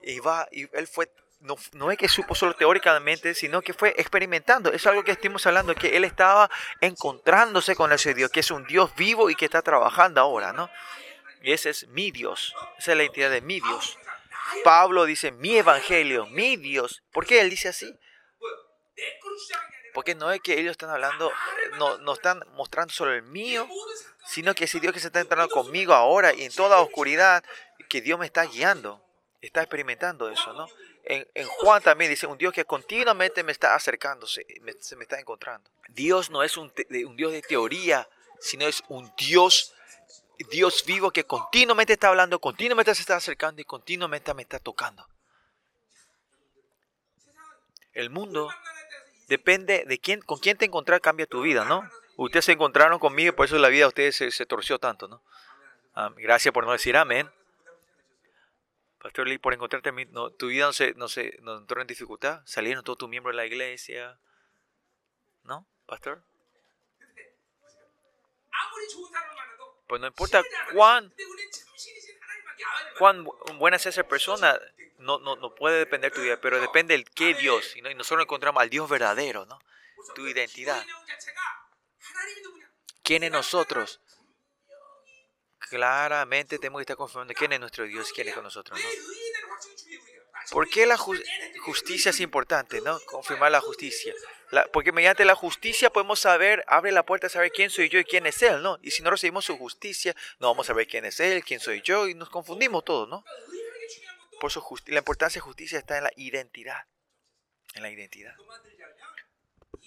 Y 0.02 0.20
va, 0.20 0.48
y 0.52 0.68
él 0.76 0.88
fue, 0.88 1.12
no, 1.42 1.56
no 1.74 1.92
es 1.92 1.98
que 1.98 2.10
supo 2.10 2.34
solo 2.34 2.56
teóricamente, 2.56 3.36
sino 3.36 3.62
que 3.62 3.74
fue 3.74 3.94
experimentando. 3.98 4.72
Es 4.72 4.88
algo 4.88 5.04
que 5.04 5.12
estamos 5.12 5.46
hablando, 5.46 5.76
que 5.76 5.96
él 5.96 6.04
estaba 6.04 6.50
encontrándose 6.80 7.76
con 7.76 7.92
ese 7.92 8.14
Dios, 8.16 8.32
que 8.32 8.39
es 8.39 8.50
un 8.50 8.66
Dios 8.66 8.94
vivo 8.96 9.30
y 9.30 9.36
que 9.36 9.46
está 9.46 9.62
trabajando 9.62 10.20
ahora, 10.20 10.52
¿no? 10.52 10.70
Y 11.44 11.54
ese 11.54 11.70
es 11.70 11.88
mi 11.88 12.12
Dios, 12.12 12.56
esa 12.78 12.92
es 12.92 12.98
la 12.98 13.04
identidad 13.04 13.30
de 13.30 13.42
mi 13.42 13.60
Dios. 13.60 13.98
Pablo 14.64 15.06
dice, 15.06 15.32
mi 15.32 15.58
evangelio, 15.58 16.28
mi 16.28 16.58
Dios. 16.58 17.04
¿Por 17.12 17.26
qué 17.26 17.41
él 17.41 17.49
dice 17.49 17.70
así? 17.70 17.97
Porque 19.93 20.16
no 20.16 20.32
es 20.32 20.41
que 20.41 20.60
ellos 20.60 20.72
están 20.72 20.89
hablando, 20.89 21.32
no, 21.78 21.97
no 21.97 22.14
están 22.14 22.43
mostrando 22.54 22.93
solo 22.93 23.14
el 23.14 23.24
mío, 23.24 23.68
sino 24.26 24.54
que 24.56 24.66
ese 24.66 24.80
Dios 24.80 24.93
que 24.93 24.99
se 24.99 25.08
está 25.08 25.20
entrando 25.20 25.49
conmigo 25.49 25.93
ahora 25.93 26.34
y 26.34 26.43
en 26.43 26.54
toda 26.54 26.80
oscuridad, 26.80 27.43
que 27.89 28.02
Dios 28.02 28.18
me 28.18 28.26
está 28.26 28.43
guiando, 28.45 29.04
está 29.41 29.62
experimentando 29.62 30.30
eso, 30.30 30.54
¿no? 30.54 30.68
En, 31.04 31.26
Juan 31.47 31.82
también 31.82 32.12
dice 32.12 32.28
un 32.28 32.38
Dios 32.38 32.54
que 32.54 32.64
continuamente 32.64 33.43
me 33.43 33.52
está 33.52 33.76
acercándose, 33.76 34.45
se 34.80 34.95
me 34.95 35.04
está 35.04 35.20
encontrando. 35.20 35.70
Dios 35.89 36.30
no 36.30 36.43
es 36.43 36.58
un, 36.58 36.72
un 37.06 37.16
Dios 37.18 37.32
de 37.32 37.41
teoría, 37.41 38.08
sino 38.39 38.68
es 38.68 38.84
un 38.88 39.12
Dios 39.18 39.74
Dios 40.44 40.84
vivo 40.86 41.12
que 41.12 41.26
continuamente 41.26 41.94
está 41.94 42.10
hablando, 42.10 42.39
continuamente 42.39 42.96
se 42.96 43.02
está 43.02 43.16
acercando 43.16 43.62
y 43.62 43.66
continuamente 43.66 44.34
me 44.34 44.44
está 44.44 44.60
tocando. 44.60 45.08
El 47.94 48.10
mundo 48.10 48.50
depende 49.28 49.84
de 49.86 50.00
quién, 50.00 50.22
con 50.22 50.39
quién 50.39 50.58
te 50.58 50.66
encontrar 50.66 51.02
cambia 51.02 51.26
tu 51.26 51.42
vida, 51.42 51.66
¿no? 51.66 51.89
Ustedes 52.18 52.46
se 52.46 52.52
encontraron 52.54 53.00
conmigo 53.00 53.36
por 53.36 53.46
eso 53.46 53.58
la 53.58 53.70
vida 53.70 53.86
de 53.86 53.88
ustedes 53.88 54.36
se, 54.36 54.46
torció 54.46 54.80
tanto, 54.80 55.08
¿no? 55.08 55.22
Gracias 56.18 56.54
por 56.54 56.66
no 56.66 56.72
decir 56.72 56.96
amén. 56.96 57.30
Pastor 59.02 59.28
Lee, 59.28 59.39
por 59.39 59.54
encontrarte, 59.54 59.92
no, 60.12 60.30
tu 60.30 60.48
vida 60.48 60.66
no 60.66 60.74
se, 60.74 60.94
no 60.94 61.08
se 61.08 61.38
no 61.42 61.58
entró 61.58 61.82
en 61.82 61.88
dificultad. 61.88 62.42
Salieron 62.46 62.84
todos 62.84 63.00
tus 63.00 63.10
miembros 63.10 63.34
de 63.34 63.38
la 63.38 63.48
iglesia. 63.48 64.20
¿No, 65.44 65.66
pastor? 65.88 66.24
Pues 69.92 70.00
no 70.00 70.08
importa 70.08 70.42
cuán, 70.72 71.14
cuán 72.98 73.26
buena 73.58 73.78
sea 73.78 73.89
esa 73.89 74.04
persona, 74.04 74.58
no, 75.00 75.20
no, 75.20 75.36
no 75.36 75.54
puede 75.54 75.80
depender 75.80 76.14
tu 76.14 76.22
vida, 76.22 76.39
pero 76.39 76.62
depende 76.62 76.94
del 76.94 77.04
qué 77.10 77.34
Dios. 77.34 77.76
Y, 77.76 77.82
nosotros 77.82 78.24
encontramos 78.24 78.64
al 78.64 78.70
Dios 78.70 78.89
verdadero, 78.89 79.46
¿no? 79.48 79.60
Tu 80.16 80.26
identidad. 80.28 80.82
¿Quién 83.04 83.24
es 83.24 83.32
nosotros? 83.34 84.00
Claramente 85.70 86.58
tenemos 86.58 86.80
que 86.80 86.84
estar 86.84 86.96
confirmando 86.96 87.34
quién 87.34 87.52
es 87.52 87.60
nuestro 87.60 87.84
Dios 87.84 88.14
quién 88.16 88.30
es 88.30 88.34
con 88.34 88.46
nosotros, 88.46 88.80
¿no? 88.80 88.89
¿Por 90.52 90.70
qué 90.70 90.86
la 90.86 90.97
justicia 90.97 92.10
es 92.10 92.20
importante, 92.20 92.82
no? 92.82 92.99
Confirmar 93.06 93.52
la 93.52 93.62
justicia 93.62 94.14
porque 94.74 94.91
mediante 94.91 95.24
la 95.24 95.36
justicia 95.36 95.91
podemos 95.91 96.20
saber, 96.20 96.64
abre 96.68 96.91
la 96.91 97.06
puerta 97.06 97.28
a 97.28 97.30
saber 97.30 97.52
quién 97.52 97.70
soy 97.70 97.89
yo 97.89 97.99
y 97.99 98.04
quién 98.04 98.26
es 98.26 98.41
Él, 98.41 98.62
¿no? 98.62 98.80
Y 98.82 98.91
si 98.91 99.02
no 99.02 99.10
recibimos 99.10 99.45
su 99.45 99.58
justicia, 99.58 100.16
no 100.39 100.47
vamos 100.47 100.66
a 100.66 100.74
saber 100.74 100.88
quién 100.88 101.06
es 101.06 101.20
Él, 101.20 101.43
quién 101.43 101.60
soy 101.60 101.82
yo, 101.82 102.08
y 102.08 102.16
nos 102.16 102.30
confundimos 102.30 102.84
todos, 102.84 103.08
¿no? 103.08 103.24
Por 104.39 104.52
eso 104.52 104.66
la 104.88 104.97
importancia 104.97 105.39
de 105.39 105.45
justicia 105.45 105.80
está 105.80 105.97
en 105.97 106.04
la 106.04 106.12
identidad. 106.18 106.86
En 107.76 107.84
la 107.84 107.91
identidad. 107.91 108.36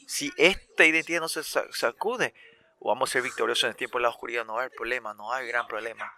Si 0.07 0.33
esta 0.37 0.87
identidad 0.87 1.21
no 1.21 1.29
se 1.29 1.43
sacude, 1.43 2.33
vamos 2.81 3.11
a 3.11 3.13
ser 3.13 3.23
victoriosos 3.23 3.65
en 3.65 3.71
el 3.71 3.77
tiempo 3.77 3.99
de 3.99 4.03
la 4.03 4.09
oscuridad, 4.09 4.47
no 4.47 4.59
hay 4.59 4.71
problema, 4.71 5.13
no 5.13 5.33
hay 5.33 5.47
gran 5.47 5.67
problema. 5.67 6.11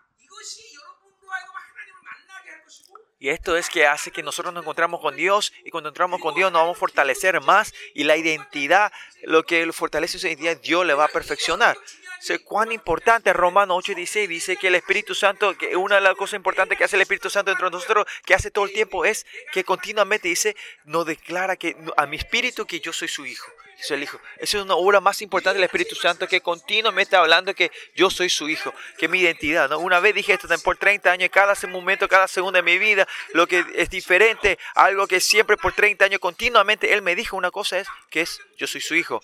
Y 3.27 3.31
esto 3.31 3.57
es 3.57 3.69
que 3.69 3.89
hace 3.89 4.13
que 4.13 4.23
nosotros 4.23 4.55
nos 4.55 4.63
encontramos 4.63 5.01
con 5.01 5.17
Dios 5.17 5.53
y 5.65 5.71
cuando 5.71 5.89
entramos 5.89 6.21
con 6.21 6.33
Dios 6.33 6.53
nos 6.53 6.63
vamos 6.63 6.77
a 6.77 6.79
fortalecer 6.79 7.41
más 7.41 7.75
y 7.93 8.05
la 8.05 8.17
identidad, 8.17 8.93
lo 9.25 9.43
que 9.43 9.73
fortalece 9.73 10.19
esa 10.19 10.29
identidad, 10.29 10.57
Dios 10.59 10.87
le 10.87 10.95
va 10.95 11.07
a 11.07 11.09
perfeccionar. 11.09 11.77
Sé 12.21 12.39
cuán 12.39 12.71
importante 12.71 13.33
Romano 13.33 13.75
8:16 13.75 14.29
dice 14.29 14.57
que 14.57 14.69
el 14.69 14.77
Espíritu 14.77 15.17
Santo, 15.17 15.59
que 15.59 15.75
una 15.75 15.97
de 15.97 16.03
las 16.03 16.15
cosas 16.15 16.35
importantes 16.35 16.79
que 16.79 16.85
hace 16.85 16.95
el 16.95 17.03
Espíritu 17.03 17.29
Santo 17.29 17.51
dentro 17.51 17.69
de 17.69 17.75
nosotros, 17.75 18.07
que 18.25 18.33
hace 18.33 18.53
todo 18.53 18.65
el 18.65 18.73
tiempo, 18.73 19.05
es 19.05 19.27
que 19.53 19.65
continuamente 19.65 20.29
dice, 20.29 20.55
nos 20.85 21.05
declara 21.05 21.57
que 21.57 21.77
a 21.97 22.07
mi 22.07 22.19
espíritu 22.19 22.65
que 22.65 22.79
yo 22.79 22.93
soy 22.93 23.09
su 23.09 23.27
hijo 23.27 23.51
Hijo. 23.79 24.21
Esa 24.39 24.59
es 24.59 24.65
una 24.65 24.75
obra 24.75 25.01
más 25.01 25.21
importante 25.23 25.57
del 25.57 25.65
Espíritu 25.65 25.95
Santo 25.95 26.27
que 26.27 26.41
continuamente 26.41 27.03
está 27.03 27.19
hablando 27.19 27.55
que 27.55 27.71
yo 27.95 28.11
soy 28.11 28.29
su 28.29 28.49
Hijo, 28.49 28.73
que 28.99 29.09
mi 29.09 29.21
identidad. 29.21 29.69
¿no? 29.69 29.79
Una 29.79 30.01
vez 30.01 30.15
dije 30.15 30.33
esto 30.33 30.49
por 30.65 30.77
30 30.77 31.11
años, 31.11 31.31
cada 31.31 31.55
momento, 31.69 32.09
cada 32.09 32.27
segundo 32.27 32.57
de 32.57 32.63
mi 32.63 32.79
vida, 32.79 33.07
lo 33.33 33.47
que 33.47 33.65
es 33.75 33.91
diferente, 33.91 34.59
algo 34.75 35.07
que 35.07 35.21
siempre 35.21 35.57
por 35.57 35.73
30 35.73 36.05
años 36.07 36.21
continuamente 36.21 36.93
Él 36.93 37.03
me 37.03 37.15
dijo 37.15 37.37
una 37.37 37.51
cosa 37.51 37.79
es 37.79 37.89
que 38.11 38.23
es 38.23 38.41
yo 38.57 38.67
soy 38.67 38.81
su 38.81 38.95
Hijo. 38.95 39.21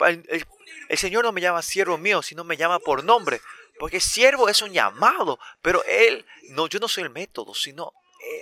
El, 0.00 0.98
Señor 0.98 1.24
no 1.24 1.32
me 1.32 1.40
llama 1.40 1.62
siervo 1.62 1.96
mío, 1.96 2.22
sino 2.22 2.44
me 2.44 2.56
llama 2.56 2.78
por 2.78 3.04
nombre. 3.04 3.40
Porque 3.78 4.00
siervo 4.00 4.48
es 4.48 4.60
un 4.62 4.72
llamado, 4.72 5.38
pero 5.62 5.82
Él, 5.84 6.26
no, 6.50 6.66
yo 6.66 6.78
no 6.78 6.88
soy 6.88 7.04
el 7.04 7.10
método, 7.10 7.54
sino 7.54 7.92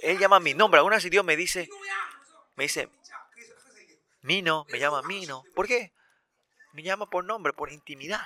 Él, 0.02 0.18
llama 0.18 0.40
mi 0.40 0.54
nombre. 0.54 0.78
Algunas 0.78 1.02
si 1.02 1.10
Dios 1.10 1.24
me 1.24 1.36
dice, 1.36 1.68
me 2.56 2.64
dice, 2.64 2.88
Mino, 4.22 4.66
me 4.70 4.78
llama 4.78 5.02
Mino. 5.02 5.44
¿Por 5.54 5.66
qué? 5.66 5.92
Me 6.72 6.82
llama 6.82 7.08
por 7.08 7.24
nombre, 7.24 7.52
por 7.52 7.72
intimidad. 7.72 8.20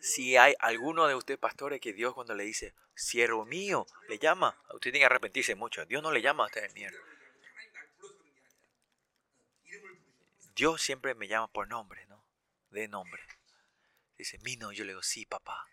Si 0.00 0.36
hay 0.36 0.54
alguno 0.58 1.06
de 1.06 1.14
ustedes, 1.14 1.38
pastores, 1.38 1.80
que 1.80 1.92
Dios 1.92 2.14
cuando 2.14 2.34
le 2.34 2.44
dice, 2.44 2.74
siervo 2.94 3.44
mío, 3.44 3.86
le 4.08 4.18
llama, 4.18 4.56
usted 4.68 4.90
tiene 4.90 5.00
que 5.00 5.04
arrepentirse 5.04 5.54
mucho. 5.54 5.84
Dios 5.86 6.02
no 6.02 6.10
le 6.10 6.22
llama 6.22 6.44
a 6.44 6.46
usted 6.46 6.72
mierda. 6.72 6.98
Dios 10.54 10.82
siempre 10.82 11.14
me 11.14 11.28
llama 11.28 11.48
por 11.48 11.68
nombre, 11.68 12.04
¿no? 12.06 12.24
De 12.70 12.88
nombre. 12.88 13.22
Dice, 14.18 14.38
Mino, 14.38 14.72
yo 14.72 14.84
le 14.84 14.92
digo, 14.92 15.02
sí, 15.02 15.24
papá. 15.24 15.66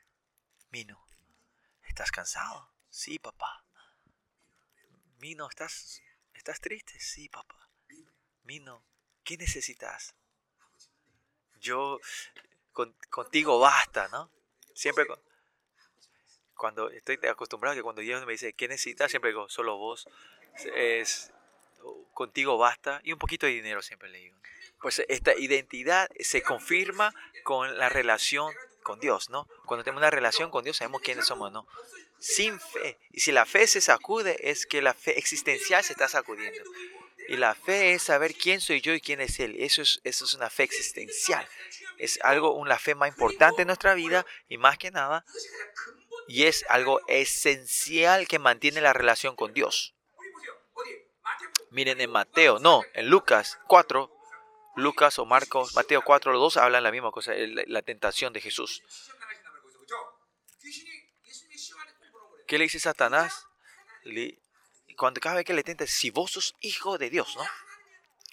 Mino, 0.69 1.03
¿estás 1.83 2.11
cansado? 2.11 2.71
Sí, 2.89 3.19
papá. 3.19 3.63
Mino, 5.17 5.49
¿estás 5.49 6.01
¿Estás 6.39 6.61
triste? 6.61 6.97
Sí, 7.01 7.27
papá. 7.27 7.69
Mino, 8.43 8.85
¿qué 9.25 9.35
necesitas? 9.35 10.15
Yo, 11.59 11.99
contigo 13.09 13.59
basta, 13.59 14.07
¿no? 14.07 14.31
Siempre 14.73 15.05
cuando 16.55 16.89
estoy 16.91 17.19
acostumbrado 17.29 17.75
que 17.75 17.83
cuando 17.83 18.01
Dios 18.01 18.25
me 18.25 18.31
dice, 18.31 18.53
¿qué 18.53 18.69
necesitas? 18.69 19.11
Siempre 19.11 19.31
digo, 19.31 19.49
solo 19.49 19.77
vos. 19.77 20.07
Es, 20.75 21.33
contigo 22.13 22.57
basta. 22.57 23.01
Y 23.03 23.11
un 23.11 23.19
poquito 23.19 23.45
de 23.45 23.51
dinero 23.51 23.81
siempre 23.81 24.07
le 24.07 24.19
digo. 24.19 24.37
Pues 24.81 25.03
esta 25.09 25.35
identidad 25.35 26.09
se 26.21 26.41
confirma 26.41 27.13
con 27.43 27.77
la 27.77 27.89
relación 27.89 28.53
con 28.81 29.01
Dios, 29.01 29.29
¿no? 29.29 29.45
Cuando 29.65 29.83
tenemos 29.83 29.99
una 29.99 30.09
relación 30.09 30.51
con 30.51 30.63
Dios 30.63 30.77
sabemos 30.77 31.01
quiénes 31.01 31.25
somos, 31.25 31.51
¿no? 31.51 31.67
Sin 32.19 32.59
fe. 32.59 32.99
Y 33.11 33.21
si 33.21 33.31
la 33.31 33.45
fe 33.45 33.67
se 33.67 33.81
sacude, 33.81 34.37
es 34.49 34.65
que 34.65 34.81
la 34.81 34.93
fe 34.93 35.17
existencial 35.17 35.83
se 35.83 35.93
está 35.93 36.07
sacudiendo. 36.07 36.63
Y 37.27 37.37
la 37.37 37.53
fe 37.53 37.93
es 37.93 38.03
saber 38.03 38.33
quién 38.33 38.59
soy 38.59 38.81
yo 38.81 38.93
y 38.93 39.01
quién 39.01 39.21
es 39.21 39.39
Él. 39.39 39.55
Eso 39.59 39.81
es, 39.81 40.01
eso 40.03 40.25
es 40.25 40.33
una 40.33 40.49
fe 40.49 40.63
existencial. 40.63 41.47
Es 41.97 42.19
algo, 42.23 42.53
una 42.53 42.79
fe 42.79 42.95
más 42.95 43.09
importante 43.09 43.61
en 43.61 43.67
nuestra 43.67 43.93
vida 43.93 44.25
y 44.47 44.57
más 44.57 44.77
que 44.77 44.89
nada, 44.89 45.25
y 46.27 46.45
es 46.45 46.65
algo 46.69 47.01
esencial 47.07 48.27
que 48.27 48.39
mantiene 48.39 48.81
la 48.81 48.93
relación 48.93 49.35
con 49.35 49.53
Dios. 49.53 49.95
Miren 51.71 52.01
en 52.01 52.09
Mateo, 52.09 52.59
no, 52.59 52.83
en 52.93 53.09
Lucas 53.09 53.59
4, 53.67 54.11
Lucas 54.75 55.19
o 55.19 55.25
Marcos, 55.25 55.75
Mateo 55.75 56.01
4, 56.03 56.31
los 56.31 56.41
dos 56.41 56.57
hablan 56.57 56.83
la 56.83 56.91
misma 56.91 57.11
cosa, 57.11 57.33
la 57.35 57.81
tentación 57.81 58.33
de 58.33 58.41
Jesús. 58.41 58.81
¿Qué 62.49 62.57
le 62.57 62.63
dice 62.63 62.79
Satanás? 62.79 63.45
cuando 64.97 65.21
cada 65.21 65.35
vez 65.35 65.45
que 65.45 65.53
le 65.53 65.63
tenta, 65.63 65.85
si 65.85 66.09
vos 66.09 66.31
sos 66.31 66.55
hijo 66.61 66.97
de 66.97 67.11
Dios, 67.11 67.35
¿no? 67.35 67.45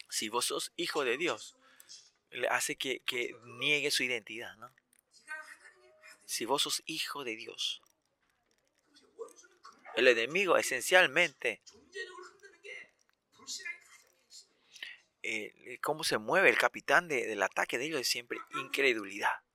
Si 0.08 0.30
vos 0.30 0.46
sos 0.46 0.72
hijo 0.76 1.04
de 1.04 1.18
Dios, 1.18 1.54
le 2.30 2.48
hace 2.48 2.76
que, 2.76 3.00
que 3.00 3.36
niegue 3.44 3.90
su 3.90 4.04
identidad, 4.04 4.56
¿no? 4.56 4.72
Si 6.24 6.46
vos 6.46 6.62
sos 6.62 6.82
hijo 6.86 7.24
de 7.24 7.36
Dios. 7.36 7.82
El 9.96 10.08
enemigo 10.08 10.56
esencialmente 10.56 11.60
eh, 15.22 15.78
cómo 15.82 16.04
se 16.04 16.16
mueve 16.16 16.48
el 16.48 16.56
capitán 16.56 17.06
del 17.06 17.42
ataque 17.42 17.76
de 17.76 17.84
ellos 17.84 18.00
es 18.00 18.08
siempre 18.08 18.38
incredulidad 18.54 19.45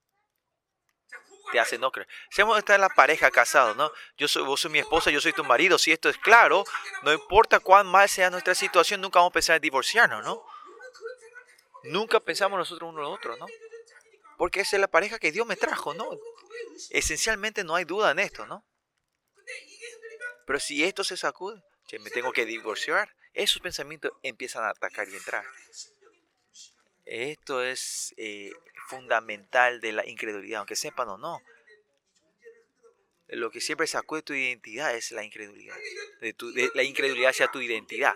te 1.52 1.60
hace 1.60 1.78
no 1.78 1.92
creer. 1.92 2.08
Estar 2.30 2.76
en 2.76 2.82
la 2.82 2.90
pareja 2.90 3.32
casado, 3.32 3.76
¿no? 3.76 3.92
Yo 4.18 4.28
soy, 4.28 4.44
vos 4.44 4.60
sos 4.60 4.72
mi 4.72 4.80
esposa, 4.80 5.12
yo 5.12 5.22
soy 5.22 5.34
tu 5.34 5.44
marido. 5.44 5.78
Si 5.78 5.92
esto 5.92 6.10
es 6.10 6.18
claro, 6.18 6.64
no 7.04 7.14
importa 7.14 7.60
cuán 7.60 7.88
mal 7.88 8.10
sea 8.10 8.30
nuestra 8.30 8.56
situación, 8.56 9.02
nunca 9.02 9.20
vamos 9.20 9.32
a 9.32 9.34
pensar 9.34 9.56
en 9.56 9.62
divorciarnos, 9.62 10.24
¿no? 10.24 10.46
Nunca 11.84 12.20
pensamos 12.20 12.58
nosotros 12.58 12.90
uno 12.90 13.02
al 13.02 13.14
otro, 13.14 13.36
¿no? 13.38 13.48
porque 14.42 14.62
es 14.62 14.74
la 14.74 14.88
pareja 14.88 15.20
que 15.20 15.32
Dios 15.32 15.46
me 15.46 15.56
trajo, 15.56 15.94
¿no? 15.94 16.10
Esencialmente 16.90 17.64
no 17.64 17.76
hay 17.76 17.86
duda 17.86 18.10
en 18.10 18.18
esto, 18.18 18.48
¿no? 18.48 18.66
Pero 20.48 20.60
si 20.60 20.84
esto 20.84 21.04
se 21.04 21.16
sacude, 21.16 21.62
que 21.88 22.00
me 22.00 22.10
tengo 22.10 22.34
que 22.34 22.48
divorciar, 22.48 23.16
esos 23.36 23.62
pensamientos 23.62 24.12
empiezan 24.24 24.64
a 24.64 24.70
atacar 24.70 25.08
y 25.10 25.16
entrar. 25.16 25.46
Esto 27.06 27.64
es 27.64 28.16
eh, 28.18 28.52
fundamental 28.92 29.80
de 29.80 29.94
la 29.94 30.06
incredulidad, 30.06 30.60
aunque 30.60 30.76
sepan 30.76 31.08
o 31.10 31.18
no. 31.18 31.42
Lo 33.30 33.50
que 33.50 33.62
siempre 33.62 33.88
sacude 33.88 34.22
tu 34.22 34.34
identidad 34.34 34.94
es 34.94 35.12
la 35.12 35.24
incredulidad. 35.24 35.78
La 36.74 36.84
incredulidad 36.84 37.30
hacia 37.30 37.48
tu 37.48 37.62
identidad. 37.62 38.16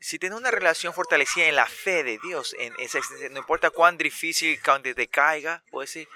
Si 0.00 0.18
tienes 0.18 0.38
una 0.38 0.50
relación 0.50 0.94
fortalecida 0.94 1.46
en 1.46 1.56
la 1.56 1.66
fe 1.66 2.02
de 2.02 2.18
Dios, 2.22 2.56
en 2.58 2.72
no 3.32 3.38
importa 3.38 3.70
cuán 3.70 3.98
difícil, 3.98 4.58
cuando 4.62 4.94
te 4.94 5.08
caiga, 5.08 5.62
puedes 5.70 5.92
decir, 5.92 6.08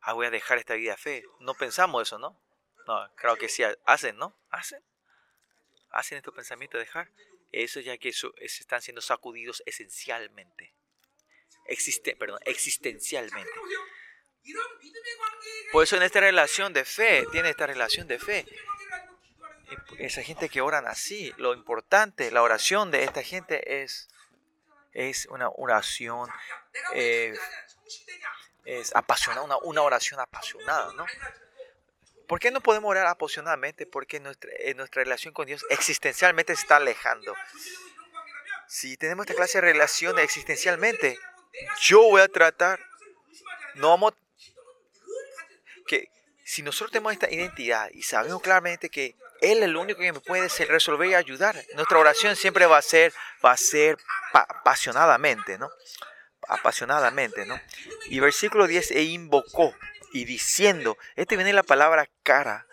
ah, 0.00 0.14
voy 0.14 0.26
a 0.26 0.30
dejar 0.30 0.58
esta 0.58 0.74
vida 0.74 0.92
de 0.92 0.96
fe. 0.96 1.24
No 1.38 1.54
pensamos 1.54 2.08
eso, 2.08 2.18
¿no? 2.18 2.40
No, 2.86 3.14
creo 3.14 3.36
que 3.36 3.48
sí 3.48 3.62
hacen, 3.84 4.16
¿no? 4.16 4.34
Hacen. 4.50 4.82
Hacen 5.90 6.18
estos 6.18 6.34
pensamientos 6.34 6.78
de 6.78 6.86
dejar. 6.86 7.12
Eso 7.52 7.80
ya 7.80 7.96
que 7.98 8.08
eso, 8.08 8.34
están 8.38 8.82
siendo 8.82 9.00
sacudidos 9.00 9.62
esencialmente. 9.66 10.77
Existe, 11.68 12.16
perdón, 12.16 12.40
existencialmente. 12.44 13.50
Por 15.70 15.84
eso 15.84 15.96
en 15.96 16.02
esta 16.02 16.20
relación 16.20 16.72
de 16.72 16.84
fe, 16.84 17.26
tiene 17.30 17.50
esta 17.50 17.66
relación 17.66 18.08
de 18.08 18.18
fe. 18.18 18.46
Esa 19.98 20.22
gente 20.22 20.48
que 20.48 20.62
oran 20.62 20.86
así, 20.86 21.32
lo 21.36 21.52
importante, 21.52 22.30
la 22.30 22.42
oración 22.42 22.90
de 22.90 23.04
esta 23.04 23.22
gente 23.22 23.82
es, 23.82 24.08
es 24.92 25.26
una 25.26 25.50
oración 25.50 26.30
eh, 26.94 27.34
es 28.64 28.94
apasionada, 28.94 29.42
una, 29.42 29.56
una 29.58 29.82
oración 29.82 30.20
apasionada, 30.20 30.92
¿no? 30.94 31.06
¿Por 32.26 32.38
qué 32.38 32.50
no 32.50 32.60
podemos 32.60 32.90
orar 32.90 33.06
apasionadamente? 33.06 33.86
Porque 33.86 34.20
nuestra, 34.20 34.50
eh, 34.58 34.74
nuestra 34.74 35.02
relación 35.02 35.32
con 35.32 35.46
Dios 35.46 35.64
existencialmente 35.70 36.54
se 36.54 36.62
está 36.62 36.76
alejando. 36.76 37.34
Si 38.66 38.98
tenemos 38.98 39.24
esta 39.24 39.34
clase 39.34 39.58
de 39.58 39.72
relación 39.72 40.18
existencialmente, 40.18 41.18
yo 41.80 42.02
voy 42.02 42.20
a 42.20 42.28
tratar, 42.28 42.80
no 43.74 43.90
vamos, 43.90 44.14
que 45.86 46.08
si 46.44 46.62
nosotros 46.62 46.90
tenemos 46.90 47.12
esta 47.12 47.30
identidad 47.30 47.90
y 47.92 48.02
sabemos 48.02 48.42
claramente 48.42 48.90
que 48.90 49.16
Él 49.40 49.58
es 49.58 49.64
el 49.64 49.76
único 49.76 50.00
que 50.00 50.12
me 50.12 50.20
puede 50.20 50.48
resolver 50.66 51.08
y 51.08 51.14
ayudar, 51.14 51.56
nuestra 51.74 51.98
oración 51.98 52.36
siempre 52.36 52.66
va 52.66 52.78
a 52.78 52.82
ser, 52.82 53.12
va 53.44 53.52
a 53.52 53.56
ser 53.56 53.98
apasionadamente, 54.32 55.58
¿no? 55.58 55.68
Apasionadamente, 56.48 57.46
¿no? 57.46 57.60
Y 58.06 58.20
versículo 58.20 58.66
10, 58.66 58.92
e 58.92 59.02
invocó 59.02 59.74
y 60.12 60.24
diciendo, 60.24 60.96
este 61.16 61.36
viene 61.36 61.52
la 61.52 61.62
palabra 61.62 62.08
cara, 62.22 62.66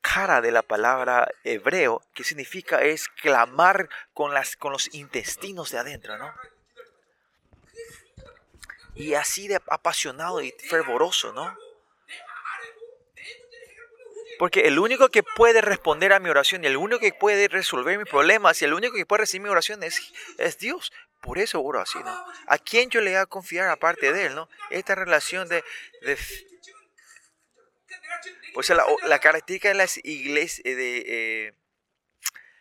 cara 0.00 0.42
de 0.42 0.52
la 0.52 0.62
palabra 0.62 1.28
hebreo, 1.44 2.02
que 2.14 2.24
significa 2.24 2.82
es 2.82 3.08
clamar 3.08 3.88
con, 4.12 4.34
las, 4.34 4.56
con 4.56 4.72
los 4.72 4.94
intestinos 4.94 5.70
de 5.70 5.78
adentro, 5.78 6.18
¿no? 6.18 6.32
Y 8.94 9.14
así 9.14 9.48
de 9.48 9.56
apasionado 9.56 10.40
y 10.40 10.52
fervoroso, 10.52 11.32
¿no? 11.32 11.56
Porque 14.38 14.66
el 14.66 14.78
único 14.78 15.08
que 15.10 15.22
puede 15.22 15.60
responder 15.60 16.12
a 16.12 16.18
mi 16.18 16.28
oración 16.28 16.64
y 16.64 16.66
el 16.66 16.76
único 16.76 17.00
que 17.00 17.12
puede 17.12 17.48
resolver 17.48 17.98
mis 17.98 18.08
problemas 18.08 18.60
y 18.60 18.64
el 18.64 18.74
único 18.74 18.94
que 18.94 19.06
puede 19.06 19.20
recibir 19.20 19.42
mi 19.42 19.48
oración 19.48 19.82
es, 19.82 20.12
es 20.38 20.58
Dios. 20.58 20.92
Por 21.20 21.38
eso 21.38 21.62
oro 21.62 21.80
así, 21.80 21.98
¿no? 22.00 22.26
¿A 22.48 22.58
quién 22.58 22.90
yo 22.90 23.00
le 23.00 23.12
voy 23.12 23.20
a 23.20 23.26
confiar 23.26 23.68
aparte 23.68 24.12
de 24.12 24.26
Él, 24.26 24.34
¿no? 24.34 24.48
Esta 24.70 24.94
relación 24.94 25.48
de... 25.48 25.64
de 26.02 26.18
pues 28.52 28.70
la, 28.70 29.18
característica 29.18 29.68
de 29.68 29.74
las 29.74 29.98
iglesias 30.04 30.62
de 30.64 31.04
eh, 31.06 31.54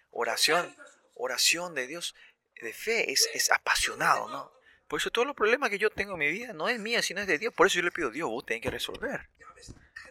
oración, 0.10 0.76
oración 1.14 1.76
de 1.76 1.88
Dios, 1.88 2.16
de 2.62 2.74
fe, 2.74 3.12
es, 3.12 3.30
es 3.34 3.52
apasionado, 3.52 4.30
¿no? 4.30 4.52
Por 4.94 5.00
eso 5.00 5.10
todos 5.10 5.26
los 5.26 5.36
problemas 5.36 5.72
que 5.72 5.80
yo 5.80 5.90
tengo 5.90 6.14
en 6.14 6.20
mi 6.20 6.28
vida 6.32 6.54
no 6.54 6.70
es 6.70 6.80
mía, 6.80 7.02
sino 7.02 7.20
es 7.20 7.26
de 7.26 7.40
Dios. 7.40 7.52
Por 7.52 7.66
eso 7.66 7.78
yo 7.78 7.82
le 7.82 7.92
pido 7.92 8.10
a 8.10 8.12
Dios, 8.12 8.30
vos 8.30 8.46
tenés 8.46 8.62
que 8.62 8.70
resolver. 8.70 9.28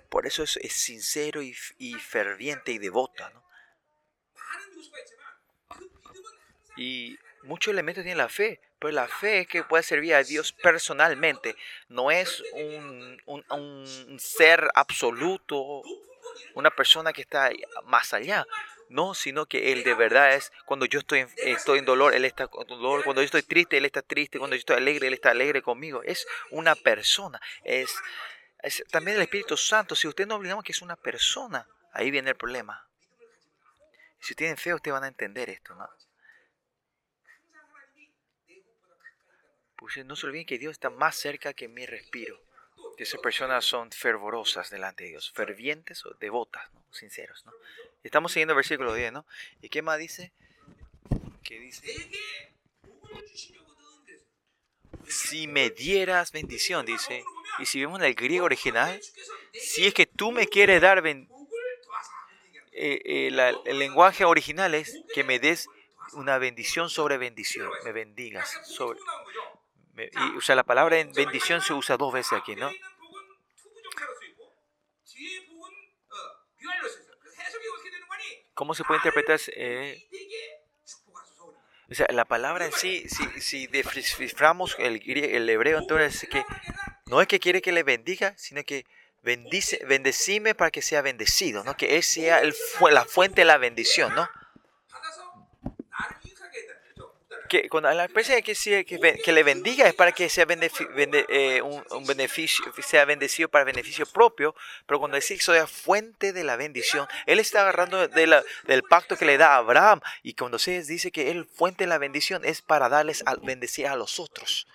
Por 0.08 0.26
eso 0.26 0.42
es, 0.42 0.58
sincero 0.72 1.40
y, 1.40 1.54
ferviente 2.00 2.72
y 2.72 2.78
devota, 2.78 3.30
¿no? 3.30 3.44
Y 6.76 7.16
muchos 7.44 7.70
elementos 7.70 8.02
tienen 8.02 8.18
la 8.18 8.28
fe, 8.28 8.60
pero 8.80 8.90
la 8.90 9.06
fe 9.06 9.42
es 9.42 9.46
que 9.46 9.62
puede 9.62 9.84
servir 9.84 10.16
a 10.16 10.24
Dios 10.24 10.52
personalmente. 10.52 11.54
No 11.86 12.10
es 12.10 12.42
un, 12.52 13.22
un, 13.26 14.18
ser 14.18 14.68
absoluto, 14.74 15.82
una 16.54 16.70
persona 16.70 17.12
que 17.12 17.22
está 17.22 17.52
más 17.84 18.12
allá. 18.12 18.44
No, 18.92 19.14
sino 19.14 19.46
que 19.46 19.72
Él 19.72 19.84
de 19.84 19.94
verdad 19.94 20.34
es 20.34 20.52
cuando 20.66 20.84
yo 20.84 20.98
estoy, 20.98 21.26
estoy 21.38 21.78
en 21.78 21.86
dolor, 21.86 22.14
Él 22.14 22.26
está 22.26 22.50
en 22.60 22.66
dolor. 22.66 23.02
Cuando 23.04 23.22
yo 23.22 23.24
estoy 23.24 23.42
triste, 23.42 23.78
Él 23.78 23.86
está 23.86 24.02
triste. 24.02 24.38
Cuando 24.38 24.54
yo 24.54 24.60
estoy 24.60 24.76
alegre, 24.76 25.06
Él 25.06 25.14
está 25.14 25.30
alegre 25.30 25.62
conmigo. 25.62 26.02
Es 26.02 26.26
una 26.50 26.74
persona. 26.74 27.40
Es, 27.64 27.96
es 28.58 28.84
también 28.90 29.16
el 29.16 29.22
Espíritu 29.22 29.56
Santo. 29.56 29.96
Si 29.96 30.06
usted 30.06 30.26
no 30.26 30.34
olvidamos 30.34 30.62
que 30.62 30.72
es 30.72 30.82
una 30.82 30.96
persona, 30.96 31.66
ahí 31.94 32.10
viene 32.10 32.30
el 32.30 32.36
problema. 32.36 32.86
Si 34.20 34.34
tienen 34.34 34.58
fe, 34.58 34.74
ustedes 34.74 34.92
van 34.92 35.04
a 35.04 35.08
entender 35.08 35.48
esto, 35.48 35.74
¿no? 35.74 35.88
Pues 39.76 40.04
no 40.04 40.16
se 40.16 40.26
olviden 40.26 40.44
que 40.44 40.58
Dios 40.58 40.72
está 40.72 40.90
más 40.90 41.16
cerca 41.16 41.54
que 41.54 41.66
mi 41.66 41.86
respiro. 41.86 42.38
Que 42.98 43.04
esas 43.04 43.22
personas 43.22 43.64
son 43.64 43.90
fervorosas 43.90 44.68
delante 44.68 45.04
de 45.04 45.10
Dios, 45.10 45.32
fervientes 45.32 46.04
o 46.04 46.12
devotas, 46.20 46.70
¿no? 46.74 46.84
sinceros. 46.92 47.42
¿no? 47.46 47.52
Estamos 48.02 48.32
siguiendo 48.32 48.52
el 48.52 48.56
versículo 48.56 48.94
10, 48.94 49.12
¿no? 49.12 49.26
¿Y 49.60 49.68
qué 49.68 49.82
más 49.82 49.98
dice? 49.98 50.32
¿Qué 51.42 51.58
dice? 51.58 52.10
Si 55.08 55.46
me 55.46 55.70
dieras 55.70 56.32
bendición, 56.32 56.86
dice. 56.86 57.24
Y 57.58 57.66
si 57.66 57.80
vemos 57.80 58.00
en 58.00 58.06
el 58.06 58.14
griego 58.14 58.46
original, 58.46 59.00
si 59.52 59.86
es 59.86 59.94
que 59.94 60.06
tú 60.06 60.32
me 60.32 60.46
quieres 60.46 60.80
dar 60.80 61.02
bendición, 61.02 61.32
eh, 62.72 63.00
eh, 63.04 63.52
el 63.66 63.78
lenguaje 63.78 64.24
original 64.24 64.74
es 64.74 64.98
que 65.14 65.24
me 65.24 65.38
des 65.38 65.68
una 66.14 66.38
bendición 66.38 66.88
sobre 66.88 67.18
bendición, 67.18 67.70
me 67.84 67.92
bendigas 67.92 68.58
sobre, 68.64 68.98
y, 69.96 70.36
o 70.36 70.40
sea, 70.40 70.56
la 70.56 70.64
palabra 70.64 70.98
en 70.98 71.12
bendición 71.12 71.60
se 71.60 71.74
usa 71.74 71.96
dos 71.96 72.12
veces 72.12 72.32
aquí, 72.32 72.56
¿no? 72.56 72.70
¿Cómo 78.54 78.74
se 78.74 78.84
puede 78.84 78.98
interpretar? 78.98 79.40
Eh? 79.56 80.08
o 81.90 81.94
sea, 81.94 82.06
la 82.10 82.24
palabra 82.24 82.66
en 82.66 82.72
sí, 82.72 83.06
si, 83.08 83.40
si 83.40 83.66
desciframos 83.66 84.76
el, 84.78 85.02
el 85.06 85.48
hebreo, 85.48 85.78
entonces 85.78 86.22
es 86.22 86.28
que 86.28 86.44
no 87.06 87.20
es 87.20 87.28
que 87.28 87.40
quiere 87.40 87.60
que 87.60 87.72
le 87.72 87.82
bendiga, 87.82 88.34
sino 88.38 88.62
que 88.64 88.86
bendice, 89.22 89.84
bendecime 89.86 90.54
para 90.54 90.70
que 90.70 90.82
sea 90.82 91.02
bendecido, 91.02 91.62
¿no? 91.64 91.76
Que 91.76 91.96
él 91.96 92.02
sea 92.02 92.40
el, 92.40 92.54
la 92.90 93.04
fuente 93.04 93.42
de 93.42 93.44
la 93.44 93.58
bendición, 93.58 94.14
¿no? 94.14 94.28
Que 97.52 97.68
cuando 97.68 97.92
la 97.92 98.06
empresa 98.06 98.40
que, 98.40 98.54
que, 98.54 99.20
que, 99.22 99.32
le 99.32 99.42
bendiga 99.42 99.86
es 99.86 99.92
para 99.92 100.12
que 100.12 100.30
sea 100.30 100.46
eh, 100.48 101.60
un, 101.60 102.06
beneficio, 102.06 102.64
sea 102.82 103.04
bendecido 103.04 103.50
para 103.50 103.64
beneficio 103.64 104.06
propio, 104.06 104.54
pero 104.86 104.98
cuando 104.98 105.16
dice 105.16 105.34
que 105.34 105.42
soy 105.42 105.58
fuente 105.66 106.32
de 106.32 106.44
la 106.44 106.56
bendición, 106.56 107.06
él 107.26 107.38
está 107.40 107.60
agarrando 107.60 108.08
de 108.08 108.26
la, 108.26 108.42
del 108.64 108.82
pacto 108.84 109.18
que 109.18 109.26
le 109.26 109.36
da 109.36 109.48
a 109.54 109.56
Abraham 109.58 110.00
y 110.22 110.32
cuando 110.32 110.58
se 110.58 110.82
dice 110.82 111.12
que 111.12 111.30
él 111.30 111.44
fuente 111.44 111.84
de 111.84 111.88
la 111.88 111.98
bendición 111.98 112.42
es 112.42 112.62
para 112.62 112.88
darles 112.88 113.22
a 113.26 113.34
bendecir 113.34 113.86
a 113.86 113.96
los 113.96 114.18
otros, 114.18 114.66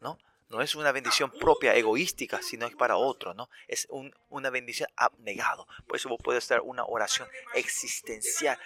¿no? 0.00 0.16
No 0.48 0.62
es 0.62 0.76
una 0.76 0.92
bendición 0.92 1.28
propia, 1.28 1.74
egoística, 1.74 2.40
sino 2.40 2.66
es 2.66 2.76
para 2.76 2.94
otro, 2.94 3.34
¿no? 3.34 3.50
Es 3.66 3.88
un, 3.90 4.14
una 4.28 4.50
bendición 4.50 4.88
abnegado. 4.94 5.66
Por 5.88 5.96
eso 5.96 6.08
vos 6.08 6.20
puedes 6.22 6.46
dar 6.46 6.60
una 6.60 6.84
oración 6.84 7.26
existencial. 7.54 8.56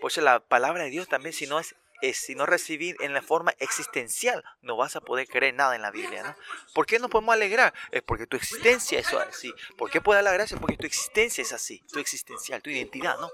Por 0.00 0.10
eso 0.10 0.22
la 0.22 0.40
palabra 0.40 0.82
de 0.82 0.90
Dios 0.90 1.06
también, 1.06 1.32
si 1.32 1.46
no 1.46 1.60
es 1.60 1.76
es 2.02 2.18
si 2.18 2.34
no 2.34 2.46
recibir 2.46 2.96
en 3.00 3.12
la 3.12 3.22
forma 3.22 3.54
existencial, 3.58 4.44
no 4.62 4.76
vas 4.76 4.96
a 4.96 5.00
poder 5.00 5.26
creer 5.28 5.54
nada 5.54 5.76
en 5.76 5.82
la 5.82 5.90
Biblia, 5.90 6.22
¿no? 6.22 6.36
¿Por 6.74 6.86
qué 6.86 6.98
no 6.98 7.08
podemos 7.08 7.34
alegrar? 7.34 7.72
Es 7.90 8.02
porque 8.02 8.26
tu 8.26 8.36
existencia 8.36 8.98
es 8.98 9.12
así. 9.12 9.52
¿Por 9.76 9.90
qué 9.90 10.00
puede 10.00 10.20
alegrarse? 10.20 10.56
Porque 10.56 10.76
tu 10.76 10.86
existencia 10.86 11.42
es 11.42 11.52
así, 11.52 11.82
tu 11.92 11.98
existencial, 11.98 12.62
tu 12.62 12.70
identidad, 12.70 13.18
¿no? 13.18 13.30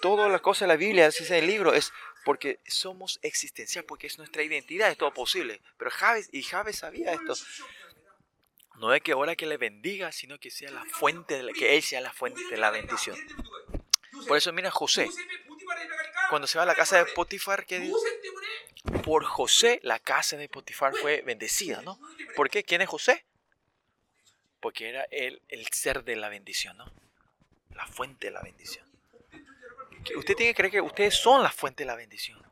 Todas 0.00 0.30
las 0.30 0.40
cosas 0.40 0.62
de 0.62 0.68
la 0.68 0.76
Biblia, 0.76 1.06
así 1.06 1.24
en 1.24 1.34
el 1.34 1.46
libro, 1.46 1.72
es 1.72 1.92
porque 2.24 2.60
somos 2.66 3.18
existencial, 3.22 3.84
porque 3.84 4.06
es 4.06 4.18
nuestra 4.18 4.42
identidad, 4.42 4.90
es 4.90 4.96
todo 4.96 5.12
posible. 5.12 5.60
Pero 5.76 5.90
Javes, 5.90 6.28
y 6.32 6.42
Javes 6.42 6.78
sabía 6.78 7.12
esto. 7.12 7.34
No 8.78 8.94
es 8.94 9.02
que 9.02 9.12
ahora 9.12 9.36
que 9.36 9.46
le 9.46 9.56
bendiga, 9.56 10.12
sino 10.12 10.38
que 10.38 10.50
sea 10.50 10.70
la 10.70 10.84
fuente, 10.84 11.42
de 11.42 11.52
que 11.52 11.76
Él 11.76 11.82
sea 11.82 12.00
la 12.00 12.12
fuente 12.12 12.42
de 12.50 12.56
la 12.56 12.70
bendición. 12.70 13.16
Por 14.26 14.36
eso 14.36 14.52
mira 14.52 14.70
José, 14.70 15.08
cuando 16.32 16.46
se 16.46 16.56
va 16.56 16.64
a 16.64 16.66
la 16.66 16.74
casa 16.74 16.96
de 16.96 17.12
Potifar, 17.12 17.66
¿qué 17.66 17.78
dice? 17.78 17.92
por 19.04 19.22
José 19.22 19.80
la 19.82 19.98
casa 19.98 20.38
de 20.38 20.48
Potifar 20.48 20.96
fue 20.96 21.20
bendecida, 21.20 21.82
¿no? 21.82 22.00
¿Por 22.34 22.48
qué? 22.48 22.64
¿Quién 22.64 22.80
es 22.80 22.88
José? 22.88 23.26
Porque 24.58 24.88
era 24.88 25.06
él 25.10 25.42
el 25.48 25.66
ser 25.68 26.04
de 26.04 26.16
la 26.16 26.30
bendición, 26.30 26.78
¿no? 26.78 26.90
La 27.74 27.86
fuente 27.86 28.28
de 28.28 28.30
la 28.30 28.40
bendición. 28.40 28.90
Usted 30.16 30.34
tiene 30.34 30.52
que 30.52 30.54
creer 30.54 30.70
que 30.70 30.80
ustedes 30.80 31.14
son 31.14 31.42
la 31.42 31.52
fuente 31.52 31.82
de 31.82 31.88
la 31.88 31.96
bendición. 31.96 32.42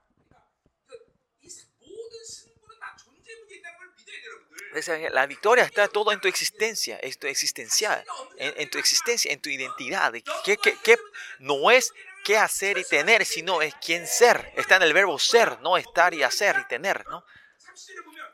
La 5.13 5.27
victoria 5.27 5.65
está 5.65 5.89
todo 5.89 6.13
en 6.13 6.21
tu 6.21 6.29
existencia, 6.29 6.99
en 7.03 7.15
tu 7.15 7.29
existencial, 7.29 8.05
en, 8.37 8.69
tu 8.69 8.77
existencia, 8.77 9.33
en 9.33 9.41
tu 9.41 9.49
identidad. 9.49 10.13
¿Qué, 10.45 10.59
qué, 10.59 10.99
no 11.39 11.71
es 11.71 11.95
qué 12.25 12.37
hacer 12.39 12.79
y 12.79 12.85
tener, 12.85 13.25
sino 13.25 13.63
es 13.63 13.75
quién 13.77 14.07
ser. 14.07 14.53
Está 14.57 14.77
en 14.77 14.83
el 14.83 14.93
verbo 14.93 15.19
ser, 15.19 15.61
no 15.61 15.77
estar 15.77 16.15
y 16.15 16.23
hacer 16.23 16.57
y 16.61 16.69
tener, 16.69 17.07
¿no? 17.09 17.25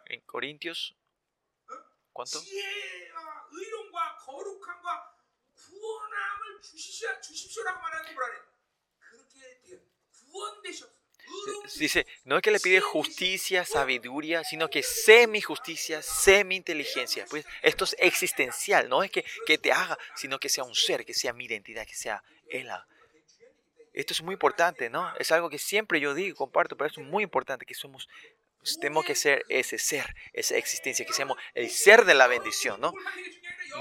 En 0.07 0.21
Corintios, 0.23 0.97
¿cuánto? 2.13 2.41
Dice, 11.79 12.07
no 12.25 12.37
es 12.37 12.43
que 12.43 12.51
le 12.51 12.61
pide 12.61 12.81
justicia, 12.81 13.65
sabiduría, 13.65 14.45
sino 14.45 14.69
que 14.69 14.83
sé 14.83 15.27
mi 15.27 15.41
justicia, 15.41 16.03
sé 16.03 16.45
mi 16.45 16.57
inteligencia. 16.57 17.27
Pues 17.29 17.45
esto 17.63 17.85
es 17.85 17.97
existencial, 17.99 18.89
no 18.89 19.03
es 19.03 19.11
que, 19.11 19.25
que 19.47 19.59
te 19.59 19.73
haga, 19.73 19.99
sino 20.15 20.39
que 20.39 20.49
sea 20.49 20.65
un 20.65 20.75
ser, 20.75 21.05
que 21.05 21.15
sea 21.15 21.33
mi 21.33 21.45
identidad, 21.45 21.87
que 21.87 21.95
sea 21.95 22.23
él. 22.49 22.71
Esto 23.97 24.13
es 24.13 24.23
muy 24.23 24.35
importante, 24.35 24.91
¿no? 24.91 25.11
Es 25.19 25.33
algo 25.33 25.49
que 25.49 25.59
siempre 25.59 25.99
yo 26.01 26.13
digo, 26.13 26.37
comparto, 26.37 26.77
pero 26.77 26.91
es 26.91 26.99
muy 26.99 27.25
importante 27.25 27.65
que 27.65 27.75
somos, 27.75 28.09
tenemos 28.79 29.07
que 29.07 29.15
ser 29.15 29.43
ese 29.49 29.79
ser, 29.79 30.15
esa 30.35 30.57
existencia, 30.57 31.07
que 31.07 31.15
seamos 31.15 31.39
el 31.55 31.71
ser 31.71 32.05
de 32.05 32.13
la 32.13 32.27
bendición, 32.27 32.79
¿no? 32.79 32.93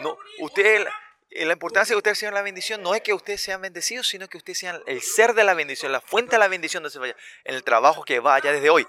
No, 0.02 0.18
usted 0.40 0.88
la 1.32 1.52
importancia 1.52 1.94
de 1.94 1.96
que 1.96 1.98
ustedes 1.98 2.18
sean 2.18 2.34
la 2.34 2.42
bendición 2.42 2.82
no 2.82 2.96
es 2.96 3.02
que 3.02 3.14
ustedes 3.14 3.42
sean 3.42 3.62
bendecidos, 3.62 4.08
sino 4.08 4.30
que 4.30 4.38
ustedes 4.38 4.58
sean 4.58 4.82
el 4.88 5.02
ser 5.02 5.34
de 5.34 5.44
la 5.44 5.54
bendición, 5.54 5.92
la 5.92 6.00
fuente 6.00 6.32
de 6.32 6.40
la 6.40 6.48
bendición 6.48 6.82
donde 6.82 6.94
se 6.94 7.00
vaya, 7.00 7.16
en 7.44 7.56
el 7.56 7.64
trabajo 7.66 8.06
que 8.06 8.22
vaya 8.22 8.54
desde 8.54 8.70
hoy, 8.70 8.88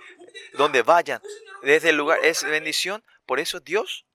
donde 0.52 0.82
vayan, 0.82 1.20
desde 1.62 1.90
el 1.90 1.96
lugar, 1.96 2.20
es 2.22 2.44
bendición. 2.44 3.02
Por 3.26 3.40
eso 3.40 3.58
Dios 3.58 4.06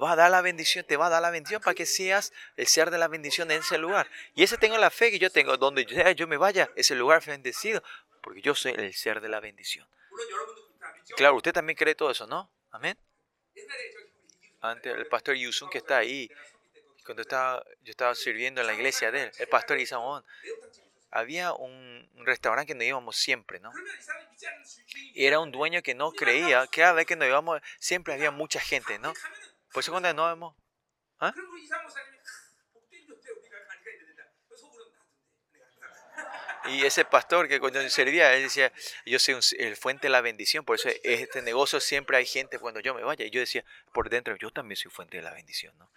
va 0.00 0.12
a 0.12 0.16
dar 0.16 0.30
la 0.30 0.40
bendición, 0.40 0.84
te 0.84 0.96
va 0.96 1.06
a 1.06 1.10
dar 1.10 1.22
la 1.22 1.30
bendición 1.30 1.60
para 1.60 1.74
que 1.74 1.86
seas 1.86 2.32
el 2.56 2.66
ser 2.66 2.90
de 2.90 2.98
la 2.98 3.08
bendición 3.08 3.50
en 3.50 3.60
ese 3.60 3.78
lugar. 3.78 4.08
Y 4.34 4.42
ese 4.42 4.56
tengo 4.56 4.78
la 4.78 4.90
fe 4.90 5.10
que 5.10 5.18
yo 5.18 5.30
tengo, 5.30 5.56
donde 5.56 5.84
yo, 5.84 6.10
yo 6.12 6.26
me 6.26 6.36
vaya, 6.36 6.70
ese 6.76 6.94
lugar 6.94 7.24
bendecido, 7.24 7.82
porque 8.22 8.40
yo 8.40 8.54
soy 8.54 8.72
el 8.72 8.94
ser 8.94 9.20
de 9.20 9.28
la 9.28 9.40
bendición. 9.40 9.86
Claro, 11.16 11.36
usted 11.36 11.52
también 11.52 11.76
cree 11.76 11.94
todo 11.94 12.10
eso, 12.10 12.26
¿no? 12.26 12.50
Amén. 12.70 12.96
Ante 14.60 14.90
el 14.90 15.06
pastor 15.06 15.34
Yusun 15.34 15.70
que 15.70 15.78
está 15.78 15.98
ahí, 15.98 16.30
cuando 17.04 17.22
estaba, 17.22 17.64
yo 17.82 17.90
estaba 17.90 18.14
sirviendo 18.14 18.60
en 18.60 18.66
la 18.66 18.74
iglesia 18.74 19.10
de 19.10 19.24
él, 19.24 19.32
el 19.38 19.48
pastor 19.48 19.78
Isaón, 19.80 20.24
había 21.10 21.52
un, 21.52 22.08
restaurante 22.24 22.68
que 22.68 22.74
nos 22.74 22.84
íbamos 22.84 23.16
siempre, 23.16 23.58
¿no? 23.60 23.72
Y 25.14 25.24
era 25.24 25.40
un 25.40 25.50
dueño 25.50 25.82
que 25.82 25.94
no 25.94 26.12
creía, 26.12 26.66
cada 26.68 26.92
vez 26.92 27.06
que 27.06 27.16
nos 27.16 27.26
íbamos, 27.26 27.60
siempre 27.78 28.14
había 28.14 28.30
mucha 28.30 28.60
gente, 28.60 28.98
¿no? 28.98 29.12
Por 29.72 29.82
eso 29.82 29.92
cuando 29.92 30.12
nos 30.12 30.30
vemos, 30.30 30.56
¿ah? 31.20 31.32
Y 36.66 36.84
ese 36.84 37.04
pastor 37.04 37.48
que 37.48 37.58
cuando 37.58 37.88
servía, 37.88 38.34
él 38.34 38.44
decía, 38.44 38.72
yo 39.06 39.18
soy 39.18 39.38
el 39.58 39.76
fuente 39.76 40.06
de 40.06 40.10
la 40.10 40.20
bendición, 40.20 40.64
por 40.64 40.76
eso 40.76 40.88
este 41.02 41.42
negocio 41.42 41.80
siempre 41.80 42.16
hay 42.16 42.26
gente 42.26 42.58
cuando 42.58 42.80
yo 42.80 42.94
me 42.94 43.02
vaya. 43.02 43.24
Y 43.24 43.30
yo 43.30 43.40
decía, 43.40 43.64
por 43.92 44.10
dentro, 44.10 44.36
yo 44.36 44.50
también 44.50 44.76
soy 44.76 44.90
fuente 44.90 45.16
de 45.16 45.22
la 45.22 45.32
bendición, 45.32 45.76
¿no? 45.78 45.90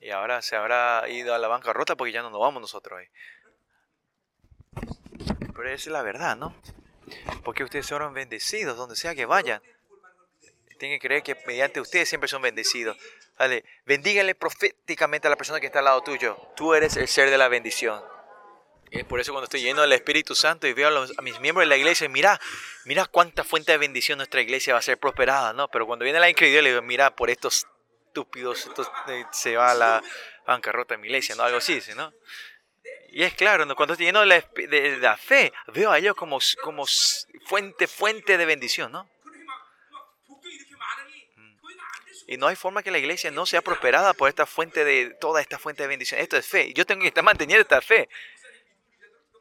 Y 0.00 0.10
ahora 0.10 0.40
se 0.40 0.54
habrá 0.56 1.08
ido 1.08 1.34
a 1.34 1.38
la 1.38 1.48
bancarrota 1.48 1.96
porque 1.96 2.12
ya 2.12 2.22
no 2.22 2.30
nos 2.30 2.40
vamos 2.40 2.60
nosotros 2.60 3.00
ahí. 3.00 3.08
Pero 5.54 5.68
esa 5.68 5.74
es 5.74 5.86
la 5.88 6.02
verdad, 6.02 6.36
¿no? 6.36 6.54
Porque 7.44 7.64
ustedes 7.64 7.86
son 7.86 8.12
bendecidos 8.14 8.76
donde 8.76 8.94
sea 8.94 9.14
que 9.14 9.26
vayan. 9.26 9.60
Tienen 10.78 10.98
que 10.98 11.06
creer 11.06 11.22
que 11.22 11.36
mediante 11.46 11.80
ustedes 11.80 12.08
siempre 12.08 12.28
son 12.28 12.42
bendecidos. 12.42 12.96
Vale, 13.38 13.64
bendígale 13.84 14.34
proféticamente 14.34 15.26
a 15.26 15.30
la 15.30 15.36
persona 15.36 15.60
que 15.60 15.66
está 15.66 15.80
al 15.80 15.86
lado 15.86 16.02
tuyo. 16.02 16.36
Tú 16.56 16.74
eres 16.74 16.96
el 16.96 17.08
ser 17.08 17.30
de 17.30 17.38
la 17.38 17.48
bendición. 17.48 18.02
Es 18.90 19.04
por 19.04 19.20
eso 19.20 19.32
cuando 19.32 19.44
estoy 19.44 19.62
lleno 19.62 19.82
del 19.82 19.92
Espíritu 19.92 20.34
Santo 20.34 20.66
y 20.66 20.72
veo 20.72 20.88
a, 20.88 21.22
mis 21.22 21.40
miembros 21.40 21.64
de 21.64 21.68
la 21.68 21.76
iglesia, 21.76 22.08
mira, 22.08 22.40
mira 22.84 23.04
cuánta 23.06 23.42
fuente 23.42 23.72
de 23.72 23.78
bendición 23.78 24.18
nuestra 24.18 24.40
iglesia 24.40 24.74
va 24.74 24.78
a 24.78 24.82
ser 24.82 24.98
prosperada, 24.98 25.52
¿no? 25.52 25.68
Pero 25.68 25.86
cuando 25.86 26.04
viene 26.04 26.20
la 26.20 26.30
incredulidad, 26.30 26.62
le 26.62 26.70
digo, 26.70 26.82
mira, 26.82 27.14
por 27.14 27.28
estos 27.28 27.66
estúpidos, 28.06 28.70
eh, 29.08 29.24
se 29.32 29.56
va 29.56 29.72
a 29.72 29.74
la 29.74 30.02
bancarrota 30.46 30.94
de 30.94 30.98
mi 30.98 31.08
iglesia, 31.08 31.34
¿no? 31.34 31.42
Algo 31.42 31.58
así, 31.58 31.80
¿no? 31.96 32.12
Y 33.10 33.22
es 33.22 33.34
claro, 33.34 33.66
cuando 33.76 33.94
estoy 33.94 34.06
lleno 34.06 34.20
de 34.20 34.26
la, 34.26 34.40
de 34.54 34.98
la, 34.98 35.16
fe, 35.16 35.52
veo 35.68 35.90
a 35.90 35.98
ellos 35.98 36.14
como, 36.14 36.38
como 36.62 36.84
fuente, 37.46 37.86
fuente 37.86 38.38
de 38.38 38.46
bendición, 38.46 38.92
¿no? 38.92 39.08
Y 42.26 42.36
no 42.36 42.48
hay 42.48 42.56
forma 42.56 42.82
que 42.82 42.90
la 42.90 42.98
iglesia 42.98 43.30
no 43.30 43.46
sea 43.46 43.62
prosperada 43.62 44.12
por 44.12 44.28
esta 44.28 44.46
fuente 44.46 44.84
de, 44.84 45.10
toda 45.20 45.40
esta 45.40 45.58
fuente 45.58 45.82
de 45.82 45.88
bendición. 45.88 46.20
Esto 46.20 46.36
es 46.36 46.46
fe. 46.46 46.72
Yo 46.72 46.84
tengo 46.84 47.02
que 47.02 47.08
estar 47.08 47.22
manteniendo 47.22 47.62
esta 47.62 47.80
fe. 47.80 48.08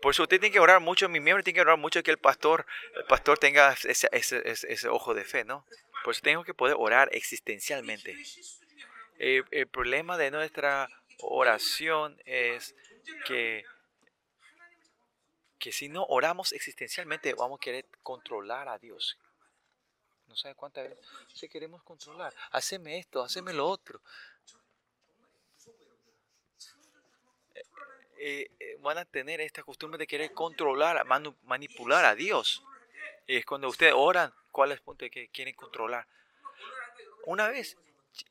Por 0.02 0.12
eso 0.12 0.24
usted 0.24 0.40
tiene 0.40 0.54
que 0.54 0.60
orar 0.60 0.82
mucho, 0.82 1.10
mi 1.10 1.20
miembro 1.20 1.44
tiene 1.44 1.56
que 1.56 1.62
orar 1.62 1.78
mucho 1.78 2.04
que 2.04 2.12
el 2.12 2.20
pastor, 2.20 2.68
el 2.96 3.06
pastor 3.06 3.40
tenga 3.40 3.76
ese, 3.86 4.08
ese, 4.12 4.42
ese 4.46 4.88
ojo 4.88 5.16
de 5.16 5.24
fe, 5.24 5.44
¿no? 5.44 5.66
Por 6.04 6.14
eso 6.14 6.22
tengo 6.22 6.44
que 6.44 6.54
poder 6.54 6.76
orar 6.78 7.10
existencialmente. 7.12 8.16
Eh, 9.18 9.42
el, 9.50 9.68
problema 9.68 10.16
de 10.18 10.30
nuestra 10.30 10.88
oración 11.18 12.22
es 12.26 12.76
que, 13.26 13.66
que 15.58 15.72
si 15.72 15.90
no 15.90 16.04
oramos 16.04 16.54
existencialmente 16.54 17.34
vamos 17.34 17.60
a 17.60 17.64
querer 17.64 17.88
controlar 18.04 18.70
a 18.70 18.78
Dios. 18.78 19.18
No 20.28 20.36
sabe 20.36 20.56
cuántas 20.56 20.90
veces 20.90 21.06
si 21.34 21.48
queremos 21.48 21.84
controlar. 21.84 22.34
Haceme 22.52 22.98
esto, 22.98 23.24
haceme 23.24 23.54
lo 23.54 23.68
otro. 23.68 24.02
Eh, 28.18 28.50
eh, 28.60 28.78
van 28.82 28.98
a 28.98 29.06
tener 29.06 29.40
esta 29.42 29.62
costumbre 29.62 29.98
de 29.98 30.08
querer 30.08 30.34
controlar, 30.34 31.06
manipular 31.44 32.06
a 32.06 32.16
Dios. 32.16 32.64
Es 33.28 33.46
cuando 33.46 33.68
ustedes 33.68 33.94
oran, 33.96 34.34
¿cuál 34.52 34.72
es 34.72 34.78
el 34.78 34.84
punto 34.84 35.06
de 35.06 35.12
que 35.12 35.28
quieren 35.30 35.54
controlar? 35.54 36.08
Una 37.26 37.48
vez 37.50 37.78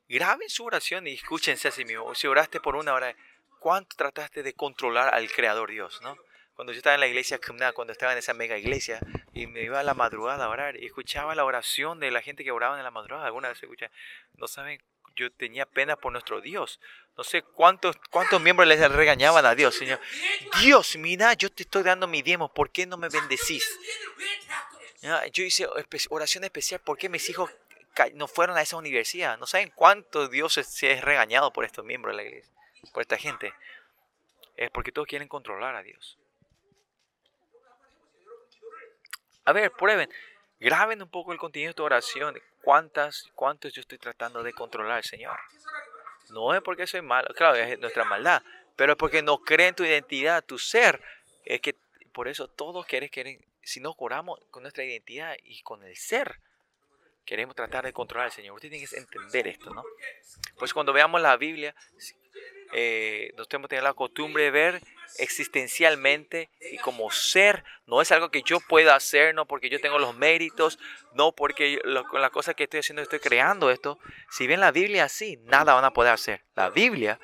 graben 0.08 0.48
su 0.48 0.64
oración 0.64 1.06
y 1.06 1.12
escúchense 1.12 1.68
a 1.68 1.70
sí 1.70 1.84
mismos. 1.84 2.18
Si 2.18 2.26
oraste 2.26 2.60
por 2.60 2.76
una 2.76 2.94
hora, 2.94 3.14
¿cuánto 3.58 3.96
trataste 3.96 4.42
de 4.42 4.54
controlar 4.54 5.14
al 5.14 5.30
Creador 5.30 5.70
Dios? 5.70 6.00
¿no? 6.02 6.16
Cuando 6.54 6.72
yo 6.72 6.78
estaba 6.78 6.94
en 6.94 7.00
la 7.00 7.06
iglesia 7.06 7.40
cuando 7.74 7.92
estaba 7.92 8.12
en 8.12 8.18
esa 8.18 8.34
mega 8.34 8.56
iglesia, 8.56 9.00
y 9.32 9.46
me 9.46 9.62
iba 9.62 9.80
a 9.80 9.82
la 9.82 9.94
madrugada 9.94 10.44
a 10.44 10.48
orar, 10.48 10.76
y 10.76 10.86
escuchaba 10.86 11.34
la 11.34 11.44
oración 11.44 12.00
de 12.00 12.10
la 12.10 12.22
gente 12.22 12.44
que 12.44 12.52
oraba 12.52 12.76
en 12.76 12.84
la 12.84 12.90
madrugada, 12.90 13.26
alguna 13.26 13.48
vez 13.48 13.62
escuché, 13.62 13.90
no 14.36 14.46
saben, 14.46 14.80
yo 15.16 15.30
tenía 15.32 15.66
pena 15.66 15.96
por 15.96 16.12
nuestro 16.12 16.40
Dios. 16.40 16.80
No 17.16 17.24
sé 17.24 17.42
cuántos, 17.42 17.96
cuántos 18.10 18.40
miembros 18.40 18.66
les 18.68 18.90
regañaban 18.90 19.46
a 19.46 19.54
Dios, 19.54 19.76
Señor. 19.76 20.00
Dios, 20.60 20.96
mira, 20.96 21.34
yo 21.34 21.50
te 21.50 21.62
estoy 21.62 21.82
dando 21.82 22.06
mi 22.06 22.22
diezmo, 22.22 22.52
¿por 22.52 22.70
qué 22.70 22.86
no 22.86 22.96
me 22.96 23.08
bendecís? 23.08 23.78
Yo 25.32 25.44
hice 25.44 25.68
oración 26.08 26.44
especial, 26.44 26.80
¿por 26.80 26.96
qué 26.98 27.08
mis 27.08 27.28
hijos 27.28 27.50
no 28.14 28.26
fueron 28.26 28.56
a 28.56 28.62
esa 28.62 28.76
universidad. 28.76 29.38
No 29.38 29.46
saben 29.46 29.70
cuánto 29.74 30.28
Dios 30.28 30.54
se 30.54 30.92
es 30.92 31.02
regañado 31.02 31.52
por 31.52 31.64
estos 31.64 31.84
miembros 31.84 32.12
de 32.12 32.22
la 32.22 32.28
iglesia, 32.28 32.52
por 32.92 33.02
esta 33.02 33.16
gente. 33.16 33.54
Es 34.56 34.70
porque 34.70 34.92
todos 34.92 35.06
quieren 35.06 35.28
controlar 35.28 35.76
a 35.76 35.82
Dios. 35.82 36.18
A 39.44 39.52
ver, 39.52 39.70
prueben. 39.72 40.08
Graben 40.60 41.02
un 41.02 41.08
poco 41.08 41.32
el 41.32 41.38
contenido 41.38 41.70
de 41.70 41.74
tu 41.74 41.84
oración. 41.84 42.40
¿Cuántas, 42.62 43.30
¿Cuántos 43.34 43.72
yo 43.72 43.80
estoy 43.80 43.98
tratando 43.98 44.42
de 44.42 44.52
controlar 44.52 45.04
Señor? 45.04 45.38
No 46.30 46.54
es 46.54 46.62
porque 46.62 46.86
soy 46.86 47.02
malo, 47.02 47.28
claro, 47.34 47.56
es 47.56 47.78
nuestra 47.78 48.04
maldad, 48.04 48.42
pero 48.76 48.92
es 48.92 48.98
porque 48.98 49.22
no 49.22 49.38
creen 49.38 49.74
tu 49.74 49.84
identidad, 49.84 50.42
tu 50.42 50.58
ser. 50.58 51.02
Es 51.44 51.60
que 51.60 51.76
por 52.12 52.28
eso 52.28 52.48
todos 52.48 52.86
quieren, 52.86 53.10
quieren, 53.10 53.44
si 53.62 53.80
no 53.80 53.94
oramos 53.98 54.40
con 54.50 54.62
nuestra 54.62 54.84
identidad 54.84 55.36
y 55.44 55.60
con 55.62 55.82
el 55.84 55.96
ser, 55.96 56.40
queremos 57.26 57.54
tratar 57.54 57.84
de 57.84 57.92
controlar 57.92 58.26
al 58.26 58.32
Señor. 58.32 58.54
Usted 58.54 58.70
tiene 58.70 58.86
que 58.86 58.96
entender 58.96 59.48
esto, 59.48 59.74
¿no? 59.74 59.84
Pues 60.58 60.72
cuando 60.72 60.92
veamos 60.92 61.20
la 61.20 61.36
Biblia, 61.36 61.74
eh, 62.76 63.32
nos 63.36 63.48
tenemos 63.48 63.68
que 63.68 63.76
tener 63.76 63.84
la 63.84 63.94
costumbre 63.94 64.42
de 64.42 64.50
ver 64.50 64.80
existencialmente 65.18 66.50
y 66.72 66.78
como 66.78 67.08
ser, 67.12 67.62
no 67.86 68.02
es 68.02 68.10
algo 68.10 68.30
que 68.30 68.42
yo 68.42 68.58
pueda 68.58 68.96
hacer, 68.96 69.32
no 69.32 69.46
porque 69.46 69.70
yo 69.70 69.80
tengo 69.80 70.00
los 70.00 70.16
méritos, 70.16 70.80
no 71.12 71.32
porque 71.32 71.80
con 72.10 72.20
las 72.20 72.30
cosas 72.32 72.56
que 72.56 72.64
estoy 72.64 72.80
haciendo 72.80 73.00
estoy 73.00 73.20
creando 73.20 73.70
esto. 73.70 74.00
Si 74.28 74.48
ven 74.48 74.58
la 74.58 74.72
Biblia 74.72 75.04
así, 75.04 75.36
nada 75.44 75.74
van 75.74 75.84
a 75.84 75.92
poder 75.92 76.12
hacer. 76.12 76.42
La 76.56 76.70
Biblia, 76.70 77.20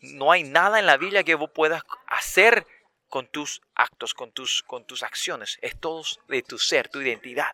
no 0.00 0.32
hay 0.32 0.42
nada 0.42 0.80
en 0.80 0.86
la 0.86 0.96
Biblia 0.96 1.22
que 1.22 1.36
vos 1.36 1.50
puedas 1.54 1.84
hacer 2.08 2.66
con 3.08 3.28
tus 3.28 3.62
actos, 3.76 4.14
con 4.14 4.32
tus, 4.32 4.64
con 4.64 4.84
tus 4.84 5.04
acciones. 5.04 5.58
Es 5.62 5.78
todo 5.78 6.02
de 6.26 6.42
tu 6.42 6.58
ser, 6.58 6.88
tu 6.88 7.00
identidad. 7.00 7.52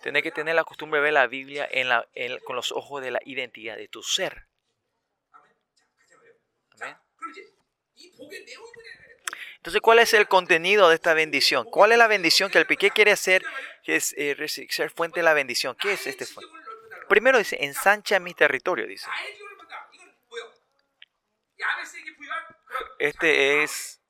Tienes 0.00 0.22
que 0.22 0.30
tener 0.30 0.54
la 0.54 0.62
costumbre 0.62 1.00
de 1.00 1.04
ver 1.04 1.12
la 1.14 1.26
Biblia 1.26 1.68
la, 1.72 2.06
con 2.44 2.54
los 2.54 2.70
ojos 2.70 3.02
de 3.02 3.10
la 3.10 3.20
identidad, 3.24 3.76
de 3.76 3.88
tu 3.88 4.04
ser. 4.04 4.46
Entonces, 9.56 9.80
¿cuál 9.80 9.98
es 9.98 10.14
el 10.14 10.28
contenido 10.28 10.88
de 10.88 10.94
esta 10.94 11.12
bendición? 11.12 11.66
¿Cuál 11.68 11.92
es 11.92 11.98
la 11.98 12.06
bendición 12.06 12.50
que 12.50 12.58
el 12.58 12.66
piqué 12.66 12.90
quiere 12.90 13.10
hacer, 13.10 13.44
que 13.82 13.96
es 13.96 14.14
eh, 14.16 14.36
ser 14.70 14.90
fuente 14.90 15.20
de 15.20 15.24
la 15.24 15.34
bendición? 15.34 15.76
¿Qué 15.80 15.92
es 15.92 16.06
este 16.06 16.24
fuente? 16.24 16.52
Primero 17.08 17.38
dice, 17.38 17.58
ensancha 17.60 18.20
mi 18.20 18.34
territorio, 18.34 18.86
dice. 18.86 19.08
Este 22.98 23.62
es, 23.62 24.00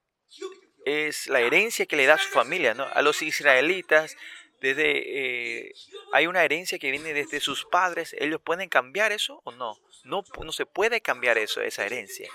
es 0.85 1.27
la 1.29 1.41
herencia 1.41 1.87
que 1.87 1.97
le 1.97 2.07
da 2.07 2.15
a 2.15 2.19
su 2.19 2.29
familia, 2.29 2.75
¿no? 2.75 2.85
A 2.85 3.03
los 3.03 3.23
israelitas, 3.23 4.17
desde, 4.61 5.67
eh, 5.69 5.73
hay 6.13 6.27
una 6.27 6.45
herencia 6.45 6.79
que 6.79 6.91
viene 6.91 7.13
desde 7.13 7.41
sus 7.41 7.65
padres. 7.65 8.15
¿Ellos 8.19 8.41
pueden 8.43 8.69
cambiar 8.69 9.13
eso 9.13 9.41
o 9.45 9.53
no? 9.53 9.79
No, 10.05 10.25
no 10.43 10.53
se 10.53 10.67
puede 10.67 11.01
cambiar 11.01 11.39
eso, 11.39 11.61
esa 11.61 11.85
herencia. 11.85 12.31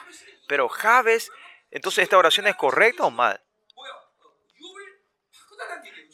Pero 0.52 0.68
Javes, 0.68 1.32
entonces 1.70 2.04
esta 2.04 2.18
oración 2.18 2.46
es 2.46 2.58
correcta 2.58 3.06
o 3.06 3.10
mal? 3.10 3.42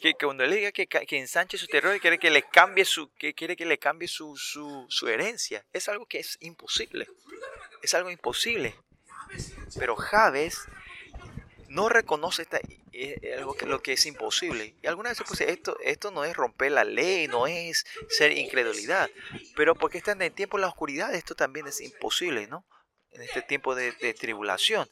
que, 0.00 0.14
cuando 0.14 0.46
le 0.46 0.54
diga 0.54 0.70
que, 0.70 0.86
ensanche 1.16 1.58
su 1.58 1.66
territorio 1.66 2.00
quiere 2.00 2.20
que 2.20 2.30
le 2.30 2.44
cambie 2.44 2.84
su 2.84 3.12
que 3.14 3.34
quiere 3.34 3.56
que 3.56 3.66
le 3.66 3.78
cambie 3.78 4.06
su, 4.06 4.36
su, 4.36 5.08
herencia 5.08 5.66
es 5.72 5.88
algo 5.88 6.06
que 6.06 6.20
es 6.20 6.38
imposible 6.40 7.08
es 7.82 7.94
algo 7.94 8.10
imposible 8.10 8.76
pero 9.76 9.96
Javes 9.96 10.68
no 11.66 11.88
reconoce 11.88 12.42
esta, 12.42 12.60
eh, 12.92 13.34
algo 13.36 13.54
que, 13.54 13.66
lo 13.66 13.82
que 13.82 13.92
es 13.92 14.06
imposible. 14.06 14.74
Y 14.82 14.86
algunas 14.86 15.12
veces 15.12 15.26
pues, 15.28 15.40
esto, 15.42 15.76
esto 15.80 16.10
no 16.10 16.24
es 16.24 16.34
romper 16.34 16.72
la 16.72 16.84
ley, 16.84 17.28
no 17.28 17.46
es 17.46 17.84
ser 18.08 18.32
incredulidad, 18.32 19.10
pero 19.54 19.74
porque 19.74 19.98
están 19.98 20.22
en 20.22 20.32
tiempo 20.32 20.56
de 20.56 20.62
la 20.62 20.68
oscuridad, 20.68 21.14
esto 21.14 21.34
también 21.34 21.66
es 21.66 21.82
imposible, 21.82 22.46
¿no? 22.46 22.64
En 23.12 23.22
este 23.22 23.42
tiempo 23.42 23.74
de, 23.74 23.92
de 23.92 24.14
tribulación. 24.14 24.88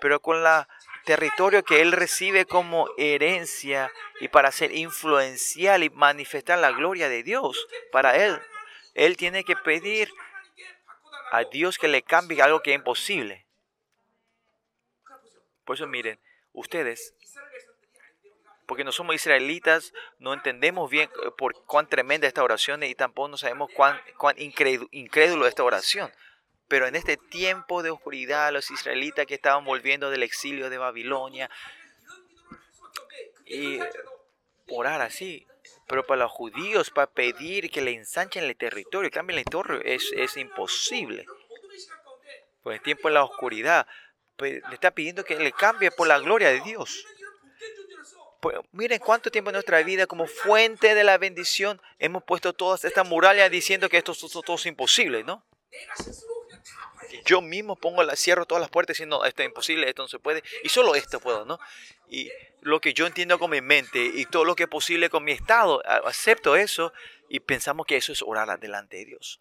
Pero 0.00 0.20
con 0.20 0.42
la 0.42 0.68
territorio 1.04 1.62
que 1.64 1.80
él 1.80 1.92
recibe 1.92 2.44
como 2.44 2.88
herencia 2.96 3.90
y 4.20 4.28
para 4.28 4.52
ser 4.52 4.72
influencial 4.72 5.82
y 5.82 5.90
manifestar 5.90 6.58
la 6.58 6.70
gloria 6.70 7.08
de 7.08 7.22
Dios 7.22 7.66
para 7.90 8.16
él, 8.16 8.40
él 8.94 9.16
tiene 9.16 9.44
que 9.44 9.56
pedir 9.56 10.10
a 11.32 11.44
Dios 11.44 11.78
que 11.78 11.88
le 11.88 12.02
cambie 12.02 12.42
algo 12.42 12.60
que 12.60 12.70
es 12.70 12.76
imposible. 12.76 13.46
Por 15.64 15.76
eso 15.76 15.86
miren, 15.86 16.18
ustedes, 16.52 17.14
porque 18.66 18.84
no 18.84 18.92
somos 18.92 19.14
israelitas, 19.14 19.92
no 20.18 20.32
entendemos 20.32 20.90
bien 20.90 21.08
eh, 21.24 21.30
por 21.36 21.64
cuán 21.64 21.88
tremenda 21.88 22.26
esta 22.26 22.42
oración 22.42 22.82
y 22.82 22.94
tampoco 22.94 23.28
no 23.28 23.36
sabemos 23.36 23.70
cuán, 23.74 24.00
cuán 24.16 24.36
incrédulo 24.38 25.46
esta 25.46 25.64
oración. 25.64 26.12
Pero 26.70 26.86
en 26.86 26.94
este 26.94 27.16
tiempo 27.16 27.82
de 27.82 27.90
oscuridad, 27.90 28.52
los 28.52 28.70
israelitas 28.70 29.26
que 29.26 29.34
estaban 29.34 29.64
volviendo 29.64 30.08
del 30.08 30.22
exilio 30.22 30.70
de 30.70 30.78
Babilonia, 30.78 31.50
y 33.44 33.80
orar 34.68 35.00
así, 35.00 35.48
pero 35.88 36.06
para 36.06 36.22
los 36.22 36.30
judíos, 36.30 36.90
para 36.90 37.10
pedir 37.10 37.72
que 37.72 37.80
le 37.80 37.92
ensanchen 37.92 38.44
el 38.44 38.56
territorio, 38.56 39.10
cambien 39.10 39.40
el 39.40 39.44
territorio, 39.44 39.82
es, 39.84 40.36
imposible. 40.36 41.26
Pues 42.62 42.76
el 42.78 42.82
tiempo 42.84 43.08
de 43.08 43.14
la 43.14 43.24
oscuridad, 43.24 43.88
le 44.38 44.62
está 44.72 44.92
pidiendo 44.92 45.24
que 45.24 45.34
le 45.34 45.50
cambie 45.50 45.90
por 45.90 46.06
la 46.06 46.20
gloria 46.20 46.50
de 46.50 46.60
Dios. 46.60 47.04
Pues, 48.40 48.56
miren 48.70 49.00
cuánto 49.00 49.32
tiempo 49.32 49.50
en 49.50 49.54
nuestra 49.54 49.82
vida 49.82 50.06
como 50.06 50.28
fuente 50.28 50.94
de 50.94 51.02
la 51.02 51.18
bendición 51.18 51.82
hemos 51.98 52.22
puesto 52.22 52.52
todas 52.52 52.84
estas 52.84 53.08
murallas 53.08 53.50
diciendo 53.50 53.88
que 53.88 53.96
esto, 53.96 54.12
es 54.12 54.20
todo 54.20 54.56
imposible, 54.66 55.24
¿no? 55.24 55.44
Yo 57.24 57.40
mismo 57.40 57.76
pongo 57.76 58.02
la, 58.02 58.16
cierro 58.16 58.46
todas 58.46 58.60
las 58.60 58.70
puertas 58.70 58.94
diciendo 58.94 59.24
esto 59.24 59.42
es 59.42 59.48
imposible, 59.48 59.88
esto 59.88 60.02
no 60.02 60.08
se 60.08 60.18
puede, 60.18 60.42
y 60.62 60.68
solo 60.68 60.94
esto 60.94 61.20
puedo, 61.20 61.44
¿no? 61.44 61.58
Y 62.08 62.30
lo 62.60 62.80
que 62.80 62.94
yo 62.94 63.06
entiendo 63.06 63.38
con 63.38 63.50
mi 63.50 63.60
mente 63.60 64.04
y 64.04 64.26
todo 64.26 64.44
lo 64.44 64.56
que 64.56 64.64
es 64.64 64.68
posible 64.68 65.10
con 65.10 65.24
mi 65.24 65.32
estado, 65.32 65.82
acepto 66.06 66.56
eso 66.56 66.92
y 67.28 67.40
pensamos 67.40 67.86
que 67.86 67.96
eso 67.96 68.12
es 68.12 68.22
orar 68.22 68.58
delante 68.58 68.98
de 68.98 69.04
Dios. 69.06 69.40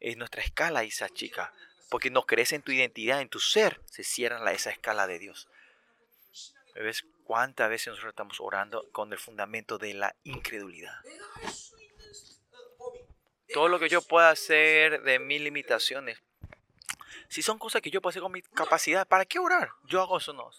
Es 0.00 0.16
nuestra 0.16 0.42
escala 0.42 0.82
esa 0.82 1.08
chica 1.08 1.52
porque 1.90 2.10
no 2.10 2.24
crees 2.24 2.52
en 2.52 2.62
tu 2.62 2.72
identidad, 2.72 3.20
en 3.20 3.28
tu 3.28 3.40
ser, 3.40 3.80
se 3.84 4.04
cierra 4.04 4.52
esa 4.52 4.70
escala 4.70 5.06
de 5.06 5.18
Dios. 5.18 5.48
¿Ves 6.74 7.04
cuántas 7.24 7.68
veces 7.68 7.88
nosotros 7.88 8.12
estamos 8.12 8.40
orando 8.40 8.88
con 8.92 9.12
el 9.12 9.18
fundamento 9.18 9.76
de 9.76 9.94
la 9.94 10.14
incredulidad? 10.22 10.94
Todo 13.52 13.68
lo 13.68 13.80
que 13.80 13.88
yo 13.88 14.02
pueda 14.02 14.30
hacer 14.30 15.02
de 15.02 15.18
mis 15.18 15.40
limitaciones, 15.40 16.22
si 17.30 17.42
son 17.42 17.58
cosas 17.58 17.80
que 17.80 17.90
yo 17.90 18.00
hacer 18.04 18.20
con 18.20 18.32
mi 18.32 18.42
capacidad, 18.42 19.06
¿para 19.06 19.24
qué 19.24 19.38
orar? 19.38 19.70
Yo 19.84 20.02
hago 20.02 20.18
eso 20.18 20.32
no. 20.32 20.50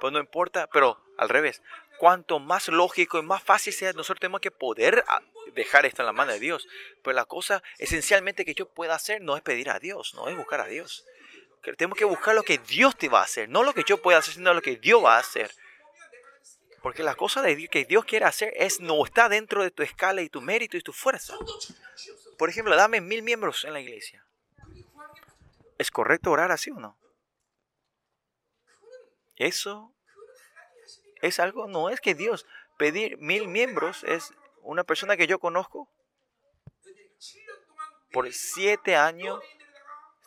Pues 0.00 0.12
no 0.12 0.18
importa, 0.18 0.68
pero 0.72 0.98
al 1.18 1.28
revés, 1.28 1.62
cuanto 1.98 2.38
más 2.38 2.68
lógico 2.68 3.18
y 3.18 3.22
más 3.22 3.42
fácil 3.42 3.74
sea, 3.74 3.92
nosotros 3.92 4.20
tenemos 4.20 4.40
que 4.40 4.50
poder 4.50 5.04
ah, 5.06 5.20
dejar 5.54 5.84
esto 5.84 6.00
en 6.00 6.06
la 6.06 6.12
mano 6.12 6.32
de 6.32 6.40
Dios. 6.40 6.66
Pero 7.02 7.14
la 7.14 7.26
cosa 7.26 7.62
esencialmente 7.76 8.46
que 8.46 8.54
yo 8.54 8.70
pueda 8.70 8.94
hacer 8.94 9.20
no 9.20 9.36
es 9.36 9.42
pedir 9.42 9.68
a 9.68 9.78
Dios, 9.78 10.14
no 10.14 10.28
es 10.28 10.36
buscar 10.36 10.62
a 10.62 10.66
Dios. 10.66 11.04
Tenemos 11.76 11.98
que 11.98 12.06
buscar 12.06 12.34
lo 12.34 12.42
que 12.42 12.56
Dios 12.56 12.96
te 12.96 13.10
va 13.10 13.20
a 13.20 13.24
hacer, 13.24 13.50
no 13.50 13.62
lo 13.62 13.74
que 13.74 13.84
yo 13.84 14.00
pueda 14.00 14.18
hacer, 14.18 14.32
sino 14.32 14.54
lo 14.54 14.62
que 14.62 14.76
Dios 14.76 15.04
va 15.04 15.16
a 15.16 15.20
hacer. 15.20 15.50
Porque 16.80 17.02
la 17.02 17.16
cosa 17.16 17.42
de 17.42 17.68
que 17.68 17.84
Dios 17.84 18.06
quiere 18.06 18.24
hacer 18.24 18.54
es 18.56 18.80
no 18.80 19.04
está 19.04 19.28
dentro 19.28 19.62
de 19.62 19.70
tu 19.70 19.82
escala 19.82 20.22
y 20.22 20.30
tu 20.30 20.40
mérito 20.40 20.78
y 20.78 20.82
tu 20.82 20.94
fuerza. 20.94 21.36
Por 22.38 22.48
ejemplo, 22.48 22.76
dame 22.76 23.02
mil 23.02 23.22
miembros 23.22 23.64
en 23.64 23.74
la 23.74 23.80
iglesia. 23.80 24.25
¿Es 25.78 25.90
correcto 25.90 26.30
orar 26.30 26.52
así 26.52 26.70
o 26.70 26.80
no? 26.80 26.98
Eso 29.36 29.92
es 31.20 31.40
algo, 31.40 31.66
no 31.66 31.90
es 31.90 32.00
que 32.00 32.14
Dios 32.14 32.46
pedir 32.76 33.18
mil 33.18 33.48
miembros 33.48 34.04
es 34.04 34.32
una 34.62 34.84
persona 34.84 35.16
que 35.16 35.26
yo 35.26 35.38
conozco. 35.38 35.88
Por 38.12 38.32
siete 38.32 38.96
años 38.96 39.42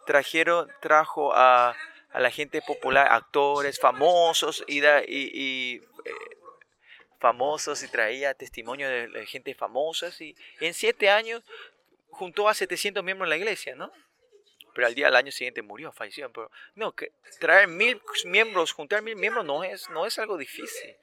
trajeron, 0.06 0.70
trajo 0.82 1.34
a, 1.34 1.76
la 2.14 2.32
gente 2.32 2.62
popular, 2.62 3.08
actores 3.12 3.80
famosos 3.80 4.64
y, 4.68 4.80
y, 4.80 5.76
eh, 5.76 5.82
famosos 7.20 7.84
y 7.84 7.88
traía 7.88 8.34
testimonio 8.34 8.90
de, 8.90 9.26
gente 9.28 9.54
famosa. 9.54 10.10
Y, 10.20 10.36
en 10.60 10.74
siete 10.74 11.10
años 11.10 11.44
juntó 12.10 12.50
a 12.50 12.54
700 12.54 13.04
miembros 13.04 13.28
en 13.28 13.30
la 13.30 13.38
iglesia, 13.38 13.76
¿no? 13.76 13.92
Pero 14.80 14.88
al 14.88 14.96
día 14.96 15.08
del 15.08 15.18
año 15.18 15.30
siguiente 15.30 15.62
murió, 15.62 15.92
falleció. 15.92 16.32
Pero 16.32 16.50
no, 16.76 16.96
que 16.96 17.12
traer 17.42 17.68
mil 17.68 18.02
miembros, 18.24 18.72
juntar 18.72 19.02
mil 19.02 19.18
miembros 19.18 19.46
no 19.46 19.62
es, 19.66 19.90
no 19.90 20.06
es 20.06 20.18
algo 20.18 20.38
difícil. 20.38 20.96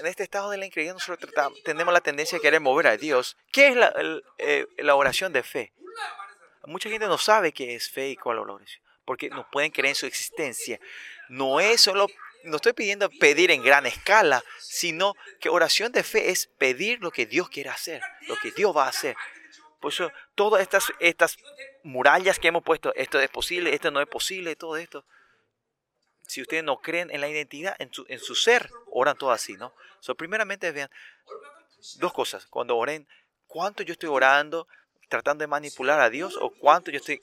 en 0.00 0.06
este 0.06 0.24
estado 0.24 0.50
de 0.50 0.58
la 0.58 0.66
incredulidad 0.66 0.94
nosotros 0.94 1.32
tenemos 1.64 1.94
la 1.94 2.00
tendencia 2.00 2.38
a 2.38 2.40
querer 2.40 2.60
mover 2.60 2.88
a 2.88 2.96
Dios. 2.96 3.36
¿Qué 3.52 3.68
es 3.68 3.76
la, 3.76 3.94
eh, 4.38 4.66
la, 4.78 4.96
oración 4.96 5.32
de 5.32 5.44
fe? 5.44 5.72
Mucha 6.64 6.88
gente 6.90 7.06
no 7.06 7.16
sabe 7.16 7.52
qué 7.52 7.76
es 7.76 7.88
fe 7.88 8.08
y 8.08 8.16
cuál 8.16 8.38
es 8.40 8.46
la 8.46 8.52
oración, 8.54 8.82
porque 9.04 9.30
no 9.30 9.48
pueden 9.48 9.70
creer 9.70 9.90
en 9.90 9.94
su 9.94 10.06
existencia. 10.06 10.80
No 11.28 11.60
es 11.60 11.82
solo, 11.82 12.08
no 12.42 12.56
estoy 12.56 12.72
pidiendo 12.72 13.08
pedir 13.10 13.52
en 13.52 13.62
gran 13.62 13.86
escala, 13.86 14.42
sino 14.58 15.14
que 15.38 15.50
oración 15.50 15.92
de 15.92 16.02
fe 16.02 16.32
es 16.32 16.48
pedir 16.48 17.00
lo 17.00 17.12
que 17.12 17.26
Dios 17.26 17.48
quiere 17.48 17.70
hacer, 17.70 18.02
lo 18.26 18.34
que 18.38 18.50
Dios 18.50 18.76
va 18.76 18.86
a 18.86 18.88
hacer. 18.88 19.14
Por 19.84 19.92
eso, 19.92 20.10
todas 20.34 20.62
estas, 20.62 20.94
estas 20.98 21.36
murallas 21.82 22.38
que 22.38 22.48
hemos 22.48 22.62
puesto, 22.62 22.94
esto 22.94 23.20
es 23.20 23.28
posible, 23.28 23.74
esto 23.74 23.90
no 23.90 24.00
es 24.00 24.08
posible, 24.08 24.56
todo 24.56 24.78
esto. 24.78 25.04
Si 26.22 26.40
ustedes 26.40 26.64
no 26.64 26.78
creen 26.78 27.10
en 27.10 27.20
la 27.20 27.28
identidad, 27.28 27.76
en 27.78 27.92
su, 27.92 28.06
en 28.08 28.18
su 28.18 28.34
ser, 28.34 28.70
oran 28.90 29.18
todo 29.18 29.30
así, 29.30 29.58
¿no? 29.58 29.74
So, 30.00 30.14
primeramente, 30.14 30.72
vean 30.72 30.88
dos 31.96 32.14
cosas. 32.14 32.46
Cuando 32.46 32.78
oren, 32.78 33.06
¿cuánto 33.46 33.82
yo 33.82 33.92
estoy 33.92 34.08
orando 34.08 34.66
tratando 35.10 35.42
de 35.42 35.48
manipular 35.48 36.00
a 36.00 36.08
Dios 36.08 36.38
o 36.40 36.48
cuánto 36.48 36.90
yo 36.90 36.96
estoy 36.96 37.20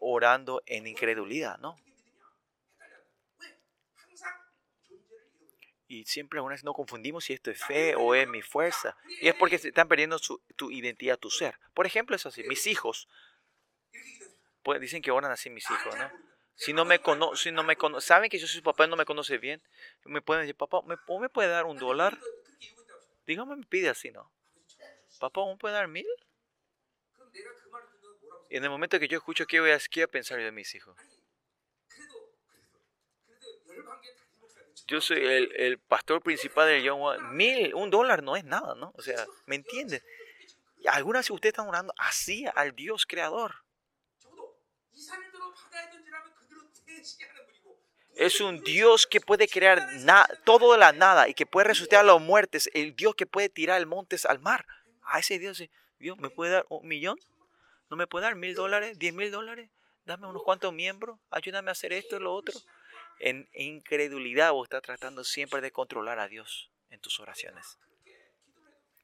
orando 0.00 0.64
en 0.66 0.88
incredulidad, 0.88 1.58
¿no? 1.58 1.78
Y 5.90 6.04
siempre 6.04 6.38
algunas 6.38 6.54
veces 6.54 6.64
no 6.64 6.72
confundimos 6.72 7.24
si 7.24 7.32
esto 7.32 7.50
es 7.50 7.64
fe 7.64 7.96
o 7.96 8.14
es 8.14 8.28
mi 8.28 8.42
fuerza. 8.42 8.96
Y 9.20 9.26
es 9.26 9.34
porque 9.34 9.56
están 9.56 9.88
perdiendo 9.88 10.20
tu 10.54 10.70
identidad, 10.70 11.18
tu 11.18 11.30
ser. 11.30 11.58
Por 11.74 11.84
ejemplo, 11.84 12.14
es 12.14 12.24
así. 12.24 12.44
Mis 12.44 12.68
hijos. 12.68 13.08
Pues 14.62 14.80
dicen 14.80 15.02
que 15.02 15.10
oran 15.10 15.32
así 15.32 15.50
mis 15.50 15.68
hijos, 15.68 15.96
¿no? 15.96 16.12
Si 16.54 16.72
no 16.72 16.84
me 16.84 17.00
conocen, 17.00 17.36
si 17.36 17.50
no 17.50 17.64
me 17.64 17.74
cono 17.74 18.00
saben 18.00 18.30
que 18.30 18.38
yo 18.38 18.46
soy 18.46 18.58
su 18.58 18.62
papá 18.62 18.84
y 18.84 18.88
no 18.88 18.94
me 18.94 19.04
conoce 19.04 19.38
bien, 19.38 19.60
me 20.04 20.22
pueden 20.22 20.42
decir, 20.42 20.54
papá, 20.54 20.80
¿me, 20.82 20.94
¿me 21.18 21.28
puede 21.28 21.48
dar 21.48 21.64
un 21.64 21.76
dólar? 21.76 22.16
Dígame, 23.26 23.56
me 23.56 23.66
pide 23.66 23.88
así, 23.88 24.12
¿no? 24.12 24.30
Papá, 25.18 25.44
¿me 25.44 25.56
puede 25.56 25.74
dar 25.74 25.88
mil? 25.88 26.06
Y 28.48 28.58
en 28.58 28.62
el 28.62 28.70
momento 28.70 29.00
que 29.00 29.08
yo 29.08 29.18
escucho, 29.18 29.44
¿qué 29.44 29.58
voy 29.58 29.72
a, 29.72 29.78
qué 29.80 30.00
voy 30.00 30.04
a 30.04 30.08
pensar 30.08 30.38
yo 30.38 30.44
de 30.44 30.52
mis 30.52 30.72
hijos? 30.72 30.96
Yo 34.90 35.00
soy 35.00 35.18
el, 35.18 35.52
el 35.54 35.78
pastor 35.78 36.20
principal 36.20 36.66
del 36.66 36.88
John 36.88 37.36
Mil, 37.36 37.72
un 37.76 37.90
dólar 37.90 38.24
no 38.24 38.34
es 38.34 38.42
nada, 38.42 38.74
¿no? 38.74 38.92
O 38.96 39.02
sea, 39.02 39.24
¿me 39.46 39.54
entienden? 39.54 40.02
Y 40.80 40.88
algunas 40.88 41.28
de 41.28 41.32
ustedes 41.32 41.52
están 41.52 41.68
orando 41.68 41.94
así 41.96 42.44
al 42.56 42.74
Dios 42.74 43.06
creador. 43.06 43.54
Es 48.16 48.40
un 48.40 48.64
Dios 48.64 49.06
que 49.06 49.20
puede 49.20 49.46
crear 49.46 49.88
todo 50.44 50.72
de 50.72 50.78
la 50.78 50.90
nada 50.90 51.28
y 51.28 51.34
que 51.34 51.46
puede 51.46 51.68
resucitar 51.68 52.00
a 52.00 52.02
los 52.02 52.20
muertos. 52.20 52.68
El 52.74 52.96
Dios 52.96 53.14
que 53.14 53.26
puede 53.26 53.48
tirar 53.48 53.78
el 53.78 53.86
montes 53.86 54.26
al 54.26 54.40
mar. 54.40 54.66
A 55.02 55.20
ese 55.20 55.38
Dios, 55.38 55.62
Dios, 56.00 56.18
¿me 56.18 56.30
puede 56.30 56.50
dar 56.50 56.66
un 56.68 56.88
millón? 56.88 57.16
¿No 57.90 57.96
me 57.96 58.08
puede 58.08 58.24
dar 58.24 58.34
mil 58.34 58.56
dólares? 58.56 58.98
¿Diez 58.98 59.14
mil 59.14 59.30
dólares? 59.30 59.70
Dame 60.04 60.26
unos 60.26 60.42
cuantos 60.42 60.72
miembros. 60.72 61.16
Ayúdame 61.30 61.70
a 61.70 61.72
hacer 61.72 61.92
esto 61.92 62.16
y 62.16 62.20
lo 62.20 62.34
otro. 62.34 62.58
En 63.20 63.48
incredulidad 63.52 64.52
vos 64.52 64.66
estás 64.66 64.82
tratando 64.82 65.24
siempre 65.24 65.60
de 65.60 65.70
controlar 65.70 66.18
a 66.18 66.26
Dios 66.26 66.70
en 66.90 67.00
tus 67.00 67.20
oraciones. 67.20 67.78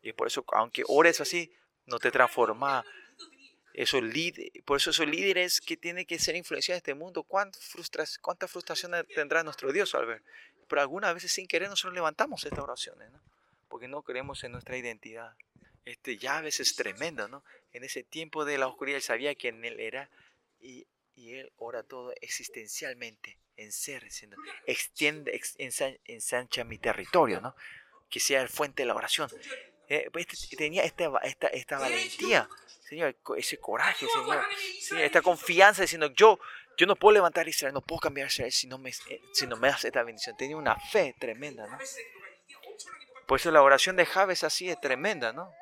Y 0.03 0.13
por 0.13 0.27
eso, 0.27 0.45
aunque 0.53 0.83
ores 0.89 1.21
así, 1.21 1.53
no 1.85 1.99
te 1.99 2.11
transforma 2.11 2.85
esos 3.75 4.03
por 4.65 4.79
eso 4.79 4.91
esos 4.91 5.07
líderes 5.07 5.61
que 5.61 5.77
tienen 5.77 6.07
que 6.07 6.19
ser 6.19 6.35
influenciados 6.35 6.79
en 6.79 6.83
este 6.83 6.95
mundo, 6.95 7.23
¿cuánta 7.25 7.59
frustración, 7.61 8.23
cuánta 8.23 8.49
frustración 8.49 8.93
tendrá 9.15 9.43
nuestro 9.43 9.71
Dios 9.71 9.95
al 9.95 10.07
ver? 10.07 10.23
Pero 10.67 10.81
algunas 10.81 11.13
veces 11.13 11.33
sin 11.33 11.47
querer 11.47 11.69
nosotros 11.69 11.95
levantamos 11.95 12.43
estas 12.45 12.61
oraciones, 12.61 13.13
¿no? 13.13 13.21
porque 13.69 13.89
no 13.89 14.03
creemos 14.03 14.43
en 14.45 14.53
nuestra 14.53 14.79
identidad. 14.79 15.35
Este 15.85 16.17
veces 16.17 16.69
es 16.69 16.77
tremendo, 16.77 17.29
¿no? 17.29 17.45
En 17.73 17.85
ese 17.85 18.03
tiempo 18.03 18.45
de 18.45 18.59
la 18.59 18.67
oscuridad 18.67 18.97
él 18.97 19.03
sabía 19.03 19.35
quién 19.35 19.65
él 19.65 19.79
era 19.79 20.09
y, 20.61 20.87
y 21.17 21.35
él 21.35 21.53
ora 21.57 21.83
todo 21.83 22.13
existencialmente 22.21 23.39
en 23.57 23.73
ser, 23.73 24.05
diciendo, 24.05 24.37
extiende, 24.67 25.41
ensancha 26.05 26.63
mi 26.63 26.79
territorio, 26.79 27.41
¿no? 27.41 27.57
Que 28.09 28.21
sea 28.21 28.43
el 28.43 28.49
fuente 28.49 28.83
de 28.83 28.87
la 28.87 28.95
oración. 28.95 29.29
Eh, 29.89 30.11
pues, 30.13 30.27
este, 30.31 30.57
tenía 30.57 30.85
esta, 30.85 31.11
esta, 31.23 31.49
esta 31.49 31.79
valentía 31.79 32.49
Señor, 32.89 33.17
ese 33.37 33.59
coraje, 33.59 34.07
Señor, 34.07 35.03
esta 35.03 35.21
confianza 35.21 35.83
diciendo, 35.83 36.07
yo, 36.15 36.39
yo 36.77 36.87
no 36.87 36.95
puedo 36.95 37.15
levantar 37.15 37.49
Israel, 37.49 37.75
no 37.75 37.81
puedo 37.81 37.99
cambiar 37.99 38.29
Israel 38.29 38.53
si 38.53 38.69
no 38.69 38.79
me, 38.79 38.91
eh, 38.91 39.21
si 39.33 39.47
no 39.49 39.57
me 39.57 39.69
das 39.69 39.85
esta 39.85 40.05
bendición. 40.05 40.37
Tenía 40.37 40.57
una 40.57 40.77
fe 40.77 41.13
tremenda, 41.19 41.67
¿no? 41.67 41.79
Por 43.27 43.41
eso 43.41 43.51
la 43.51 43.63
oración 43.63 43.97
de 43.97 44.07
Javes 44.07 44.45
así 44.45 44.71
es 44.71 44.81
tremenda, 44.81 45.33
¿no? 45.33 45.53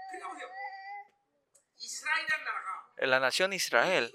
En 2.99 3.11
la 3.11 3.21
nación 3.21 3.55
Israel 3.55 4.13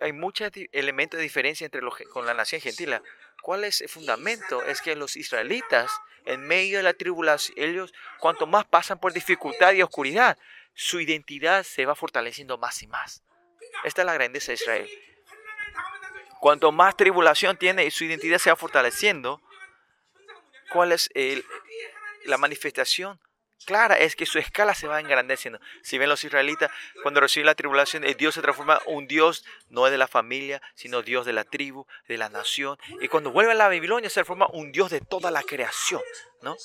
hay 0.00 0.12
muchos 0.12 0.50
elementos 0.72 1.18
de 1.18 1.22
diferencia 1.22 1.64
entre 1.64 1.82
los, 1.82 1.94
con 2.12 2.26
la 2.26 2.34
nación 2.34 2.60
gentil. 2.60 2.98
¿Cuál 3.42 3.64
es 3.64 3.80
el 3.80 3.88
fundamento? 3.88 4.62
Es 4.64 4.80
que 4.80 4.96
los 4.96 5.16
israelitas, 5.16 5.90
en 6.24 6.46
medio 6.46 6.78
de 6.78 6.82
la 6.82 6.94
tribulación, 6.94 7.58
ellos, 7.58 7.92
cuanto 8.18 8.46
más 8.46 8.64
pasan 8.64 8.98
por 8.98 9.12
dificultad 9.12 9.72
y 9.72 9.82
oscuridad, 9.82 10.38
su 10.74 11.00
identidad 11.00 11.62
se 11.62 11.86
va 11.86 11.94
fortaleciendo 11.94 12.58
más 12.58 12.82
y 12.82 12.86
más. 12.86 13.22
Esta 13.84 14.02
es 14.02 14.06
la 14.06 14.14
grandeza 14.14 14.52
de 14.52 14.54
Israel. 14.54 14.90
Cuanto 16.40 16.72
más 16.72 16.96
tribulación 16.96 17.56
tiene 17.56 17.84
y 17.84 17.90
su 17.90 18.04
identidad 18.04 18.38
se 18.38 18.50
va 18.50 18.56
fortaleciendo, 18.56 19.40
¿cuál 20.70 20.92
es 20.92 21.10
la 22.24 22.38
manifestación? 22.38 23.20
Clara 23.64 23.98
es 23.98 24.16
que 24.16 24.26
su 24.26 24.38
escala 24.38 24.74
se 24.74 24.86
va 24.86 25.00
engrandeciendo. 25.00 25.60
Si 25.82 25.98
ven 25.98 26.08
los 26.08 26.24
israelitas, 26.24 26.70
cuando 27.02 27.20
reciben 27.20 27.46
la 27.46 27.54
tribulación, 27.54 28.04
el 28.04 28.16
Dios 28.16 28.34
se 28.34 28.42
transforma 28.42 28.80
un 28.86 29.06
Dios 29.06 29.44
no 29.68 29.84
de 29.86 29.98
la 29.98 30.08
familia, 30.08 30.62
sino 30.74 31.02
Dios 31.02 31.26
de 31.26 31.32
la 31.32 31.44
tribu, 31.44 31.86
de 32.08 32.18
la 32.18 32.28
nación. 32.28 32.78
Y 33.00 33.08
cuando 33.08 33.30
vuelve 33.30 33.52
a 33.52 33.54
la 33.54 33.68
Babilonia, 33.68 34.10
se 34.10 34.14
transforma 34.14 34.46
un 34.52 34.72
Dios 34.72 34.90
de 34.90 35.00
toda 35.00 35.30
la 35.30 35.42
creación. 35.42 36.02
¿No? 36.44 36.56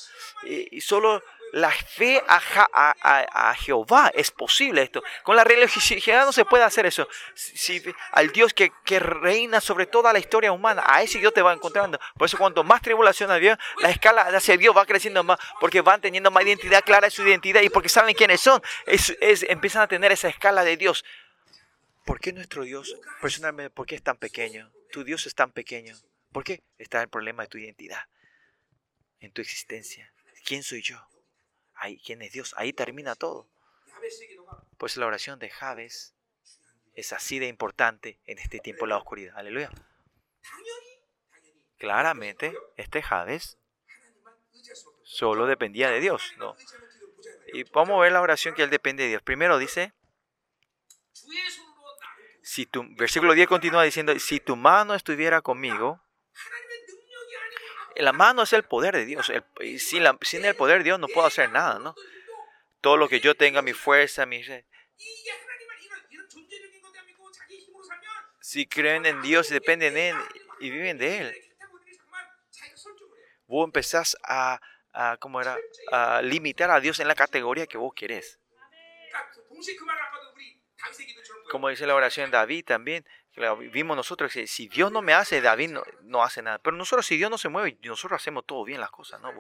y 0.43 0.82
solo 0.82 1.23
la 1.51 1.71
fe 1.71 2.21
a, 2.27 3.55
Jehová 3.59 4.11
es 4.13 4.32
posible 4.32 4.84
esto. 4.84 5.03
Con 5.23 5.36
la 5.36 5.43
religiosidad 5.43 6.25
no 6.25 6.32
se 6.32 6.45
puede 6.45 6.63
hacer 6.63 6.86
eso. 6.86 7.07
Si, 7.34 7.82
al 8.11 8.32
Dios 8.32 8.53
que, 8.53 8.71
reina 8.99 9.61
sobre 9.61 9.86
toda 9.86 10.13
la 10.13 10.19
historia 10.19 10.51
humana, 10.51 10.84
a 10.86 11.01
ese 11.01 11.19
Dios 11.19 11.34
te 11.34 11.41
va 11.41 11.53
encontrando. 11.53 11.99
Por 12.17 12.25
eso 12.27 12.38
cuanto 12.38 12.63
más 12.63 12.82
tribulación 12.82 13.32
había, 13.32 13.57
la 13.80 13.89
escala 13.89 14.23
hacia 14.23 14.57
Dios 14.57 14.75
va 14.75 14.86
creciendo 14.86 15.23
más, 15.23 15.39
porque 15.59 15.82
van 15.82 16.01
teniendo 16.01 16.32
más 16.32 16.43
identidad 16.43 16.84
clara 16.84 17.07
de 17.07 17.11
su 17.11 17.23
identidad 17.23 17.61
y 17.61 17.69
porque 17.69 17.89
saben 17.89 18.15
quiénes 18.15 18.41
son, 18.41 18.61
es, 18.86 19.15
empiezan 19.47 19.84
a 19.84 19.88
tener 19.88 20.11
esa 20.11 20.30
escala 20.30 20.63
de 20.63 20.77
Dios. 20.77 21.03
¿Por 22.05 22.19
qué 22.19 22.34
nuestro 22.34 22.63
Dios, 22.63 22.95
personalmente, 23.21 23.69
por 23.69 23.86
qué 23.86 23.95
es 23.95 24.03
tan 24.03 24.17
pequeño? 24.17 24.71
Tu 24.91 25.03
Dios 25.03 25.27
es 25.27 25.36
tan 25.36 25.51
pequeño. 25.51 25.95
¿Por 26.32 26.43
qué? 26.43 26.63
Está 26.77 27.01
el 27.01 27.09
problema 27.09 27.43
de 27.43 27.49
tu 27.49 27.57
identidad, 27.57 28.05
en 29.20 29.32
tu 29.32 29.41
existencia. 29.41 30.11
¿Quién 30.45 30.63
soy 30.63 30.82
yo? 30.82 31.05
Ahí, 31.76 31.99
¿quién 32.03 32.22
es 32.22 32.32
Dios? 32.32 32.53
Ahí 32.57 32.74
termina 32.74 33.15
todo. 33.15 33.47
Pues 34.78 34.97
la 34.97 35.05
oración 35.05 35.39
de 35.39 35.49
Javes 35.49 36.13
es 36.95 37.13
así 37.13 37.39
de 37.39 37.47
importante 37.47 38.20
en 38.26 38.39
este 38.39 38.59
tiempo 38.59 38.86
de 38.86 38.89
la 38.89 38.97
oscuridad. 38.97 39.38
Aleluya. 39.38 39.70
Claramente, 41.78 42.53
este 42.78 43.01
Javes 43.01 43.57
solo 45.03 45.45
dependía 45.47 45.89
de 45.89 45.99
Dios, 45.99 46.34
¿no? 46.38 46.55
Y 47.53 47.63
vamos 47.63 47.97
a 47.97 48.01
ver 48.01 48.11
la 48.11 48.22
oración 48.22 48.53
que 48.53 48.63
él 48.63 48.70
depende 48.70 49.03
de 49.03 49.09
Dios. 49.09 49.22
Primero 49.22 49.57
dice, 49.57 49.93
versículo 52.95 53.34
10 53.34 53.47
continúa 53.47 53.84
diciendo, 53.84 54.17
si 54.20 54.39
tu 54.39 54.55
mano 54.55 54.93
estuviera 54.93 55.41
conmigo, 55.41 56.01
la 58.02 58.14
mano 58.14 58.43
es 58.43 58.54
el 58.54 58.64
poder 58.64 58.95
de 58.95 59.06
Dios. 59.06 59.32
sin, 59.78 60.04
sin, 60.22 60.45
el 60.45 60.56
poder 60.56 60.80
de 60.80 60.84
Dios 60.86 61.00
no 61.00 61.08
puedo 61.08 61.28
hacer 61.28 61.52
nada, 61.52 61.80
¿no? 61.80 61.95
Todo 62.82 62.97
lo 62.97 63.10
que 63.10 63.20
yo 63.20 63.36
tenga, 63.36 63.62
mi 63.62 63.74
fuerza, 63.74 64.26
mi... 64.26 64.43
Si 68.39 68.66
creen 68.66 69.06
en 69.06 69.22
Dios 69.22 69.52
y 69.52 69.54
dependen 69.54 69.93
de 69.93 70.10
Él 70.10 70.18
y 70.60 70.70
viven 70.70 70.97
de 70.97 71.20
Él, 71.20 71.56
vos 73.47 73.66
empezás 73.66 74.18
a, 74.24 74.60
a, 74.93 75.18
¿cómo 75.18 75.41
era? 75.41 75.58
a 75.91 76.22
limitar 76.22 76.72
a 76.72 76.80
Dios 76.80 77.00
en 77.00 77.08
la 77.08 77.16
categoría 77.16 77.68
que 77.68 77.78
vos 77.78 77.93
querés. 77.93 78.39
Como 81.52 81.70
dice 81.70 81.86
la 81.86 81.95
oración 81.95 82.32
de 82.32 82.38
David 82.38 82.66
también, 82.66 83.06
vimos 83.72 83.96
nosotros 83.96 84.32
que 84.32 84.48
si 84.48 84.68
Dios 84.68 84.92
no 84.92 85.02
me 85.02 85.14
hace, 85.14 85.42
David 85.42 85.78
no, 86.02 86.24
hace 86.24 86.42
nada. 86.42 86.60
Pero 86.60 86.76
nosotros, 86.76 87.06
si 87.06 87.18
Dios 87.18 87.32
no 87.32 87.38
se 87.38 87.50
mueve, 87.50 87.78
nosotros 87.84 88.22
hacemos 88.22 88.46
todo 88.46 88.64
bien 88.64 88.82
las 88.82 88.92
cosas, 88.92 89.22
¿no? 89.22 89.32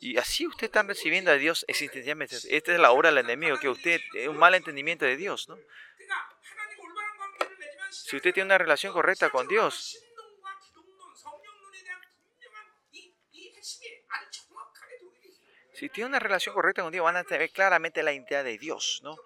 Y 0.00 0.16
así 0.16 0.46
usted 0.46 0.66
está 0.66 0.82
recibiendo 0.82 1.30
a 1.30 1.34
Dios 1.34 1.64
existencialmente. 1.68 2.36
Esta 2.50 2.72
es 2.72 2.78
la 2.78 2.92
obra 2.92 3.10
del 3.10 3.18
enemigo, 3.18 3.58
que 3.58 3.68
usted 3.68 4.00
es 4.14 4.28
un 4.28 4.36
mal 4.36 4.54
entendimiento 4.54 5.04
de 5.04 5.16
Dios, 5.16 5.48
¿no? 5.48 5.58
Si 7.90 8.16
usted 8.16 8.32
tiene 8.32 8.46
una 8.46 8.58
relación 8.58 8.92
correcta 8.92 9.30
con 9.30 9.48
Dios, 9.48 9.98
Si 15.78 15.88
tiene 15.88 16.08
una 16.08 16.18
relación 16.18 16.54
correcta 16.54 16.82
con 16.82 16.90
Dios, 16.90 17.04
van 17.04 17.16
a 17.16 17.22
tener 17.22 17.50
claramente 17.50 18.02
la 18.02 18.12
identidad 18.12 18.42
de 18.42 18.58
Dios, 18.58 19.00
¿no? 19.04 19.16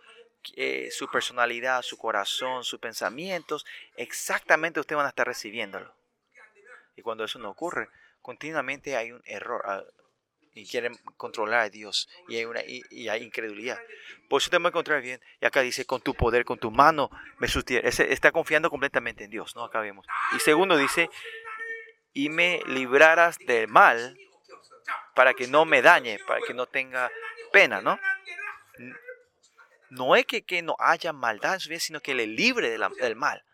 su 0.91 1.09
personalidad, 1.09 1.83
su 1.83 1.97
corazón, 1.97 2.65
sus 2.65 2.79
pensamientos, 2.79 3.65
exactamente 3.97 4.81
ustedes 4.81 4.97
van 4.97 5.07
a 5.07 5.11
estar 5.11 5.27
recibiéndolo. 5.27 5.95
Y 6.97 7.03
cuando 7.03 7.25
eso 7.25 7.39
no 7.39 7.49
ocurre, 7.49 7.89
continuamente 8.21 8.97
hay 8.97 9.13
un 9.13 9.23
error 9.25 9.63
ah, 9.65 9.83
y 10.55 10.67
quieren 10.67 10.95
controlar 11.17 11.61
a 11.61 11.71
Dios 11.71 12.09
y 12.29 12.37
hay, 12.37 12.45
una, 12.45 12.61
y, 12.67 13.09
hay 13.09 13.23
incredulidad. 13.23 13.79
Por 14.29 14.43
eso 14.43 14.51
tenemos 14.51 14.71
que 14.71 14.77
encontrar 14.77 15.01
bien. 15.01 15.21
Y 15.41 15.47
acá 15.47 15.63
dice, 15.63 15.87
con 15.87 16.03
tu 16.03 16.13
poder, 16.13 16.45
con 16.45 16.59
tu 16.59 16.71
mano, 16.71 17.11
me 17.39 17.49
sustienes. 17.49 17.99
Está 18.01 18.31
confiando 18.31 18.69
completamente 18.69 19.25
en 19.25 19.31
Dios, 19.31 19.57
¿no? 19.57 19.65
Acá 19.65 19.81
vemos. 19.81 20.07
Y 20.37 20.41
segundo 20.41 20.77
dice, 20.77 21.09
y 22.13 22.29
me 22.29 22.61
librarás 22.67 23.39
del 23.39 23.69
mal 23.69 24.19
para 25.15 25.35
que 25.35 25.47
no 25.47 25.65
me 25.65 25.83
dañe, 25.83 26.19
para 26.27 26.41
que 26.41 26.55
no 26.55 26.67
tenga 26.67 27.11
pena, 27.53 27.81
¿no? 27.81 27.99
No 29.91 30.17
es 30.17 30.25
que, 30.25 30.43
que 30.43 30.63
no 30.63 30.75
haya 30.79 31.13
maldad 31.13 31.55
en 31.55 31.61
su 31.61 31.69
vida, 31.69 31.81
sino 31.81 32.01
que 32.01 32.15
le 32.15 32.27
libre 32.27 32.71
del 32.71 33.17
mal. 33.17 33.45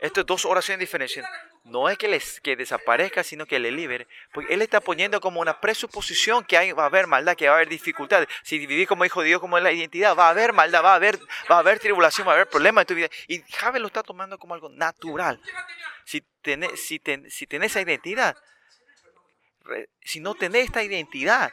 Estas 0.00 0.26
dos 0.26 0.44
oraciones 0.44 0.80
diferentes. 0.80 1.24
No 1.64 1.88
es 1.88 1.98
que, 1.98 2.06
les, 2.06 2.40
que 2.40 2.54
desaparezca, 2.54 3.24
sino 3.24 3.46
que 3.46 3.58
le 3.58 3.72
libre. 3.72 4.06
Porque 4.32 4.54
Él 4.54 4.62
está 4.62 4.80
poniendo 4.80 5.20
como 5.20 5.40
una 5.40 5.60
presuposición 5.60 6.44
que 6.44 6.56
hay, 6.56 6.70
va 6.72 6.84
a 6.84 6.86
haber 6.86 7.08
maldad, 7.08 7.34
que 7.36 7.48
va 7.48 7.54
a 7.54 7.56
haber 7.56 7.68
dificultades. 7.68 8.28
Si 8.44 8.58
vivís 8.58 8.86
como 8.86 9.04
hijo 9.04 9.22
de 9.22 9.28
Dios, 9.28 9.40
como 9.40 9.56
es 9.56 9.64
la 9.64 9.72
identidad, 9.72 10.14
va 10.14 10.26
a 10.26 10.30
haber 10.30 10.52
maldad, 10.52 10.84
va 10.84 10.92
a 10.92 10.96
haber, 10.96 11.18
va 11.50 11.56
a 11.56 11.58
haber 11.58 11.80
tribulación, 11.80 12.26
va 12.26 12.32
a 12.32 12.34
haber 12.34 12.48
problemas 12.48 12.82
en 12.82 12.86
tu 12.86 12.94
vida. 12.94 13.08
Y 13.26 13.42
Javi 13.52 13.80
lo 13.80 13.88
está 13.88 14.02
tomando 14.02 14.38
como 14.38 14.54
algo 14.54 14.68
natural. 14.68 15.40
Si 16.04 16.20
tenés, 16.42 16.86
si, 16.86 17.02
si 17.28 17.46
tenés 17.46 17.72
esa 17.72 17.80
identidad, 17.80 18.36
si 20.02 20.20
no 20.20 20.34
tenés 20.34 20.66
esta 20.66 20.82
identidad, 20.82 21.52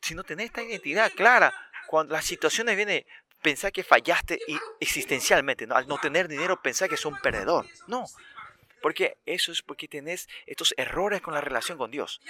si 0.00 0.14
no 0.14 0.24
tenés 0.24 0.46
esta 0.46 0.62
identidad 0.62 1.12
clara, 1.12 1.52
cuando 1.86 2.14
las 2.14 2.24
situaciones 2.24 2.76
vienen, 2.76 3.04
pensar 3.42 3.72
que 3.72 3.82
fallaste 3.82 4.38
existencialmente, 4.80 5.66
¿no? 5.66 5.74
al 5.74 5.86
no 5.86 5.98
tener 5.98 6.28
dinero, 6.28 6.60
pensar 6.60 6.88
que 6.88 6.96
es 6.96 7.04
un 7.04 7.18
perdedor. 7.20 7.66
No, 7.86 8.04
porque 8.80 9.18
eso 9.26 9.52
es 9.52 9.62
porque 9.62 9.88
tenés 9.88 10.28
estos 10.46 10.74
errores 10.76 11.20
con 11.20 11.34
la 11.34 11.40
relación 11.40 11.78
con 11.78 11.90
Dios. 11.90 12.20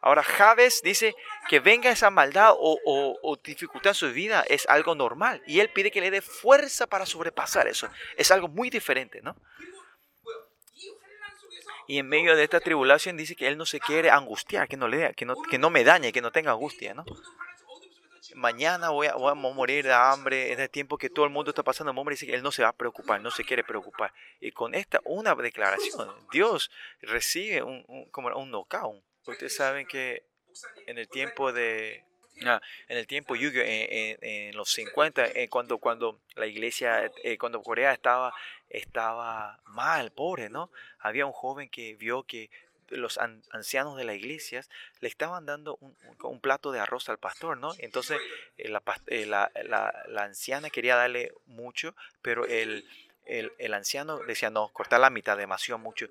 Ahora, 0.00 0.22
Javes 0.22 0.80
dice 0.82 1.14
que 1.48 1.60
venga 1.60 1.90
esa 1.90 2.10
maldad 2.10 2.52
o, 2.52 2.78
o, 3.22 3.36
dificultad 3.36 3.90
en 3.90 3.94
su 3.94 4.12
vida 4.12 4.44
es 4.48 4.66
algo 4.68 4.94
normal. 4.94 5.42
Y 5.46 5.60
él 5.60 5.70
pide 5.70 5.90
que 5.90 6.00
le 6.00 6.10
dé 6.10 6.20
fuerza 6.20 6.86
para 6.86 7.06
sobrepasar 7.06 7.66
eso. 7.66 7.88
Es 8.16 8.30
algo 8.30 8.48
muy 8.48 8.70
diferente, 8.70 9.20
¿no? 9.22 9.36
Y 11.86 11.98
en 11.98 12.08
medio 12.08 12.36
de 12.36 12.44
esta 12.44 12.60
tribulación 12.60 13.16
dice 13.16 13.36
que 13.36 13.46
él 13.46 13.56
no 13.56 13.66
se 13.66 13.80
quiere 13.80 14.10
angustiar, 14.10 14.68
que 14.68 14.76
no, 14.76 14.88
le, 14.88 15.14
que 15.14 15.24
no, 15.24 15.34
que 15.42 15.58
no 15.58 15.70
me 15.70 15.84
dañe, 15.84 16.12
que 16.12 16.20
no 16.20 16.32
tenga 16.32 16.52
angustia, 16.52 16.94
¿no? 16.94 17.04
mañana 18.36 18.90
voy 18.90 19.06
a, 19.06 19.14
voy 19.14 19.30
a, 19.30 19.34
morir 19.34 19.84
de 19.84 19.92
hambre, 19.92 20.52
en 20.52 20.60
el 20.60 20.70
tiempo 20.70 20.98
que 20.98 21.10
todo 21.10 21.24
el 21.24 21.30
mundo 21.30 21.50
está 21.50 21.62
pasando 21.62 21.90
hambre, 21.90 22.14
dice 22.14 22.26
que 22.26 22.34
él 22.34 22.42
no 22.42 22.52
se 22.52 22.62
va 22.62 22.68
a 22.68 22.76
preocupar, 22.76 23.20
no 23.20 23.30
se 23.30 23.44
quiere 23.44 23.64
preocupar. 23.64 24.12
Y 24.40 24.52
con 24.52 24.74
esta, 24.74 25.00
una 25.04 25.34
declaración, 25.34 26.14
Dios 26.32 26.70
recibe 27.00 27.62
un, 27.62 27.84
como 28.10 28.28
un 28.36 28.50
knockout. 28.50 29.02
Ustedes 29.26 29.56
saben 29.56 29.86
que 29.86 30.24
en 30.86 30.98
el 30.98 31.08
tiempo 31.08 31.52
de, 31.52 32.04
ah, 32.44 32.60
en 32.88 32.98
el 32.98 33.06
tiempo 33.06 33.36
Yu 33.36 33.50
en, 33.54 34.18
en, 34.20 34.56
los 34.56 34.70
50, 34.70 35.26
eh, 35.26 35.48
cuando, 35.48 35.78
cuando 35.78 36.20
la 36.34 36.46
iglesia, 36.46 37.10
eh, 37.22 37.38
cuando 37.38 37.62
Corea 37.62 37.92
estaba, 37.92 38.34
estaba 38.68 39.60
mal, 39.66 40.10
pobre, 40.10 40.48
¿no? 40.48 40.70
Había 40.98 41.26
un 41.26 41.32
joven 41.32 41.68
que 41.68 41.94
vio 41.94 42.24
que 42.24 42.50
los 42.90 43.18
ancianos 43.18 43.96
de 43.96 44.04
la 44.04 44.14
iglesia 44.14 44.64
le 45.00 45.08
estaban 45.08 45.46
dando 45.46 45.78
un, 46.20 46.40
plato 46.40 46.70
de 46.72 46.80
arroz 46.80 47.08
al 47.08 47.18
pastor, 47.18 47.56
¿no? 47.58 47.72
Entonces 47.78 48.20
eh, 48.58 48.72
eh, 49.06 49.26
la, 49.26 50.04
anciana 50.18 50.70
quería 50.70 50.96
darle 50.96 51.32
mucho, 51.46 51.94
pero 52.22 52.46
el, 52.46 52.84
el, 53.26 53.74
anciano 53.74 54.18
decía, 54.18 54.50
no, 54.50 54.68
cortar 54.68 55.00
la 55.00 55.10
mitad, 55.10 55.36
demasiado 55.36 55.78
mucho. 55.78 56.06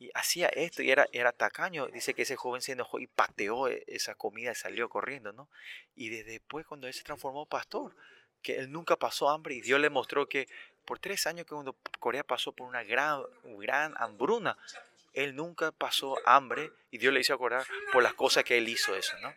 Y 0.00 0.10
hacía 0.14 0.48
esto 0.48 0.82
y 0.82 0.90
era, 0.90 1.06
era 1.12 1.30
tacaño. 1.30 1.86
Dice 1.86 2.14
que 2.14 2.22
ese 2.22 2.34
joven 2.34 2.62
se 2.62 2.72
enojó 2.72 2.98
y 2.98 3.06
pateó 3.06 3.68
e, 3.68 3.84
esa 3.86 4.16
comida 4.16 4.50
y 4.50 4.54
salió 4.56 4.88
corriendo, 4.88 5.32
¿no? 5.32 5.48
Y 5.94 6.08
desde 6.08 6.32
después, 6.32 6.66
cuando 6.66 6.88
él 6.88 6.94
se 6.94 7.04
transformó 7.04 7.46
pastor, 7.46 7.94
que 8.42 8.56
él 8.56 8.72
nunca 8.72 8.96
pasó 8.96 9.28
hambre 9.28 9.54
y 9.54 9.60
Dios 9.60 9.78
le 9.78 9.90
mostró 9.90 10.26
que 10.28 10.48
por 10.86 10.98
tres 10.98 11.26
años 11.26 11.46
que 11.46 11.54
cuando 11.54 11.76
Corea 11.98 12.24
pasó 12.24 12.52
por 12.52 12.66
una 12.66 12.82
gran, 12.82 13.22
gran 13.44 13.94
hambruna, 13.98 14.56
él 15.12 15.36
nunca 15.36 15.70
pasó 15.70 16.16
hambre 16.26 16.72
y 16.90 16.98
Dios 16.98 17.12
le 17.12 17.20
hizo 17.20 17.34
acordar 17.34 17.66
por 17.92 18.02
las 18.02 18.14
cosas 18.14 18.44
que 18.44 18.58
él 18.58 18.68
hizo 18.68 18.96
eso, 18.96 19.16
¿no? 19.20 19.34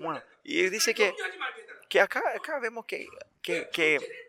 Bueno, 0.00 0.22
y 0.42 0.68
dice 0.70 0.94
que, 0.94 1.14
que 1.88 2.00
acá, 2.00 2.22
acá 2.34 2.58
vemos 2.58 2.86
que, 2.86 3.06
que, 3.42 3.68
que, 3.70 4.25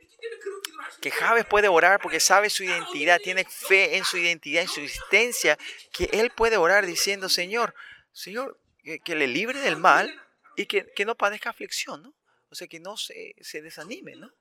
que 1.01 1.11
Javes 1.11 1.45
puede 1.45 1.67
orar 1.67 1.99
porque 2.01 2.19
sabe 2.19 2.49
su 2.49 2.63
identidad, 2.63 3.19
tiene 3.19 3.45
fe 3.45 3.97
en 3.97 4.03
su 4.03 4.17
identidad, 4.17 4.63
en 4.63 4.67
su 4.67 4.81
existencia, 4.81 5.57
que 5.91 6.09
él 6.13 6.31
puede 6.31 6.57
orar 6.57 6.85
diciendo, 6.85 7.29
Señor, 7.29 7.75
Señor, 8.11 8.59
que, 9.03 9.15
le 9.15 9.27
libre 9.27 9.59
del 9.59 9.77
mal 9.77 10.13
y 10.55 10.65
que, 10.65 11.05
no 11.05 11.15
padezca 11.15 11.49
aflicción, 11.49 12.01
¿no? 12.03 12.13
O 12.49 12.55
sea, 12.55 12.67
que 12.67 12.79
no 12.79 12.97
se, 12.97 13.35
se 13.41 13.61
desanime, 13.61 14.15
¿no? 14.15 14.31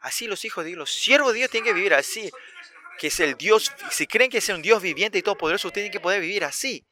Así 0.00 0.28
los 0.28 0.44
hijos 0.44 0.64
de 0.64 0.68
Dios, 0.68 0.78
los 0.78 0.94
siervos 0.94 1.32
de 1.32 1.38
Dios 1.38 1.50
tienen 1.50 1.66
que 1.66 1.74
vivir 1.74 1.92
así 1.92 2.30
que 2.98 3.06
es 3.06 3.20
el 3.20 3.36
Dios, 3.36 3.72
si 3.90 4.06
creen 4.06 4.30
que 4.30 4.38
es 4.38 4.48
un 4.50 4.60
Dios 4.60 4.82
viviente 4.82 5.18
y 5.18 5.22
todopoderoso, 5.22 5.70
tienen 5.70 5.90
que 5.90 6.00
poder 6.00 6.20
vivir 6.20 6.44
así. 6.44 6.84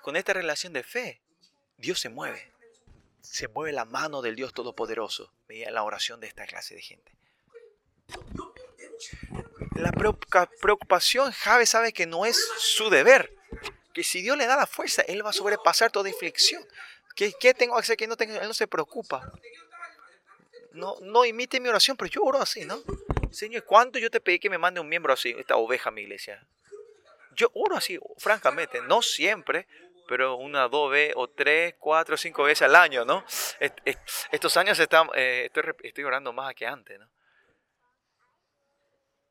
Con 0.00 0.16
esta 0.16 0.32
relación 0.32 0.72
de 0.72 0.84
fe, 0.84 1.20
Dios 1.76 1.98
se 2.00 2.08
mueve. 2.08 2.52
Se 3.30 3.48
mueve 3.48 3.72
la 3.72 3.84
mano 3.84 4.22
del 4.22 4.36
Dios 4.36 4.52
Todopoderoso 4.52 5.32
en 5.48 5.74
la 5.74 5.82
oración 5.82 6.20
de 6.20 6.26
esta 6.26 6.46
clase 6.46 6.74
de 6.74 6.82
gente. 6.82 7.12
La 9.74 9.92
preocupación, 10.60 11.32
Javes 11.32 11.70
sabe 11.70 11.92
que 11.92 12.06
no 12.06 12.24
es 12.24 12.38
su 12.58 12.88
deber. 12.88 13.34
Que 13.92 14.04
si 14.04 14.22
Dios 14.22 14.36
le 14.36 14.46
da 14.46 14.56
la 14.56 14.66
fuerza, 14.66 15.02
Él 15.02 15.24
va 15.24 15.30
a 15.30 15.32
sobrepasar 15.32 15.90
toda 15.90 16.08
inflexión. 16.08 16.66
¿Qué, 17.14 17.32
tengo 17.54 17.74
que 17.74 17.80
hacer 17.80 17.96
que 17.96 18.06
no 18.06 18.16
tenga? 18.16 18.38
Él 18.38 18.48
no 18.48 18.54
se 18.54 18.66
preocupa 18.66 19.32
no, 20.76 20.96
no 21.00 21.24
imite 21.24 21.58
mi 21.58 21.68
oración, 21.68 21.96
pero 21.96 22.10
yo 22.10 22.22
oro 22.22 22.40
así, 22.40 22.64
¿no? 22.64 22.80
Señor, 23.30 23.64
¿cuánto 23.64 23.98
yo 23.98 24.10
te 24.10 24.20
pedí 24.20 24.38
que 24.38 24.50
me 24.50 24.58
mande 24.58 24.80
un 24.80 24.88
miembro 24.88 25.12
así, 25.12 25.34
esta 25.36 25.56
oveja 25.56 25.88
a 25.88 25.92
mi 25.92 26.02
iglesia? 26.02 26.46
Yo 27.34 27.50
oro 27.54 27.76
así, 27.76 27.98
francamente, 28.18 28.80
no 28.82 29.02
siempre, 29.02 29.66
pero 30.06 30.36
una, 30.36 30.68
dos 30.68 30.90
veces, 30.90 31.14
o 31.16 31.28
tres, 31.28 31.74
cuatro, 31.78 32.16
cinco 32.16 32.44
veces 32.44 32.62
al 32.62 32.76
año, 32.76 33.04
¿no? 33.04 33.24
estos 34.30 34.56
años 34.56 34.78
están, 34.78 35.08
eh, 35.14 35.44
estoy, 35.46 35.64
estoy 35.82 36.04
orando 36.04 36.32
más 36.32 36.54
que 36.54 36.66
antes, 36.66 36.98
¿no? 36.98 37.08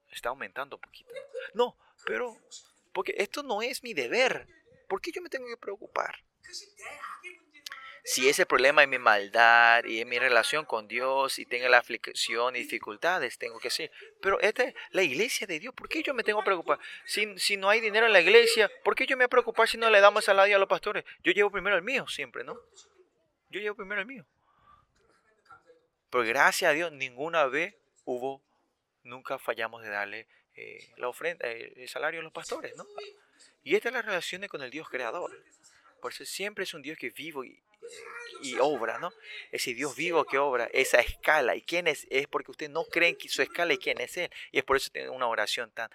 Está 0.09 0.29
aumentando 0.29 0.77
un 0.77 0.81
poquito. 0.81 1.11
No, 1.53 1.77
pero, 2.05 2.37
porque 2.93 3.13
esto 3.17 3.43
no 3.43 3.61
es 3.61 3.83
mi 3.83 3.93
deber. 3.93 4.47
¿Por 4.87 5.01
qué 5.01 5.11
yo 5.11 5.21
me 5.21 5.29
tengo 5.29 5.47
que 5.47 5.57
preocupar? 5.57 6.15
Si 8.07 8.29
ese 8.29 8.45
problema 8.45 8.83
es 8.83 8.87
mi 8.87 8.99
maldad 8.99 9.83
y 9.83 9.99
en 9.99 10.07
mi 10.07 10.19
relación 10.19 10.63
con 10.63 10.87
Dios 10.87 11.39
y 11.39 11.45
tengo 11.47 11.67
la 11.67 11.79
aflicción 11.79 12.55
y 12.55 12.59
dificultades, 12.59 13.39
tengo 13.39 13.59
que 13.59 13.71
ser. 13.71 13.91
Pero 14.21 14.39
esta 14.41 14.63
es 14.63 14.75
la 14.91 15.01
iglesia 15.01 15.47
de 15.47 15.59
Dios. 15.59 15.73
¿Por 15.73 15.89
qué 15.89 16.03
yo 16.03 16.13
me 16.13 16.21
tengo 16.21 16.41
que 16.41 16.45
preocupar? 16.45 16.77
Si, 17.05 17.35
si 17.39 17.57
no 17.57 17.67
hay 17.67 17.81
dinero 17.81 18.05
en 18.05 18.13
la 18.13 18.21
iglesia, 18.21 18.69
¿por 18.83 18.93
qué 18.93 19.07
yo 19.07 19.17
me 19.17 19.23
voy 19.23 19.25
a 19.25 19.29
preocupar 19.29 19.67
si 19.67 19.77
no 19.77 19.89
le 19.89 20.01
damos 20.01 20.23
salario 20.23 20.55
a 20.55 20.59
los 20.59 20.69
pastores? 20.69 21.03
Yo 21.23 21.31
llevo 21.31 21.49
primero 21.49 21.75
el 21.75 21.81
mío 21.81 22.07
siempre, 22.07 22.43
¿no? 22.43 22.55
Yo 23.49 23.59
llevo 23.59 23.75
primero 23.75 24.01
el 24.01 24.07
mío. 24.07 24.23
Pero 26.11 26.25
gracias 26.25 26.69
a 26.69 26.73
Dios, 26.75 26.91
ninguna 26.91 27.47
vez 27.47 27.73
hubo, 28.03 28.43
nunca 29.01 29.39
fallamos 29.39 29.81
de 29.81 29.89
darle 29.89 30.27
eh, 30.55 30.93
la 30.97 31.07
ofrenda, 31.07 31.49
eh, 31.49 31.73
el 31.75 31.89
salario 31.89 32.19
a 32.19 32.23
los 32.23 32.31
pastores, 32.31 32.77
¿no? 32.77 32.85
Y 33.63 33.75
esta 33.75 33.89
es 33.89 33.95
la 33.95 34.03
relación 34.03 34.47
con 34.47 34.61
el 34.61 34.69
Dios 34.69 34.87
creador. 34.89 35.31
Por 35.99 36.11
eso 36.11 36.23
siempre 36.23 36.65
es 36.65 36.73
un 36.75 36.83
Dios 36.83 36.99
que 36.99 37.09
vivo 37.09 37.43
y, 37.43 37.59
y 38.41 38.57
obra, 38.59 38.99
¿no? 38.99 39.11
Ese 39.51 39.73
Dios 39.73 39.95
vivo 39.95 40.25
que 40.25 40.37
obra, 40.37 40.69
esa 40.73 40.99
escala. 40.99 41.55
¿Y 41.55 41.61
quién 41.61 41.87
es? 41.87 42.05
Es 42.09 42.27
porque 42.27 42.51
usted 42.51 42.69
no 42.69 42.85
cree 42.85 43.09
en 43.09 43.29
su 43.29 43.41
escala 43.41 43.73
y 43.73 43.77
quién 43.77 43.99
es 43.99 44.15
Él. 44.17 44.29
Y 44.51 44.59
es 44.59 44.63
por 44.63 44.77
eso 44.77 44.89
tiene 44.91 45.09
una 45.09 45.27
oración 45.27 45.71
tan, 45.71 45.89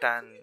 tan, 0.00 0.36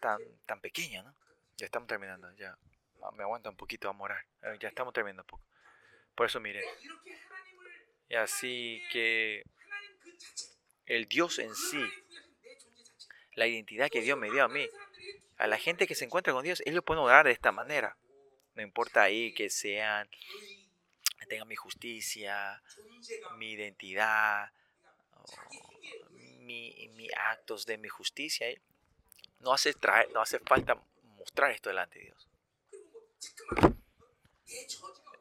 tan, 0.00 0.20
tan 0.46 0.60
pequeña, 0.60 1.02
¿no? 1.02 1.14
Ya 1.56 1.66
estamos 1.66 1.88
terminando, 1.88 2.30
ya. 2.36 2.56
Ah, 3.02 3.10
me 3.12 3.22
aguanta 3.22 3.50
un 3.50 3.56
poquito 3.56 3.88
a 3.88 3.92
morar. 3.92 4.24
Eh, 4.42 4.56
ya 4.60 4.68
estamos 4.68 4.92
terminando 4.92 5.22
un 5.22 5.26
poco. 5.26 5.44
Por 6.14 6.26
eso, 6.26 6.40
mire. 6.40 6.64
Y 8.08 8.14
así 8.14 8.82
que 8.92 9.42
el 10.86 11.06
Dios 11.06 11.38
en 11.38 11.54
sí, 11.54 11.84
la 13.34 13.46
identidad 13.46 13.90
que 13.90 14.00
Dios 14.00 14.18
me 14.18 14.30
dio 14.30 14.44
a 14.44 14.48
mí, 14.48 14.66
a 15.36 15.46
la 15.46 15.58
gente 15.58 15.86
que 15.86 15.94
se 15.94 16.04
encuentra 16.04 16.32
con 16.32 16.42
Dios, 16.44 16.62
ellos 16.64 16.82
pueden 16.84 17.02
orar 17.02 17.26
de 17.26 17.32
esta 17.32 17.52
manera. 17.52 17.96
No 18.54 18.62
importa 18.62 19.02
ahí 19.02 19.34
que 19.34 19.50
sean, 19.50 20.08
tengan 21.28 21.48
mi 21.48 21.56
justicia, 21.56 22.62
mi 23.36 23.52
identidad, 23.52 24.50
mi, 26.40 26.88
mi, 26.94 27.08
actos 27.30 27.66
de 27.66 27.76
mi 27.76 27.88
justicia. 27.88 28.48
¿eh? 28.48 28.60
No 29.40 29.52
hace, 29.52 29.74
falta 30.46 30.80
mostrar 31.02 31.50
esto 31.50 31.68
delante 31.68 31.98
de 31.98 32.04
Dios. 32.06 32.28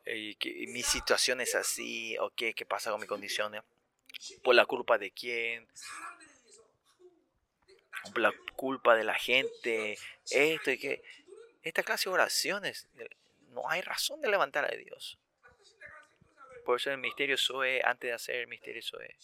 Y 0.06 0.36
que 0.36 0.68
mi 0.68 0.84
situación 0.84 1.42
es 1.42 1.56
así, 1.56 2.18
o 2.20 2.30
qué, 2.30 2.54
qué 2.54 2.66
pasa 2.66 2.92
con 2.92 3.02
mi 3.02 3.08
condición, 3.08 3.54
por 4.44 4.56
la 4.56 4.66
culpa 4.66 4.98
de 4.98 5.12
quién, 5.12 5.68
la 8.16 8.34
culpa 8.56 8.96
de 8.96 9.04
la 9.04 9.16
gente, 9.16 9.98
esto 10.30 10.72
y 10.72 10.78
que 10.78 11.04
esta 11.64 11.84
clase 11.84 12.10
de 12.10 12.14
oraciones, 12.14 12.88
no 13.50 13.70
hay 13.70 13.82
razón 13.82 14.22
de 14.22 14.30
levantar 14.30 14.66
a 14.66 14.76
Dios. 14.76 15.18
Por 16.66 16.80
eso 16.80 16.92
el 16.92 16.98
misterio 16.98 17.38
Zoe, 17.38 17.82
antes 17.84 18.10
de 18.10 18.14
hacer 18.14 18.36
el 18.36 18.48
misterio 18.48 18.82
Zoe, 18.82 19.16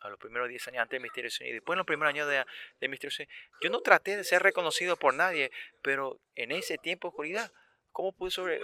a 0.00 0.08
los 0.08 0.18
primeros 0.18 0.48
10 0.48 0.68
años 0.68 0.82
antes 0.82 0.96
del 0.96 1.02
misterio 1.02 1.30
Zoe, 1.30 1.48
y 1.48 1.52
después 1.52 1.74
en 1.74 1.78
los 1.78 1.86
primeros 1.86 2.12
años 2.12 2.28
del 2.28 2.44
de 2.80 2.88
misterio 2.88 3.14
Zoe, 3.14 3.28
yo 3.60 3.70
no 3.70 3.80
traté 3.80 4.16
de 4.16 4.24
ser 4.24 4.42
reconocido 4.42 4.96
por 4.96 5.14
nadie, 5.14 5.50
pero 5.80 6.18
en 6.34 6.52
ese 6.52 6.78
tiempo 6.78 7.08
de 7.08 7.10
oscuridad, 7.10 7.52
¿cómo 7.92 8.12
pude 8.12 8.30
sobre, 8.30 8.60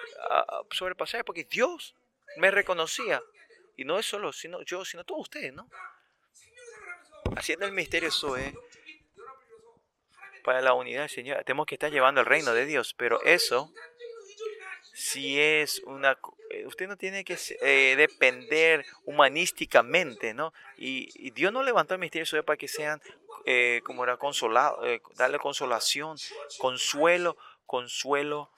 sobrepasar? 0.71 1.25
Porque 1.25 1.45
Dios 1.45 1.95
me 2.37 2.51
reconocía. 2.51 3.23
Y 3.77 3.85
no 3.85 3.99
es 3.99 4.07
solo 4.07 4.33
sino 4.33 4.63
yo, 4.63 4.85
sino 4.85 5.05
todos 5.05 5.23
ustedes, 5.23 5.55
¿no? 5.55 5.71
Haciendo 7.37 7.67
el 7.67 7.73
misterio 7.73 8.11
Zoe 8.11 8.55
para 10.45 10.61
la 10.61 10.75
unidad 10.75 11.03
del 11.03 11.11
Señor. 11.11 11.45
Tenemos 11.45 11.67
que 11.67 11.75
estar 11.75 11.91
llevando 11.91 12.21
el 12.21 12.27
reino 12.27 12.55
de 12.55 12.67
Dios, 12.67 12.95
pero 12.95 13.23
eso 13.23 13.73
si 14.95 15.41
es 15.41 15.81
una... 15.85 16.19
Eh, 16.51 16.67
usted 16.67 16.89
no 16.89 16.97
tiene 16.97 17.23
que 17.23 17.39
eh, 17.61 17.95
depender 17.97 18.85
humanísticamente, 19.05 20.35
¿no? 20.35 20.53
Y, 20.77 21.31
Dios 21.31 21.53
no 21.53 21.63
levantó 21.63 21.95
el 21.95 22.01
misterio 22.01 22.27
Zoe 22.27 22.43
para 22.43 22.57
que 22.57 22.67
sean 22.67 23.01
eh, 23.45 23.81
como 23.85 24.03
era 24.03 24.17
consolado, 24.17 24.85
eh, 24.85 25.01
darle 25.15 25.39
consolación, 25.39 26.17
consuelo, 26.59 27.37
consuelo, 27.65 28.51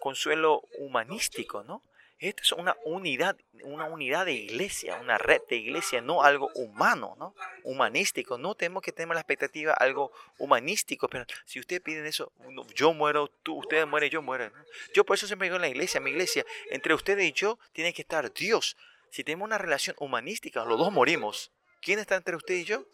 consuelo 0.00 0.62
humanístico, 0.78 1.62
¿no? 1.62 1.82
Esto 2.22 2.42
es 2.44 2.52
una 2.52 2.76
unidad, 2.84 3.36
una 3.64 3.86
unidad 3.86 4.26
de 4.26 4.32
iglesia, 4.32 4.96
una 5.00 5.18
red 5.18 5.42
de 5.48 5.56
iglesia, 5.56 6.00
no 6.00 6.22
algo 6.22 6.52
humano, 6.54 7.16
¿no? 7.18 7.34
Humanístico. 7.64 8.38
No 8.38 8.54
tenemos 8.54 8.84
que 8.84 8.92
tener 8.92 9.12
la 9.12 9.20
expectativa 9.20 9.72
algo 9.72 10.12
humanístico, 10.38 11.08
pero 11.08 11.26
si 11.44 11.58
ustedes 11.58 11.82
piden 11.82 12.06
eso, 12.06 12.30
yo 12.76 12.92
muero, 12.92 13.26
tú, 13.42 13.58
ustedes 13.58 13.88
mueren, 13.88 14.08
yo 14.08 14.22
muero. 14.22 14.52
Yo 14.94 15.04
por 15.04 15.16
eso 15.16 15.26
siempre 15.26 15.46
digo 15.46 15.56
en 15.56 15.62
la 15.62 15.68
iglesia, 15.68 16.00
mi 16.00 16.10
iglesia, 16.10 16.46
entre 16.70 16.94
ustedes 16.94 17.24
y 17.24 17.32
yo 17.32 17.58
tiene 17.72 17.92
que 17.92 18.02
estar 18.02 18.32
Dios. 18.32 18.76
Si 19.10 19.24
tenemos 19.24 19.46
una 19.46 19.58
relación 19.58 19.96
humanística, 19.98 20.64
los 20.64 20.78
dos 20.78 20.92
morimos. 20.92 21.50
¿Quién 21.80 21.98
está 21.98 22.14
entre 22.14 22.36
usted 22.36 22.54
y 22.54 22.64
yo? 22.64 22.84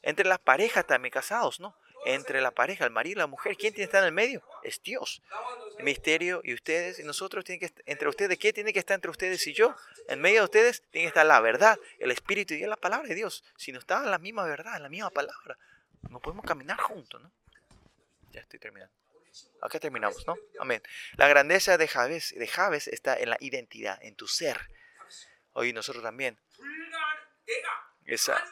Entre 0.00 0.26
las 0.26 0.38
parejas 0.38 0.86
también 0.86 1.12
casados, 1.12 1.60
¿no? 1.60 1.76
Entre 2.04 2.40
la 2.40 2.50
pareja, 2.50 2.84
el 2.84 2.90
marido 2.90 3.18
y 3.18 3.18
la 3.18 3.26
mujer. 3.26 3.56
¿Quién 3.56 3.72
tiene 3.72 3.88
que 3.88 3.96
estar 3.96 4.02
en 4.02 4.08
el 4.08 4.12
medio? 4.12 4.42
Es 4.62 4.82
Dios. 4.82 5.22
El 5.78 5.84
misterio 5.84 6.40
y 6.44 6.54
ustedes 6.54 6.98
y 6.98 7.04
nosotros 7.04 7.44
tienen 7.44 7.68
que 7.68 7.82
entre 7.86 8.08
ustedes, 8.08 8.38
¿qué 8.38 8.52
tiene 8.52 8.72
que 8.72 8.78
estar 8.78 8.94
entre 8.94 9.10
ustedes 9.10 9.46
y 9.46 9.52
yo? 9.52 9.74
En 10.08 10.20
medio 10.20 10.40
de 10.40 10.44
ustedes 10.44 10.82
tiene 10.90 11.06
que 11.06 11.08
estar 11.08 11.26
la 11.26 11.40
verdad, 11.40 11.78
el 11.98 12.10
espíritu 12.10 12.54
y 12.54 12.60
la 12.60 12.76
palabra 12.76 13.08
de 13.08 13.14
Dios. 13.14 13.44
Si 13.56 13.72
no 13.72 13.78
está 13.78 14.02
en 14.04 14.10
la 14.10 14.18
misma 14.18 14.44
verdad, 14.44 14.76
en 14.76 14.82
la 14.82 14.88
misma 14.88 15.10
palabra, 15.10 15.58
no 16.10 16.20
podemos 16.20 16.44
caminar 16.44 16.78
juntos, 16.78 17.22
¿no? 17.22 17.32
Ya 18.32 18.40
estoy 18.40 18.58
terminando. 18.58 18.94
Acá 19.60 19.80
terminamos, 19.80 20.26
¿no? 20.26 20.36
Amén. 20.60 20.82
La 21.16 21.26
grandeza 21.28 21.78
de 21.78 21.88
Javes, 21.88 22.34
de 22.36 22.46
Javes 22.46 22.88
está 22.88 23.16
en 23.16 23.30
la 23.30 23.36
identidad, 23.40 23.98
en 24.02 24.14
tu 24.14 24.28
ser. 24.28 24.60
Hoy 25.52 25.72
nosotros 25.72 26.02
también. 26.02 26.38
Esa, 28.04 28.44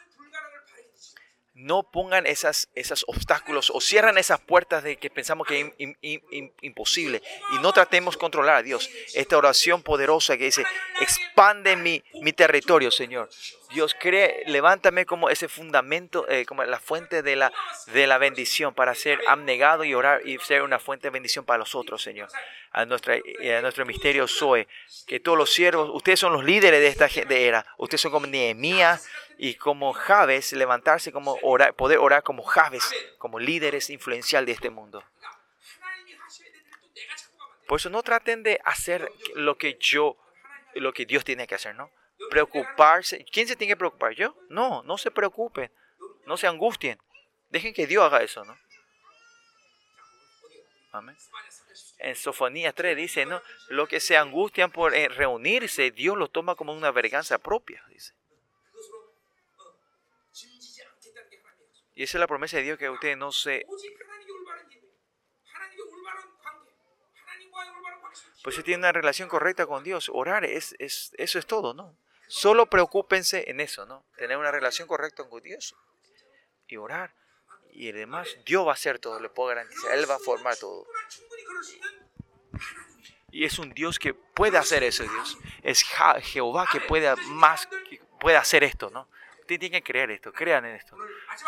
no 1.55 1.83
pongan 1.83 2.25
esas, 2.25 2.69
esos 2.73 3.05
obstáculos 3.07 3.71
o 3.73 3.79
cierran 3.79 4.17
esas 4.17 4.39
puertas 4.39 4.83
de 4.83 4.97
que 4.97 5.09
pensamos 5.09 5.47
que 5.47 5.73
es 5.77 6.21
imposible 6.61 7.21
y 7.55 7.59
no 7.59 7.71
tratemos 7.73 8.15
de 8.15 8.19
controlar 8.19 8.55
a 8.57 8.63
Dios. 8.63 8.89
Esta 9.13 9.37
oración 9.37 9.83
poderosa 9.83 10.37
que 10.37 10.45
dice, 10.45 10.65
expande 10.99 11.75
mi, 11.75 12.03
mi 12.21 12.33
territorio, 12.33 12.91
Señor. 12.91 13.29
Dios 13.73 13.95
cree, 13.99 14.43
levántame 14.45 15.05
como 15.05 15.29
ese 15.29 15.47
fundamento, 15.47 16.29
eh, 16.29 16.45
como 16.45 16.63
la 16.63 16.79
fuente 16.79 17.23
de 17.23 17.35
la, 17.35 17.51
de 17.87 18.05
la 18.05 18.19
bendición 18.19 18.73
para 18.73 18.93
ser 18.93 19.19
abnegado 19.27 19.83
y 19.83 19.95
orar 19.95 20.21
y 20.27 20.37
ser 20.39 20.61
una 20.61 20.79
fuente 20.79 21.07
de 21.07 21.11
bendición 21.11 21.43
para 21.43 21.57
los 21.57 21.73
otros, 21.73 22.01
Señor. 22.01 22.29
A, 22.71 22.85
nuestra, 22.85 23.15
eh, 23.15 23.55
a 23.55 23.61
nuestro 23.61 23.85
misterio 23.85 24.27
Zoe, 24.27 24.67
que 25.07 25.19
todos 25.19 25.37
los 25.37 25.51
siervos, 25.51 25.89
ustedes 25.93 26.19
son 26.19 26.33
los 26.33 26.43
líderes 26.43 26.79
de 26.79 26.87
esta 26.87 27.07
era, 27.35 27.65
ustedes 27.77 28.01
son 28.01 28.11
como 28.11 28.25
Nehemías 28.25 29.07
y 29.37 29.55
como 29.55 29.93
Javes, 29.93 30.53
levantarse 30.53 31.11
como 31.11 31.37
orar, 31.41 31.73
poder 31.73 31.97
orar 31.97 32.23
como 32.23 32.43
Javes, 32.43 32.93
como 33.17 33.39
líderes 33.39 33.89
influencial 33.89 34.45
de 34.45 34.51
este 34.51 34.69
mundo. 34.69 35.03
Por 37.67 37.79
eso 37.79 37.89
no 37.89 38.03
traten 38.03 38.43
de 38.43 38.59
hacer 38.65 39.11
lo 39.35 39.57
que 39.57 39.77
yo, 39.79 40.17
lo 40.75 40.93
que 40.93 41.05
Dios 41.05 41.23
tiene 41.23 41.47
que 41.47 41.55
hacer, 41.55 41.75
¿no? 41.75 41.89
preocuparse. 42.29 43.25
¿Quién 43.31 43.47
se 43.47 43.55
tiene 43.55 43.73
que 43.73 43.77
preocupar? 43.77 44.13
¿Yo? 44.13 44.35
No, 44.49 44.83
no 44.83 44.97
se 44.97 45.11
preocupen. 45.11 45.71
No 46.25 46.37
se 46.37 46.47
angustien. 46.47 46.99
Dejen 47.49 47.73
que 47.73 47.87
Dios 47.87 48.03
haga 48.03 48.23
eso, 48.23 48.43
¿no? 48.45 48.57
Amén. 50.91 51.17
En 51.99 52.15
Sofonía 52.15 52.73
3 52.73 52.95
dice, 52.95 53.25
¿no? 53.25 53.41
Lo 53.69 53.87
que 53.87 53.99
se 53.99 54.17
angustian 54.17 54.71
por 54.71 54.93
eh, 54.93 55.07
reunirse, 55.09 55.91
Dios 55.91 56.17
lo 56.17 56.27
toma 56.27 56.55
como 56.55 56.73
una 56.73 56.91
verganza 56.91 57.37
propia, 57.37 57.83
dice. 57.89 58.13
Y 61.95 62.03
esa 62.03 62.17
es 62.17 62.19
la 62.19 62.27
promesa 62.27 62.57
de 62.57 62.63
Dios 62.63 62.77
que 62.77 62.89
ustedes 62.89 63.17
no 63.17 63.31
se... 63.31 63.65
Pues 68.43 68.55
si 68.55 68.63
tienen 68.63 68.81
una 68.81 68.91
relación 68.91 69.29
correcta 69.29 69.65
con 69.65 69.83
Dios, 69.83 70.09
orar 70.13 70.43
es, 70.43 70.75
es, 70.79 71.13
eso 71.17 71.39
es 71.39 71.45
todo, 71.45 71.73
¿no? 71.73 71.97
Solo 72.27 72.65
preocúpense 72.65 73.49
en 73.49 73.61
eso, 73.61 73.85
¿no? 73.85 74.05
Tener 74.17 74.37
una 74.37 74.51
relación 74.51 74.87
correcta 74.87 75.23
con 75.29 75.41
Dios 75.41 75.75
y 76.67 76.77
orar. 76.77 77.13
Y 77.71 77.89
además, 77.89 78.27
Dios 78.45 78.65
va 78.65 78.71
a 78.71 78.73
hacer 78.73 78.99
todo, 78.99 79.19
le 79.19 79.29
puedo 79.29 79.49
garantizar. 79.49 79.97
Él 79.97 80.09
va 80.09 80.15
a 80.15 80.19
formar 80.19 80.57
todo. 80.57 80.85
Y 83.31 83.45
es 83.45 83.57
un 83.59 83.73
Dios 83.73 83.97
que 83.97 84.13
puede 84.13 84.57
hacer 84.57 84.83
eso, 84.83 85.03
Dios. 85.03 85.37
Es 85.63 85.83
Jehová 86.21 86.67
que 86.71 86.81
puede 86.81 87.15
más, 87.27 87.65
que 87.67 88.01
puede 88.19 88.37
hacer 88.37 88.63
esto, 88.63 88.89
¿no? 88.89 89.07
Ustedes 89.43 89.59
tienen 89.59 89.81
que 89.81 89.91
creer 89.91 90.11
esto, 90.11 90.31
crean 90.31 90.65
en 90.65 90.75
esto. 90.75 90.97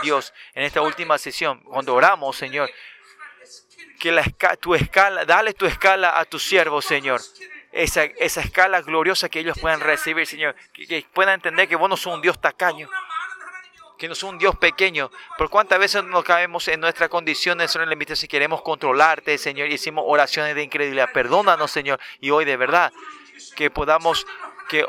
Dios, 0.03 0.33
en 0.53 0.63
esta 0.63 0.81
última 0.81 1.17
sesión, 1.17 1.61
cuando 1.61 1.95
oramos, 1.95 2.35
Señor, 2.35 2.69
que 3.99 4.11
la, 4.11 4.23
tu 4.59 4.75
escala, 4.75 5.23
dale 5.25 5.53
tu 5.53 5.65
escala 5.65 6.19
a 6.19 6.25
tu 6.25 6.37
siervo, 6.37 6.81
Señor 6.81 7.21
esa, 7.75 8.05
esa 8.05 8.39
escala 8.39 8.81
gloriosa 8.81 9.27
que 9.27 9.39
ellos 9.39 9.57
puedan 9.59 9.81
recibir, 9.81 10.25
Señor. 10.25 10.55
Que, 10.73 11.05
puedan 11.13 11.35
entender 11.35 11.67
que 11.67 11.75
vos 11.75 11.89
no 11.89 11.97
sos 11.97 12.13
un 12.13 12.21
Dios 12.21 12.39
tacaño, 12.39 12.89
que 13.97 14.07
no 14.07 14.15
sos 14.15 14.29
un 14.29 14.37
Dios 14.37 14.55
pequeño. 14.55 15.11
Por 15.37 15.49
cuántas 15.49 15.77
veces 15.77 16.03
nos 16.05 16.23
caemos 16.23 16.67
en 16.69 16.79
nuestras 16.79 17.09
condiciones, 17.09 17.71
Señor, 17.71 17.91
en 17.91 18.15
si 18.15 18.27
queremos 18.29 18.61
controlarte, 18.61 19.37
Señor, 19.37 19.69
y 19.69 19.73
hicimos 19.73 20.05
oraciones 20.07 20.55
de 20.55 20.63
incredulidad. 20.63 21.09
Perdónanos, 21.13 21.69
Señor, 21.69 21.99
y 22.21 22.29
hoy 22.31 22.45
de 22.45 22.55
verdad 22.55 22.93
que 23.57 23.69
podamos 23.69 24.25
que 24.69 24.85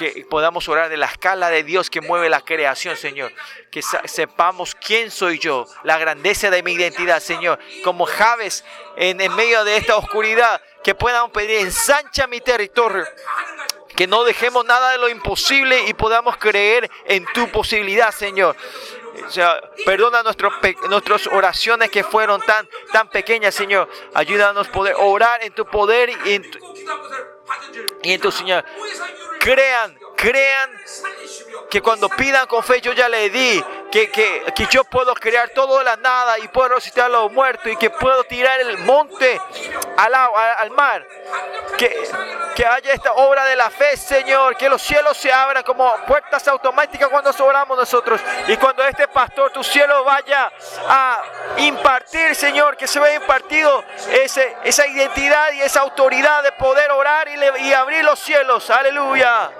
que 0.00 0.24
podamos 0.24 0.66
orar 0.68 0.88
de 0.88 0.96
la 0.96 1.06
escala 1.06 1.50
de 1.50 1.62
Dios 1.62 1.90
que 1.90 2.00
mueve 2.00 2.30
la 2.30 2.40
creación, 2.40 2.96
Señor. 2.96 3.32
Que 3.70 3.82
sepamos 3.82 4.74
quién 4.74 5.10
soy 5.10 5.38
yo, 5.38 5.66
la 5.84 5.98
grandeza 5.98 6.50
de 6.50 6.62
mi 6.62 6.72
identidad, 6.72 7.20
Señor. 7.20 7.58
Como 7.84 8.06
Javes 8.06 8.64
en, 8.96 9.18
medio 9.36 9.62
de 9.64 9.76
esta 9.76 9.96
oscuridad, 9.96 10.62
que 10.82 10.94
puedan 10.94 11.30
pedir, 11.30 11.60
ensancha 11.60 12.26
mi 12.26 12.40
territorio. 12.40 13.06
Que 13.94 14.06
no 14.06 14.24
dejemos 14.24 14.64
nada 14.64 14.92
de 14.92 14.98
lo 14.98 15.10
imposible 15.10 15.84
y 15.86 15.92
podamos 15.92 16.38
creer 16.38 16.90
en 17.04 17.26
tu 17.34 17.50
posibilidad, 17.50 18.10
Señor. 18.10 18.56
Perdona 19.84 20.22
nuestros, 20.22 20.54
nuestras 20.88 21.26
oraciones 21.26 21.90
que 21.90 22.04
fueron 22.04 22.40
tan, 22.40 22.66
tan 22.90 23.10
pequeñas, 23.10 23.54
Señor. 23.54 23.90
Ayúdanos 24.14 24.68
a 24.68 24.72
poder 24.72 24.94
orar 24.96 25.44
en 25.44 25.54
tu 25.54 25.66
poder 25.66 26.08
y 26.24 26.32
en 26.32 26.50
tu, 26.50 26.58
y 28.02 28.12
en 28.12 28.20
tu 28.20 28.30
Señor. 28.30 28.64
Crean, 29.40 29.98
crean 30.20 30.70
que 31.70 31.80
cuando 31.80 32.08
pidan 32.10 32.46
con 32.46 32.62
fe 32.62 32.80
yo 32.80 32.92
ya 32.92 33.08
le 33.08 33.30
di, 33.30 33.64
que, 33.90 34.10
que, 34.10 34.44
que, 34.54 34.66
yo 34.66 34.84
puedo 34.84 35.14
crear 35.14 35.48
todo 35.50 35.78
de 35.78 35.84
la 35.84 35.96
nada 35.96 36.38
y 36.38 36.48
puedo 36.48 36.68
resucitar 36.68 37.06
a 37.06 37.08
los 37.08 37.32
muertos 37.32 37.72
y 37.72 37.76
que 37.76 37.90
puedo 37.90 38.22
tirar 38.24 38.60
el 38.60 38.78
monte 38.78 39.40
al, 39.96 40.14
al 40.14 40.70
mar. 40.72 41.06
Que, 41.78 42.08
que 42.54 42.66
haya 42.66 42.92
esta 42.92 43.12
obra 43.14 43.44
de 43.46 43.56
la 43.56 43.70
fe, 43.70 43.96
Señor, 43.96 44.56
que 44.56 44.68
los 44.68 44.82
cielos 44.82 45.16
se 45.16 45.32
abran 45.32 45.62
como 45.62 45.90
puertas 46.06 46.46
automáticas 46.48 47.08
cuando 47.08 47.32
sobramos 47.32 47.78
nosotros. 47.78 48.20
Y 48.48 48.56
cuando 48.58 48.84
este 48.84 49.08
pastor, 49.08 49.50
tu 49.52 49.64
cielo, 49.64 50.04
vaya 50.04 50.52
a 50.86 51.22
impartir, 51.58 52.34
Señor, 52.34 52.76
que 52.76 52.86
se 52.86 53.00
vea 53.00 53.14
impartido 53.14 53.82
ese, 54.12 54.56
esa 54.64 54.86
identidad 54.86 55.52
y 55.52 55.62
esa 55.62 55.80
autoridad 55.80 56.42
de 56.42 56.52
poder 56.52 56.90
orar 56.90 57.28
y, 57.28 57.64
y 57.64 57.72
abrir 57.72 58.04
los 58.04 58.18
cielos. 58.18 58.68
Aleluya. 58.70 59.50